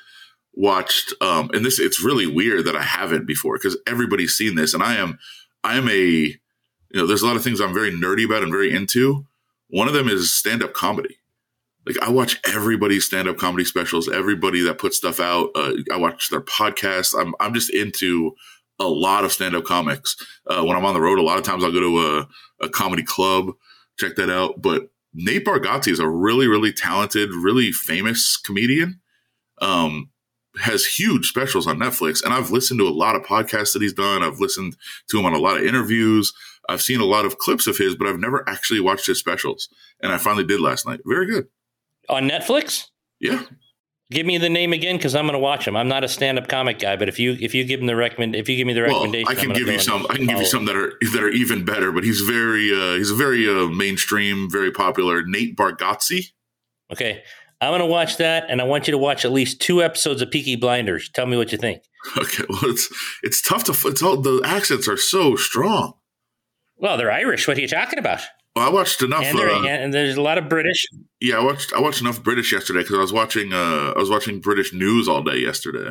watched, 0.54 1.12
um, 1.20 1.50
and 1.52 1.66
this 1.66 1.78
it's 1.78 2.02
really 2.02 2.26
weird 2.26 2.64
that 2.64 2.76
I 2.76 2.82
haven't 2.82 3.26
before 3.26 3.58
because 3.58 3.76
everybody's 3.86 4.34
seen 4.34 4.54
this, 4.54 4.72
and 4.72 4.82
I 4.82 4.96
am 4.96 5.18
I 5.62 5.76
am 5.76 5.88
a 5.90 5.94
you 5.94 6.38
know 6.94 7.06
there's 7.06 7.22
a 7.22 7.26
lot 7.26 7.36
of 7.36 7.44
things 7.44 7.60
I'm 7.60 7.74
very 7.74 7.92
nerdy 7.92 8.24
about 8.24 8.42
and 8.42 8.50
very 8.50 8.74
into. 8.74 9.26
One 9.68 9.88
of 9.88 9.94
them 9.94 10.08
is 10.08 10.32
stand 10.32 10.62
up 10.62 10.74
comedy. 10.74 11.18
Like 11.86 11.98
I 12.02 12.10
watch 12.10 12.40
everybody's 12.48 13.04
stand 13.04 13.28
up 13.28 13.38
comedy 13.38 13.64
specials, 13.64 14.08
everybody 14.08 14.60
that 14.62 14.78
puts 14.78 14.96
stuff 14.96 15.20
out. 15.20 15.50
Uh, 15.54 15.74
I 15.92 15.96
watch 15.96 16.30
their 16.30 16.40
podcasts. 16.40 17.14
I'm 17.18 17.34
I'm 17.38 17.54
just 17.54 17.72
into 17.72 18.34
a 18.78 18.86
lot 18.86 19.24
of 19.24 19.32
stand 19.32 19.54
up 19.54 19.64
comics. 19.64 20.16
Uh, 20.46 20.62
when 20.64 20.76
I'm 20.76 20.84
on 20.84 20.94
the 20.94 21.00
road, 21.00 21.18
a 21.18 21.22
lot 21.22 21.38
of 21.38 21.44
times 21.44 21.64
I'll 21.64 21.72
go 21.72 21.80
to 21.80 21.98
a, 21.98 22.64
a 22.66 22.68
comedy 22.68 23.02
club, 23.02 23.52
check 23.98 24.16
that 24.16 24.30
out. 24.30 24.60
But 24.60 24.90
Nate 25.14 25.44
Bargatze 25.44 25.88
is 25.88 26.00
a 26.00 26.08
really, 26.08 26.46
really 26.46 26.72
talented, 26.72 27.30
really 27.30 27.72
famous 27.72 28.36
comedian. 28.36 29.00
Um, 29.62 30.10
has 30.58 30.86
huge 30.86 31.26
specials 31.26 31.66
on 31.66 31.78
Netflix, 31.78 32.22
and 32.24 32.32
I've 32.32 32.50
listened 32.50 32.80
to 32.80 32.88
a 32.88 32.90
lot 32.90 33.14
of 33.14 33.22
podcasts 33.22 33.72
that 33.72 33.82
he's 33.82 33.92
done. 33.92 34.22
I've 34.22 34.40
listened 34.40 34.76
to 35.08 35.18
him 35.18 35.26
on 35.26 35.34
a 35.34 35.38
lot 35.38 35.58
of 35.58 35.64
interviews. 35.64 36.32
I've 36.68 36.82
seen 36.82 37.00
a 37.00 37.04
lot 37.04 37.24
of 37.24 37.38
clips 37.38 37.66
of 37.66 37.78
his, 37.78 37.94
but 37.94 38.06
I've 38.06 38.18
never 38.18 38.48
actually 38.48 38.80
watched 38.80 39.06
his 39.06 39.18
specials. 39.18 39.68
And 40.00 40.12
I 40.12 40.18
finally 40.18 40.44
did 40.44 40.60
last 40.60 40.86
night. 40.86 41.00
Very 41.06 41.26
good. 41.26 41.46
On 42.08 42.28
Netflix? 42.28 42.86
Yeah. 43.20 43.42
Give 44.10 44.24
me 44.24 44.38
the 44.38 44.48
name 44.48 44.72
again 44.72 44.96
because 44.96 45.16
I'm 45.16 45.24
going 45.24 45.32
to 45.32 45.40
watch 45.40 45.66
him. 45.66 45.76
I'm 45.76 45.88
not 45.88 46.04
a 46.04 46.08
stand-up 46.08 46.46
comic 46.46 46.78
guy, 46.78 46.94
but 46.94 47.08
if 47.08 47.18
you 47.18 47.36
if 47.40 47.56
you 47.56 47.64
give 47.64 47.80
him 47.80 47.86
the 47.86 47.96
recommend, 47.96 48.36
if 48.36 48.48
you 48.48 48.56
give 48.56 48.66
me 48.66 48.72
the 48.72 48.82
Well, 48.82 48.90
recommendation, 49.00 49.26
I 49.28 49.30
I'm 49.32 49.36
can 49.36 49.52
give 49.52 49.66
you 49.66 49.80
some. 49.80 50.06
I 50.08 50.14
can 50.16 50.26
give 50.26 50.38
you 50.38 50.44
some 50.44 50.64
that 50.66 50.76
are 50.76 50.92
that 51.12 51.22
are 51.24 51.30
even 51.30 51.64
better. 51.64 51.90
But 51.90 52.04
he's 52.04 52.20
very 52.20 52.70
uh, 52.72 52.94
he's 52.98 53.10
a 53.10 53.16
very 53.16 53.48
uh, 53.48 53.66
mainstream, 53.66 54.48
very 54.48 54.70
popular. 54.70 55.24
Nate 55.24 55.56
Bargatze. 55.56 56.26
Okay, 56.92 57.24
I'm 57.60 57.70
going 57.70 57.80
to 57.80 57.86
watch 57.86 58.18
that, 58.18 58.44
and 58.48 58.60
I 58.60 58.64
want 58.64 58.86
you 58.86 58.92
to 58.92 58.98
watch 58.98 59.24
at 59.24 59.32
least 59.32 59.60
two 59.60 59.82
episodes 59.82 60.22
of 60.22 60.30
Peaky 60.30 60.54
Blinders. 60.54 61.08
Tell 61.08 61.26
me 61.26 61.36
what 61.36 61.50
you 61.52 61.58
think. 61.58 61.82
Okay, 62.16 62.44
well 62.48 62.70
it's 62.70 62.88
it's 63.24 63.42
tough 63.42 63.64
to. 63.64 63.72
It's 63.88 64.00
all 64.04 64.18
the 64.18 64.40
accents 64.44 64.86
are 64.86 64.96
so 64.96 65.34
strong. 65.34 65.94
Well, 66.78 66.96
they're 66.96 67.10
Irish. 67.12 67.46
What 67.48 67.56
are 67.56 67.60
you 67.60 67.68
talking 67.68 67.98
about? 67.98 68.20
Well, 68.54 68.66
I 68.66 68.70
watched 68.70 69.02
enough. 69.02 69.24
And, 69.24 69.38
Uh, 69.38 69.66
and 69.66 69.92
there's 69.92 70.16
a 70.16 70.22
lot 70.22 70.38
of 70.38 70.48
British. 70.48 70.86
yeah, 71.20 71.36
I 71.36 71.40
watched 71.42 71.72
I 71.74 71.80
watched 71.80 72.00
enough 72.00 72.22
British 72.22 72.52
yesterday 72.52 72.80
because 72.80 72.96
I 72.96 73.00
was 73.00 73.12
watching 73.12 73.52
uh, 73.52 73.92
I 73.94 73.98
was 73.98 74.10
watching 74.10 74.40
British 74.40 74.72
news 74.72 75.08
all 75.08 75.22
day 75.22 75.36
yesterday. 75.38 75.90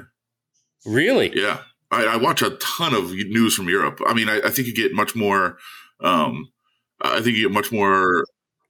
Really? 0.86 1.32
Yeah, 1.36 1.60
I, 1.92 2.06
I 2.06 2.16
watch 2.18 2.42
a 2.42 2.52
ton 2.52 2.94
of 2.94 3.12
news 3.12 3.56
from 3.56 3.70
Europe. 3.70 4.00
I 4.08 4.14
mean, 4.14 4.30
I, 4.30 4.38
I 4.46 4.50
think 4.50 4.68
you 4.68 4.74
get 4.76 4.94
much 4.94 5.16
more. 5.16 5.58
Um, 6.00 6.52
I 7.02 7.22
think 7.22 7.36
you 7.38 7.44
get 7.48 7.52
much 7.54 7.72
more. 7.72 8.24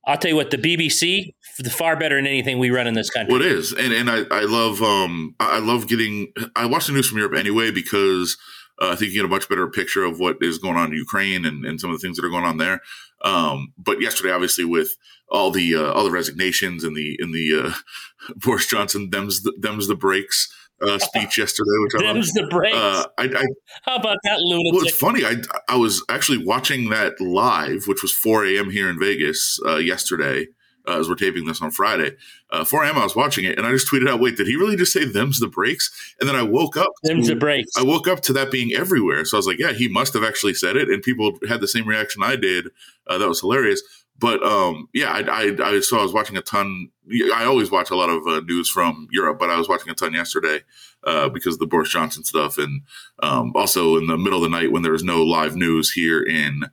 I'll 0.07 0.17
tell 0.17 0.29
you 0.29 0.35
what. 0.37 0.51
The 0.51 0.57
BBC, 0.57 1.33
f- 1.59 1.71
far 1.73 1.95
better 1.97 2.15
than 2.15 2.27
anything 2.27 2.59
we 2.59 2.69
run 2.69 2.87
in 2.87 2.93
this 2.93 3.09
country. 3.09 3.31
What 3.33 3.41
is 3.41 3.71
and 3.73 3.91
and 3.93 4.09
I 4.09 4.23
I 4.31 4.41
love 4.41 4.81
um 4.81 5.35
I 5.39 5.59
love 5.59 5.87
getting 5.87 6.31
I 6.55 6.65
watch 6.65 6.87
the 6.87 6.93
news 6.93 7.07
from 7.07 7.17
Europe 7.17 7.35
anyway 7.37 7.71
because 7.71 8.37
uh, 8.81 8.89
I 8.89 8.95
think 8.95 9.11
you 9.11 9.21
get 9.21 9.25
a 9.25 9.29
much 9.29 9.47
better 9.47 9.67
picture 9.67 10.03
of 10.03 10.19
what 10.19 10.37
is 10.41 10.57
going 10.57 10.75
on 10.75 10.91
in 10.91 10.97
Ukraine 10.97 11.45
and, 11.45 11.65
and 11.65 11.79
some 11.79 11.89
of 11.89 11.99
the 11.99 12.05
things 12.05 12.17
that 12.17 12.25
are 12.25 12.29
going 12.29 12.43
on 12.43 12.57
there. 12.57 12.81
Um, 13.21 13.73
but 13.77 14.01
yesterday, 14.01 14.31
obviously, 14.31 14.65
with 14.65 14.97
all 15.29 15.51
the 15.51 15.75
uh, 15.75 15.91
all 15.93 16.03
the 16.03 16.11
resignations 16.11 16.83
and 16.83 16.95
the 16.95 17.17
in 17.19 17.31
the 17.31 17.65
uh, 17.65 17.73
Boris 18.35 18.67
Johnson 18.67 19.09
them's 19.09 19.43
the, 19.43 19.53
them's 19.59 19.87
the 19.87 19.95
breaks 19.95 20.53
uh, 20.81 20.97
speech 20.99 21.37
yesterday, 21.37 21.69
which 21.79 21.95
I 21.95 22.05
love. 22.05 22.15
Them's 22.15 22.33
the 22.33 22.47
breaks. 22.47 22.77
Uh, 22.77 23.05
I, 23.17 23.23
I 23.23 23.45
How 23.83 23.95
about 23.95 24.17
that 24.23 24.39
lunatic? 24.39 24.73
well, 24.73 24.83
it's 24.83 24.97
funny. 24.97 25.25
I 25.25 25.35
I 25.69 25.77
was 25.77 26.03
actually 26.09 26.43
watching 26.43 26.89
that 26.89 27.19
live, 27.19 27.87
which 27.87 28.01
was 28.01 28.11
4 28.11 28.45
a.m. 28.45 28.69
here 28.69 28.89
in 28.89 28.99
Vegas 28.99 29.59
uh, 29.65 29.77
yesterday, 29.77 30.47
uh, 30.87 30.99
as 30.99 31.09
we're 31.09 31.15
taping 31.15 31.45
this 31.45 31.61
on 31.61 31.71
Friday. 31.71 32.15
Uh, 32.49 32.63
4 32.63 32.83
a.m. 32.83 32.97
I 32.97 33.03
was 33.03 33.15
watching 33.15 33.45
it, 33.45 33.57
and 33.57 33.65
I 33.65 33.71
just 33.71 33.91
tweeted 33.91 34.09
out, 34.09 34.19
"Wait, 34.19 34.37
did 34.37 34.47
he 34.47 34.55
really 34.55 34.75
just 34.75 34.93
say 34.93 35.05
them's 35.05 35.39
the 35.39 35.47
breaks?" 35.47 35.91
And 36.19 36.29
then 36.29 36.35
I 36.35 36.43
woke 36.43 36.77
up. 36.77 36.91
Them's 37.03 37.27
to- 37.27 37.33
the 37.33 37.39
breaks. 37.39 37.77
I 37.77 37.83
woke 37.83 38.07
up 38.07 38.21
to 38.21 38.33
that 38.33 38.51
being 38.51 38.73
everywhere. 38.73 39.25
So 39.25 39.37
I 39.37 39.39
was 39.39 39.47
like, 39.47 39.59
"Yeah, 39.59 39.73
he 39.73 39.87
must 39.87 40.13
have 40.13 40.23
actually 40.23 40.53
said 40.53 40.75
it," 40.75 40.89
and 40.89 41.01
people 41.01 41.37
had 41.47 41.61
the 41.61 41.67
same 41.67 41.87
reaction 41.87 42.23
I 42.23 42.35
did. 42.35 42.67
Uh, 43.07 43.17
that 43.17 43.27
was 43.27 43.41
hilarious. 43.41 43.81
But 44.17 44.41
um, 44.43 44.87
yeah, 44.93 45.11
I, 45.11 45.21
I, 45.21 45.55
I 45.61 45.79
so 45.81 45.99
I 45.99 46.03
was 46.03 46.13
watching 46.13 46.37
a 46.37 46.41
ton. 46.41 46.89
I 47.33 47.43
always 47.45 47.69
watch 47.69 47.91
a 47.91 47.95
lot 47.95 48.09
of 48.09 48.25
uh, 48.25 48.39
news 48.41 48.69
from 48.69 49.07
Europe, 49.11 49.39
but 49.39 49.49
I 49.49 49.57
was 49.57 49.67
watching 49.67 49.89
a 49.89 49.93
ton 49.93 50.13
yesterday 50.13 50.61
uh, 51.03 51.29
because 51.29 51.55
of 51.55 51.59
the 51.59 51.67
Boris 51.67 51.89
Johnson 51.89 52.23
stuff, 52.23 52.57
and 52.57 52.83
um, 53.21 53.51
also 53.55 53.97
in 53.97 54.07
the 54.07 54.17
middle 54.17 54.43
of 54.43 54.49
the 54.49 54.57
night 54.57 54.71
when 54.71 54.83
there 54.83 54.93
was 54.93 55.03
no 55.03 55.21
live 55.23 55.55
news 55.55 55.91
here 55.91 56.21
in 56.23 56.63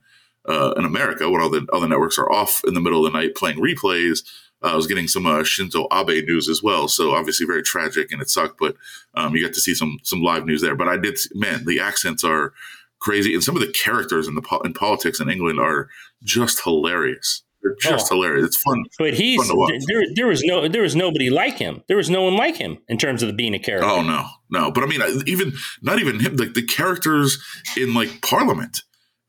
uh, 0.47 0.73
in 0.77 0.85
America, 0.85 1.29
when 1.29 1.41
all 1.41 1.49
the 1.49 1.65
other 1.73 1.87
networks 1.87 2.17
are 2.17 2.31
off 2.31 2.61
in 2.65 2.73
the 2.73 2.81
middle 2.81 3.05
of 3.05 3.11
the 3.11 3.17
night 3.19 3.35
playing 3.35 3.57
replays. 3.57 4.19
uh, 4.63 4.67
I 4.73 4.75
was 4.75 4.87
getting 4.87 5.07
some 5.07 5.25
uh, 5.25 5.39
Shinzo 5.39 5.87
Abe 5.91 6.25
news 6.25 6.49
as 6.49 6.61
well, 6.63 6.87
so 6.87 7.13
obviously 7.13 7.45
very 7.45 7.63
tragic 7.63 8.11
and 8.11 8.21
it 8.21 8.29
sucked. 8.29 8.57
But 8.59 8.75
um, 9.15 9.35
you 9.35 9.43
got 9.45 9.53
to 9.55 9.61
see 9.61 9.73
some 9.75 9.99
some 10.03 10.21
live 10.21 10.45
news 10.45 10.61
there. 10.61 10.75
But 10.75 10.87
I 10.89 10.97
did, 10.97 11.17
man, 11.33 11.65
the 11.65 11.79
accents 11.79 12.23
are 12.23 12.53
crazy, 12.99 13.33
and 13.33 13.43
some 13.43 13.55
of 13.55 13.61
the 13.61 13.71
characters 13.71 14.27
in 14.27 14.35
the 14.35 14.41
po- 14.41 14.61
in 14.61 14.73
politics 14.73 15.19
in 15.19 15.29
England 15.29 15.59
are 15.59 15.89
just 16.23 16.63
hilarious. 16.63 17.43
They're 17.61 17.75
just 17.81 18.11
Oh. 18.11 18.15
hilarious. 18.15 18.47
It's 18.47 18.57
fun. 18.61 18.83
But 18.99 19.13
he's 19.13 19.37
Fun 19.47 19.57
there. 19.87 20.03
There 20.15 20.27
was 20.27 20.43
no 20.43 20.67
there 20.67 20.81
was 20.81 20.95
nobody 20.97 21.29
like 21.29 21.57
him. 21.57 21.81
There 21.87 21.95
was 21.97 22.09
no 22.09 22.23
one 22.23 22.35
like 22.35 22.57
him 22.57 22.79
in 22.89 22.97
terms 22.97 23.21
of 23.23 23.27
the 23.27 23.33
being 23.33 23.53
a 23.53 23.59
character. 23.59 23.87
Oh 23.89 24.01
no, 24.01 24.27
no. 24.49 24.69
But 24.71 24.83
I 24.83 24.87
mean, 24.87 25.01
even 25.27 25.53
not 25.81 25.99
even 25.99 26.19
him. 26.19 26.35
Like 26.35 26.53
the 26.55 26.65
characters 26.65 27.41
in 27.77 27.93
like 27.93 28.21
Parliament 28.21 28.81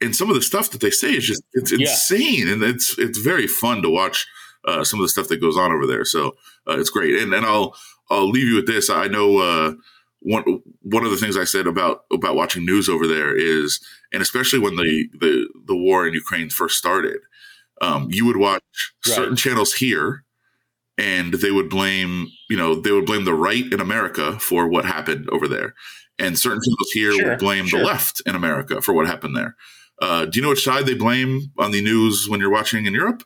and 0.04 0.14
some 0.16 0.28
of 0.30 0.34
the 0.36 0.42
stuff 0.42 0.70
that 0.70 0.80
they 0.80 0.90
say 0.90 1.12
is 1.14 1.26
just 1.26 1.42
it's 1.54 1.72
Yeah. 1.72 1.78
insane, 1.80 2.48
and 2.48 2.62
it's 2.62 2.98
it's 2.98 3.18
very 3.18 3.46
fun 3.46 3.82
to 3.82 3.90
watch 3.90 4.26
uh, 4.66 4.84
some 4.84 5.00
of 5.00 5.04
the 5.04 5.08
stuff 5.08 5.28
that 5.28 5.40
goes 5.40 5.56
on 5.56 5.72
over 5.72 5.86
there. 5.86 6.04
So 6.04 6.36
uh, 6.68 6.78
it's 6.78 6.90
great. 6.90 7.20
And 7.20 7.32
and 7.34 7.44
I'll 7.46 7.74
I'll 8.10 8.28
leave 8.30 8.48
you 8.48 8.56
with 8.56 8.66
this. 8.66 8.90
I 8.90 9.06
know 9.08 9.38
uh, 9.38 9.74
one 10.20 10.44
one 10.82 11.04
of 11.04 11.10
the 11.10 11.16
things 11.16 11.36
I 11.36 11.44
said 11.44 11.66
about 11.66 12.04
about 12.12 12.36
watching 12.36 12.64
news 12.64 12.88
over 12.88 13.06
there 13.06 13.34
is, 13.36 13.80
and 14.12 14.22
especially 14.22 14.58
when 14.60 14.76
the 14.76 15.08
the 15.20 15.48
the 15.66 15.76
war 15.76 16.06
in 16.06 16.14
Ukraine 16.14 16.50
first 16.50 16.78
started, 16.78 17.20
um, 17.80 18.08
you 18.10 18.24
would 18.26 18.36
watch 18.38 18.62
Right. 19.06 19.14
certain 19.16 19.36
channels 19.36 19.74
here 19.74 20.24
and 20.96 21.34
they 21.34 21.50
would 21.50 21.68
blame 21.68 22.28
you 22.48 22.56
know 22.56 22.74
they 22.74 22.92
would 22.92 23.06
blame 23.06 23.24
the 23.24 23.34
right 23.34 23.66
in 23.72 23.80
america 23.80 24.38
for 24.38 24.68
what 24.68 24.84
happened 24.84 25.28
over 25.30 25.48
there 25.48 25.74
and 26.18 26.38
certain 26.38 26.60
channels 26.64 26.90
here 26.92 27.12
Sure, 27.12 27.30
would 27.30 27.38
blame 27.40 27.66
sure. 27.66 27.80
the 27.80 27.84
left 27.86 28.22
in 28.26 28.34
america 28.36 28.80
for 28.80 28.92
what 28.94 29.06
happened 29.06 29.34
there 29.36 29.56
uh, 30.00 30.24
do 30.24 30.38
you 30.38 30.42
know 30.42 30.50
which 30.50 30.64
side 30.64 30.86
they 30.86 30.94
blame 30.94 31.52
on 31.58 31.70
the 31.70 31.82
news 31.82 32.28
when 32.28 32.40
you're 32.40 32.50
watching 32.50 32.86
in 32.86 32.94
europe 32.94 33.22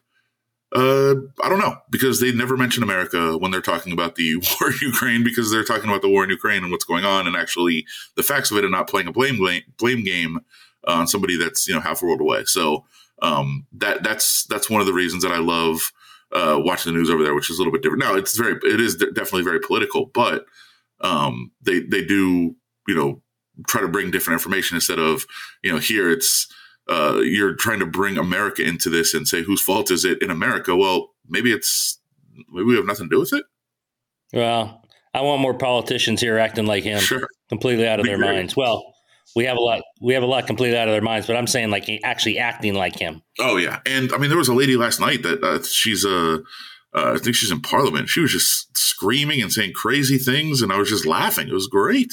uh, 0.74 1.14
I 1.42 1.48
don't 1.48 1.60
know 1.60 1.78
because 1.90 2.20
they 2.20 2.30
never 2.30 2.56
mention 2.56 2.82
America 2.82 3.38
when 3.38 3.50
they're 3.50 3.62
talking 3.62 3.92
about 3.92 4.16
the 4.16 4.36
war 4.60 4.70
in 4.70 4.76
Ukraine 4.82 5.24
because 5.24 5.50
they're 5.50 5.64
talking 5.64 5.88
about 5.88 6.02
the 6.02 6.10
war 6.10 6.24
in 6.24 6.30
Ukraine 6.30 6.62
and 6.62 6.70
what's 6.70 6.84
going 6.84 7.04
on 7.04 7.26
and 7.26 7.36
actually 7.36 7.86
the 8.16 8.22
facts 8.22 8.50
of 8.50 8.58
it 8.58 8.64
and 8.64 8.72
not 8.72 8.88
playing 8.88 9.08
a 9.08 9.12
blame 9.12 9.38
blame, 9.38 10.04
game 10.04 10.40
on 10.86 11.06
somebody 11.06 11.38
that's 11.38 11.66
you 11.66 11.74
know 11.74 11.80
half 11.80 12.02
a 12.02 12.06
world 12.06 12.20
away. 12.20 12.44
So 12.44 12.84
um, 13.22 13.66
that 13.72 14.02
that's 14.02 14.44
that's 14.44 14.68
one 14.68 14.82
of 14.82 14.86
the 14.86 14.92
reasons 14.92 15.22
that 15.22 15.32
I 15.32 15.38
love 15.38 15.90
uh, 16.32 16.60
watching 16.62 16.92
the 16.92 16.98
news 16.98 17.08
over 17.08 17.24
there, 17.24 17.34
which 17.34 17.50
is 17.50 17.58
a 17.58 17.60
little 17.60 17.72
bit 17.72 17.82
different. 17.82 18.04
Now 18.04 18.14
it's 18.14 18.36
very 18.36 18.58
it 18.62 18.80
is 18.80 18.96
definitely 18.96 19.44
very 19.44 19.60
political, 19.60 20.06
but 20.06 20.44
um, 21.00 21.50
they 21.62 21.80
they 21.80 22.04
do 22.04 22.54
you 22.86 22.94
know 22.94 23.22
try 23.66 23.80
to 23.80 23.88
bring 23.88 24.10
different 24.10 24.34
information 24.40 24.76
instead 24.76 24.98
of 24.98 25.26
you 25.62 25.72
know 25.72 25.78
here 25.78 26.10
it's 26.10 26.46
uh, 26.88 27.18
you're 27.22 27.54
trying 27.54 27.80
to 27.80 27.86
bring 27.86 28.16
America 28.16 28.62
into 28.62 28.88
this 28.88 29.12
and 29.14 29.28
say 29.28 29.42
whose 29.42 29.60
fault 29.62 29.90
is 29.90 30.04
it 30.04 30.22
in 30.22 30.30
America? 30.30 30.74
Well, 30.76 31.10
maybe 31.28 31.52
it's 31.52 32.00
maybe 32.50 32.64
we 32.64 32.76
have 32.76 32.86
nothing 32.86 33.06
to 33.08 33.14
do 33.16 33.20
with 33.20 33.32
it. 33.32 33.44
Well, 34.32 34.82
I 35.14 35.20
want 35.22 35.40
more 35.42 35.54
politicians 35.54 36.20
here 36.20 36.38
acting 36.38 36.66
like 36.66 36.84
him, 36.84 37.00
Sure. 37.00 37.26
completely 37.48 37.86
out 37.88 37.98
of 37.98 38.04
Be 38.04 38.10
their 38.10 38.18
great. 38.18 38.34
minds. 38.36 38.56
Well, 38.56 38.94
we 39.36 39.44
have 39.44 39.56
a 39.56 39.60
lot. 39.60 39.82
We 40.00 40.14
have 40.14 40.22
a 40.22 40.26
lot 40.26 40.46
completely 40.46 40.78
out 40.78 40.88
of 40.88 40.92
their 40.92 41.02
minds, 41.02 41.26
but 41.26 41.36
I'm 41.36 41.46
saying 41.46 41.70
like 41.70 41.88
actually 42.04 42.38
acting 42.38 42.74
like 42.74 42.96
him. 42.98 43.22
Oh 43.38 43.56
yeah, 43.58 43.80
and 43.84 44.12
I 44.12 44.18
mean 44.18 44.30
there 44.30 44.38
was 44.38 44.48
a 44.48 44.54
lady 44.54 44.76
last 44.76 44.98
night 45.00 45.22
that 45.24 45.42
uh, 45.42 45.62
she's 45.62 46.04
uh, 46.06 46.38
uh, 46.94 47.12
I 47.14 47.18
think 47.18 47.36
she's 47.36 47.50
in 47.50 47.60
Parliament. 47.60 48.08
She 48.08 48.20
was 48.20 48.32
just 48.32 48.76
screaming 48.78 49.42
and 49.42 49.52
saying 49.52 49.72
crazy 49.74 50.16
things, 50.16 50.62
and 50.62 50.72
I 50.72 50.78
was 50.78 50.88
just 50.88 51.04
laughing. 51.04 51.48
It 51.48 51.54
was 51.54 51.66
great. 51.66 52.12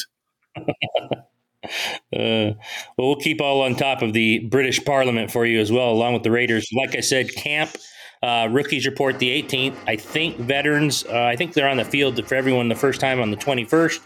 Uh, 2.15 2.55
well, 2.97 3.09
we'll 3.09 3.15
keep 3.17 3.41
all 3.41 3.61
on 3.61 3.75
top 3.75 4.01
of 4.01 4.13
the 4.13 4.39
British 4.39 4.83
Parliament 4.85 5.29
for 5.29 5.45
you 5.45 5.59
as 5.59 5.69
well, 5.69 5.89
along 5.89 6.13
with 6.13 6.23
the 6.23 6.31
Raiders. 6.31 6.65
Like 6.71 6.95
I 6.95 7.01
said, 7.01 7.35
camp 7.35 7.75
uh, 8.23 8.47
rookies 8.49 8.85
report 8.85 9.19
the 9.19 9.29
18th. 9.43 9.75
I 9.85 9.97
think 9.97 10.37
veterans, 10.37 11.03
uh, 11.05 11.23
I 11.23 11.35
think 11.35 11.53
they're 11.53 11.67
on 11.67 11.77
the 11.77 11.83
field 11.83 12.25
for 12.25 12.35
everyone 12.35 12.69
the 12.69 12.75
first 12.75 13.01
time 13.01 13.19
on 13.19 13.31
the 13.31 13.37
21st. 13.37 13.99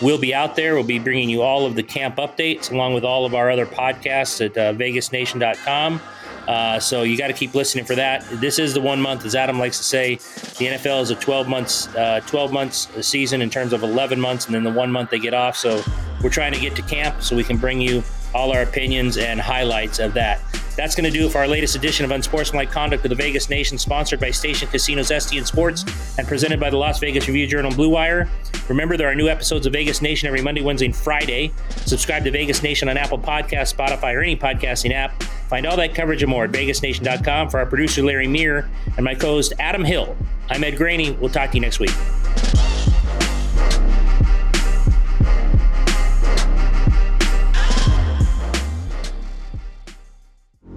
We'll 0.00 0.18
be 0.18 0.34
out 0.34 0.56
there. 0.56 0.74
We'll 0.74 0.84
be 0.84 0.98
bringing 0.98 1.28
you 1.28 1.42
all 1.42 1.66
of 1.66 1.74
the 1.74 1.82
camp 1.82 2.16
updates 2.16 2.70
along 2.70 2.94
with 2.94 3.04
all 3.04 3.24
of 3.24 3.34
our 3.34 3.50
other 3.50 3.66
podcasts 3.66 4.44
at 4.44 4.56
uh, 4.56 4.72
vegasnation.com. 4.72 6.00
Uh, 6.46 6.78
so 6.78 7.02
you 7.02 7.16
got 7.18 7.26
to 7.26 7.32
keep 7.32 7.54
listening 7.54 7.84
for 7.84 7.94
that. 7.94 8.24
This 8.40 8.58
is 8.58 8.72
the 8.74 8.80
one 8.80 9.00
month, 9.00 9.24
as 9.24 9.34
Adam 9.34 9.58
likes 9.58 9.78
to 9.78 9.84
say. 9.84 10.14
The 10.14 10.66
NFL 10.66 11.02
is 11.02 11.10
a 11.10 11.16
12 11.16 11.48
months, 11.48 11.88
uh, 11.96 12.20
12 12.26 12.52
months 12.52 12.88
season 13.06 13.42
in 13.42 13.50
terms 13.50 13.72
of 13.72 13.82
11 13.82 14.20
months, 14.20 14.46
and 14.46 14.54
then 14.54 14.62
the 14.62 14.70
one 14.70 14.90
month 14.92 15.10
they 15.10 15.18
get 15.18 15.34
off. 15.34 15.56
So 15.56 15.82
we're 16.22 16.30
trying 16.30 16.52
to 16.52 16.60
get 16.60 16.76
to 16.76 16.82
camp 16.82 17.22
so 17.22 17.36
we 17.36 17.44
can 17.44 17.56
bring 17.56 17.80
you 17.80 18.02
all 18.34 18.52
our 18.52 18.62
opinions 18.62 19.16
and 19.16 19.40
highlights 19.40 19.98
of 19.98 20.14
that. 20.14 20.40
That's 20.76 20.94
going 20.94 21.10
to 21.10 21.18
do 21.18 21.26
it 21.26 21.32
for 21.32 21.38
our 21.38 21.48
latest 21.48 21.74
edition 21.74 22.04
of 22.04 22.10
Unsportsmanlike 22.10 22.70
Conduct 22.70 23.04
of 23.04 23.08
the 23.08 23.14
Vegas 23.14 23.48
Nation, 23.48 23.78
sponsored 23.78 24.20
by 24.20 24.30
Station 24.30 24.68
Casinos 24.68 25.10
STN 25.10 25.46
Sports 25.46 25.84
and 26.18 26.28
presented 26.28 26.60
by 26.60 26.68
the 26.68 26.76
Las 26.76 26.98
Vegas 26.98 27.26
Review 27.26 27.46
Journal 27.46 27.72
Blue 27.72 27.88
Wire. 27.88 28.28
Remember, 28.68 28.96
there 28.96 29.08
are 29.08 29.14
new 29.14 29.28
episodes 29.28 29.66
of 29.66 29.72
Vegas 29.72 30.02
Nation 30.02 30.26
every 30.26 30.42
Monday, 30.42 30.62
Wednesday, 30.62 30.86
and 30.86 30.96
Friday. 30.96 31.52
Subscribe 31.86 32.24
to 32.24 32.30
Vegas 32.30 32.62
Nation 32.62 32.88
on 32.88 32.96
Apple 32.96 33.18
Podcasts, 33.18 33.74
Spotify, 33.74 34.14
or 34.14 34.20
any 34.20 34.36
podcasting 34.36 34.92
app. 34.92 35.22
Find 35.48 35.64
all 35.66 35.76
that 35.76 35.94
coverage 35.94 36.22
and 36.22 36.30
more 36.30 36.44
at 36.44 36.52
vegasnation.com. 36.52 37.50
For 37.50 37.58
our 37.58 37.66
producer, 37.66 38.02
Larry 38.02 38.26
Meir, 38.26 38.68
and 38.96 39.04
my 39.04 39.14
co 39.14 39.28
host, 39.28 39.54
Adam 39.58 39.84
Hill, 39.84 40.16
I'm 40.50 40.62
Ed 40.62 40.76
Graney. 40.76 41.12
We'll 41.12 41.30
talk 41.30 41.50
to 41.50 41.56
you 41.56 41.60
next 41.62 41.78
week. 41.78 41.94